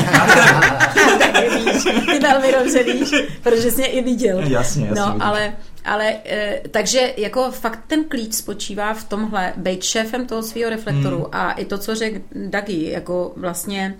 Víš, 1.56 1.82
ty 2.06 2.18
velmi 2.18 2.52
dobře 2.58 2.82
víš, 2.84 3.10
protože 3.42 3.70
jsi 3.70 3.76
mě 3.76 3.86
i 3.86 4.02
viděl. 4.02 4.38
Jasně, 4.40 4.86
jasně, 4.86 5.00
No, 5.00 5.16
ale, 5.20 5.52
ale 5.84 6.14
e, 6.26 6.60
takže 6.70 7.12
jako 7.16 7.50
fakt 7.50 7.80
ten 7.86 8.04
klíč 8.04 8.34
spočívá 8.34 8.94
v 8.94 9.04
tomhle, 9.04 9.52
být 9.56 9.82
šéfem 9.84 10.26
toho 10.26 10.42
svého 10.42 10.70
reflektoru 10.70 11.16
Hmm. 11.16 11.26
a 11.32 11.52
i 11.52 11.64
to, 11.64 11.78
co 11.78 11.94
řekl 11.94 12.18
Dagi, 12.34 12.90
jako 12.90 13.32
vlastně 13.36 13.94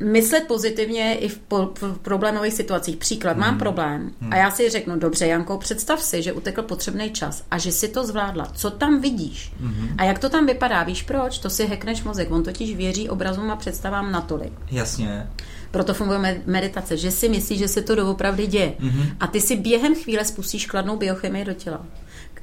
myslet 0.00 0.44
pozitivně 0.48 1.14
i 1.14 1.28
v, 1.28 1.38
po, 1.38 1.70
v 1.80 1.98
problémových 1.98 2.52
situacích. 2.54 2.96
Příklad, 2.96 3.32
Hmm. 3.32 3.40
mám 3.40 3.58
problém 3.58 4.10
a 4.30 4.36
já 4.36 4.50
si 4.50 4.70
řeknu, 4.70 4.96
dobře, 4.98 5.26
Janko, 5.26 5.58
představ 5.58 6.02
si, 6.02 6.22
že 6.22 6.32
utekl 6.32 6.62
potřebný 6.62 7.10
čas 7.10 7.44
a 7.50 7.58
že 7.58 7.72
si 7.72 7.88
to 7.88 8.06
zvládla. 8.06 8.46
Co 8.54 8.70
tam 8.70 9.00
vidíš? 9.00 9.52
Hmm. 9.60 9.88
A 9.98 10.04
jak 10.04 10.18
to 10.18 10.28
tam 10.28 10.46
vypadá? 10.46 10.82
Víš 10.82 11.02
proč? 11.02 11.38
To 11.38 11.50
si 11.50 11.66
hekneš 11.66 12.02
mozek. 12.02 12.30
On 12.30 12.42
totiž 12.42 12.76
věří 12.76 13.08
obrazům 13.08 13.50
a 13.50 13.56
představám 13.56 14.12
natolik. 14.12 14.52
Jasně. 14.70 15.26
Proto 15.70 15.94
funguje 15.94 16.18
med- 16.18 16.40
meditace, 16.46 16.96
že 16.96 17.10
si 17.10 17.28
myslíš, 17.28 17.58
že 17.58 17.68
se 17.68 17.82
to 17.82 17.94
doopravdy 17.94 18.46
děje. 18.46 18.72
Mhm. 18.78 18.88
Mm-hmm. 19.00 19.16
A 19.20 19.26
ty 19.26 19.40
si 19.40 19.56
během 19.56 19.94
chvíle 19.94 20.24
spustíš 20.24 20.66
kladnou 20.66 20.96
biochemii 20.96 21.44
do 21.44 21.52
těla. 21.54 21.86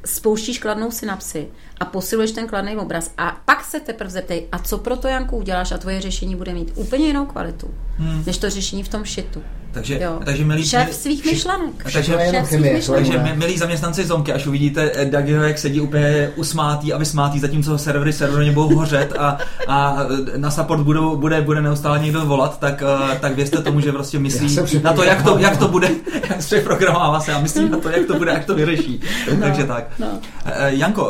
Spouštíš 0.05 0.59
kladnou 0.59 0.91
synapsy 0.91 1.47
a 1.79 1.85
posiluješ 1.85 2.31
ten 2.31 2.47
kladný 2.47 2.77
obraz. 2.77 3.11
A 3.17 3.41
pak 3.45 3.63
se 3.63 3.79
teprve 3.79 4.09
zeptej, 4.09 4.47
a 4.51 4.59
co 4.59 4.77
pro 4.77 4.97
to, 4.97 5.07
Janku, 5.07 5.37
uděláš 5.37 5.71
a 5.71 5.77
tvoje 5.77 6.01
řešení 6.01 6.35
bude 6.35 6.53
mít 6.53 6.71
úplně 6.75 7.07
jinou 7.07 7.25
kvalitu, 7.25 7.73
hmm. 7.97 8.23
než 8.25 8.37
to 8.37 8.49
řešení 8.49 8.83
v 8.83 8.89
tom 8.89 9.05
šitu. 9.05 9.43
Takže, 9.75 9.99
Jo. 10.01 10.19
takže 10.25 10.45
milí, 10.45 10.65
Šéf 10.67 10.93
svých 10.95 11.25
myšlenek. 11.25 11.83
Takže- 11.83 12.17
Šéf 12.31 12.47
svých 12.47 12.73
myšlenek. 12.73 13.07
takže 13.13 13.33
milí 13.35 13.57
zaměstnanci 13.57 14.05
Zonky, 14.05 14.33
až 14.33 14.47
uvidíte 14.47 14.91
eh, 14.95 15.05
Dagiho, 15.05 15.43
jak 15.43 15.57
sedí 15.59 15.81
úplně 15.81 16.31
usmátý 16.35 16.93
a 16.93 16.97
vysmátý, 16.97 17.39
zatímco 17.39 17.77
servery 17.77 18.13
servery 18.13 18.51
budou 18.51 18.75
hořet 18.75 19.13
a, 19.17 19.37
a 19.67 19.97
eh, 20.33 20.37
na 20.37 20.51
support 20.51 20.81
budou, 20.81 21.15
bude, 21.15 21.41
bude 21.41 21.61
neustále 21.61 21.99
někdo 21.99 22.25
volat, 22.25 22.59
tak, 22.59 22.83
eh, 23.13 23.17
tak 23.19 23.35
věřte 23.35 23.61
tomu, 23.61 23.79
že 23.79 23.91
prostě 23.91 24.19
myslí 24.19 24.55
na 24.83 24.93
to, 24.93 25.03
jak 25.03 25.23
to, 25.23 25.37
jak 25.37 25.57
to 25.57 25.67
bude, 25.67 25.89
jak 26.29 26.41
se 26.41 26.61
programová 26.61 27.19
se 27.19 27.33
a 27.33 27.39
myslí 27.39 27.69
na 27.69 27.77
to, 27.77 27.89
jak 27.89 28.05
to 28.05 28.13
bude, 28.17 28.31
jak 28.31 28.45
to 28.45 28.55
vyřeší. 28.55 29.01
Takže 29.41 29.63
tak. 29.63 29.87
no. 29.99 30.07
Janko, 30.65 31.05
uh, 31.05 31.09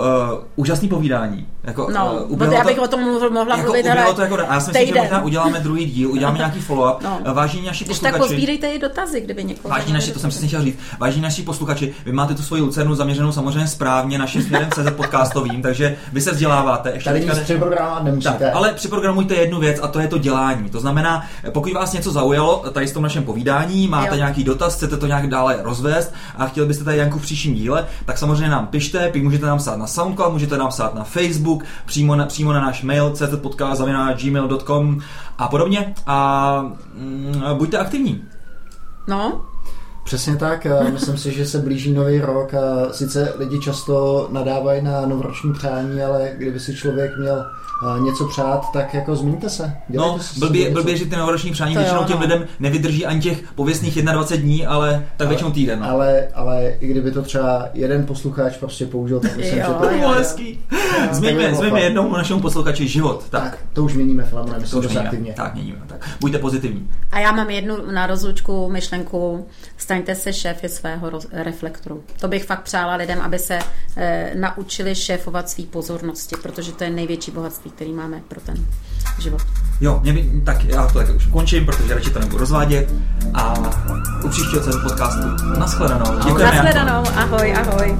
úžasný 0.55 0.87
povídání. 0.87 1.47
Jako, 1.63 1.87
No, 1.93 2.13
uh, 2.29 2.53
já 2.53 2.61
to- 2.61 2.67
bych 2.67 2.79
o 2.79 2.87
tom 2.87 3.03
mluvil, 3.03 3.29
mohla 3.29 3.57
jako 3.57 3.71
mluvit, 3.73 3.87
ale 3.89 4.13
to 4.13 4.21
jako, 4.21 4.37
a 4.49 4.53
já 4.53 4.59
si 4.59 4.71
myslím, 4.71 4.87
že 4.95 5.01
možná 5.01 5.23
uděláme 5.23 5.59
druhý 5.59 5.85
díl, 5.85 6.11
uděláme 6.11 6.37
nějaký 6.37 6.59
follow-up. 6.59 6.97
No. 7.03 7.33
Vážení 7.33 7.65
naši 7.65 7.85
posluchači. 7.85 8.17
Pozbírejte 8.57 8.77
i 8.77 8.79
dotazy, 8.79 9.21
kdyby 9.21 9.43
někoho... 9.43 9.69
Vážení 9.73 9.93
naši, 9.93 10.11
to 10.11 10.19
jsem 10.19 10.29
přesně 10.29 10.47
chtěl 10.47 10.61
říct, 10.61 10.77
vážení 10.99 11.21
naši 11.21 11.41
posluchači, 11.43 11.93
vy 12.05 12.11
máte 12.11 12.33
tu 12.33 12.41
svoji 12.43 12.61
lucernu 12.61 12.95
zaměřenou 12.95 13.31
samozřejmě 13.31 13.67
správně 13.67 14.17
naším 14.17 14.41
směrem 14.41 14.69
CZ 14.69 14.91
podcastovým, 14.95 15.61
takže 15.61 15.97
vy 16.13 16.21
se 16.21 16.31
vzděláváte. 16.31 16.91
Ještě 16.93 17.09
Tady 17.09 17.19
teďka 17.19 17.33
nic 17.33 17.43
přeprogramovat 17.43 18.03
nemusíte. 18.03 18.33
tak, 18.39 18.55
ale 18.55 18.73
připrogramujte 18.73 19.35
jednu 19.35 19.59
věc 19.59 19.79
a 19.81 19.87
to 19.87 19.99
je 19.99 20.07
to 20.07 20.17
dělání. 20.17 20.69
To 20.69 20.79
znamená, 20.79 21.25
pokud 21.51 21.73
vás 21.73 21.93
něco 21.93 22.11
zaujalo 22.11 22.63
tady 22.71 22.87
s 22.87 22.91
tom 22.91 23.03
našem 23.03 23.23
povídání, 23.23 23.87
máte 23.87 24.07
Jo. 24.07 24.15
nějaký 24.15 24.43
dotaz, 24.43 24.75
chcete 24.75 24.97
to 24.97 25.07
nějak 25.07 25.29
dále 25.29 25.59
rozvést 25.63 26.13
a 26.37 26.45
chtěli 26.47 26.67
byste 26.67 26.83
tady 26.83 26.97
Janku 26.97 27.19
v 27.19 27.21
příštím 27.21 27.53
díle, 27.55 27.85
tak 28.05 28.17
samozřejmě 28.17 28.49
nám 28.49 28.67
pište, 28.67 29.11
můžete 29.21 29.45
nám 29.45 29.57
psát 29.57 29.77
na 29.77 29.87
SoundCloud, 29.87 30.33
můžete 30.33 30.57
nám 30.57 30.69
psát 30.69 30.95
na 30.95 31.03
Facebook, 31.03 31.63
přímo 31.85 32.15
na, 32.15 32.25
přímo 32.25 32.53
na 32.53 32.61
náš 32.61 32.83
mail 32.83 33.13
czpodcast.gmail.com 33.15 34.99
a 35.37 35.47
podobně 35.47 35.93
a 36.07 36.61
mm, 36.93 37.41
buďte 37.53 37.77
aktivní. 37.77 38.23
No, 39.07 39.45
Přesně 40.05 40.35
tak, 40.35 40.67
myslím 40.93 41.17
si, 41.17 41.31
že 41.33 41.45
se 41.45 41.59
blíží 41.59 41.93
nový 41.93 42.19
rok 42.21 42.53
a 42.53 42.93
sice 42.93 43.33
lidi 43.37 43.59
často 43.59 44.27
nadávají 44.31 44.81
na 44.81 45.05
novoroční 45.05 45.53
přání, 45.53 46.01
ale 46.01 46.29
kdyby 46.37 46.59
si 46.59 46.75
člověk 46.75 47.11
měl 47.17 47.45
něco 48.03 48.27
přát, 48.27 48.65
tak 48.73 48.93
jako 48.93 49.15
změňte 49.15 49.49
se. 49.49 49.73
Dělejte 49.87 50.17
No, 50.17 50.23
si 50.23 50.39
blbě, 50.39 50.69
blbě, 50.71 50.97
že 50.97 51.05
ty 51.05 51.15
novoroční 51.15 51.51
přání 51.51 51.73
To 51.73 51.79
většinou 51.79 52.01
jo, 52.01 52.07
těm 52.07 52.15
no. 52.17 52.21
lidem 52.21 52.45
nevydrží 52.59 53.05
ani 53.05 53.21
těch 53.21 53.43
pověstných 53.55 54.01
21 54.03 54.43
dní, 54.45 54.65
ale 54.65 55.05
tak 55.17 55.27
většinou 55.27 55.51
týden. 55.51 55.79
No. 55.79 55.89
Ale, 55.89 56.27
ale 56.33 56.73
i 56.79 56.87
kdyby 56.87 57.11
to 57.11 57.21
třeba 57.21 57.69
jeden 57.73 58.05
posluchač 58.05 58.57
prostě 58.57 58.85
použil, 58.85 59.19
tak 59.19 59.37
myslím, 59.37 59.57
Jo, 59.59 59.65
že 59.67 59.73
to 59.73 59.79
To 59.79 59.87
by 59.93 59.99
bylo 59.99 60.11
hezký. 60.11 60.59
tak 60.97 61.13
Změňme, 61.15 61.81
jednou 61.81 62.11
našemu 62.11 62.39
posluchači 62.41 62.87
život. 62.87 63.23
Tak, 63.29 63.43
Tak, 63.43 63.57
to 63.73 63.83
už 63.83 63.93
měníme, 63.93 64.23
Flamone, 64.23 64.53
to 64.55 64.61
myslím, 64.61 64.79
už 64.79 64.83
dost 64.83 64.91
měníme. 64.91 65.09
aktivně. 65.09 65.33
Tak, 65.33 65.53
měníme. 65.53 65.77
Tak. 65.87 66.09
Buďte 66.19 66.39
pozitivní. 66.39 66.89
A 67.11 67.19
já 67.19 67.31
mám 67.31 67.49
jednu 67.49 67.77
na 67.91 68.07
rozlučku 68.07 68.69
myšlenku, 68.69 69.45
staňte 69.95 70.15
se 70.15 70.33
šéfy 70.33 70.69
svého 70.69 71.11
reflektoru. 71.31 72.03
To 72.19 72.27
bych 72.27 72.45
fakt 72.45 72.61
přála 72.61 72.95
lidem, 72.95 73.21
aby 73.21 73.39
se 73.39 73.59
e, 73.97 74.31
naučili 74.35 74.95
šéfovat 74.95 75.49
svý 75.49 75.65
pozornosti, 75.65 76.35
protože 76.41 76.71
to 76.71 76.83
je 76.83 76.89
největší 76.89 77.31
bohatství, 77.31 77.71
který 77.71 77.93
máme 77.93 78.21
pro 78.27 78.41
ten 78.41 78.55
život. 79.19 79.41
Jo, 79.81 79.99
mě 80.03 80.13
by, 80.13 80.41
tak 80.45 80.63
já 80.63 80.87
to 80.87 80.99
tak 80.99 81.15
už 81.15 81.25
končím, 81.25 81.65
protože 81.65 81.93
radši 81.93 82.09
to 82.09 82.19
nebudu 82.19 82.37
rozvádět. 82.37 82.93
A 83.33 83.53
u 84.23 84.29
příštího 84.29 84.61
podcastu. 84.83 85.27
Naschledanou. 85.59 86.17
Děkujeme. 86.17 86.43
Janko. 86.43 86.63
Naschledanou, 86.63 87.03
ahoj, 87.15 87.53
ahoj. 87.55 87.97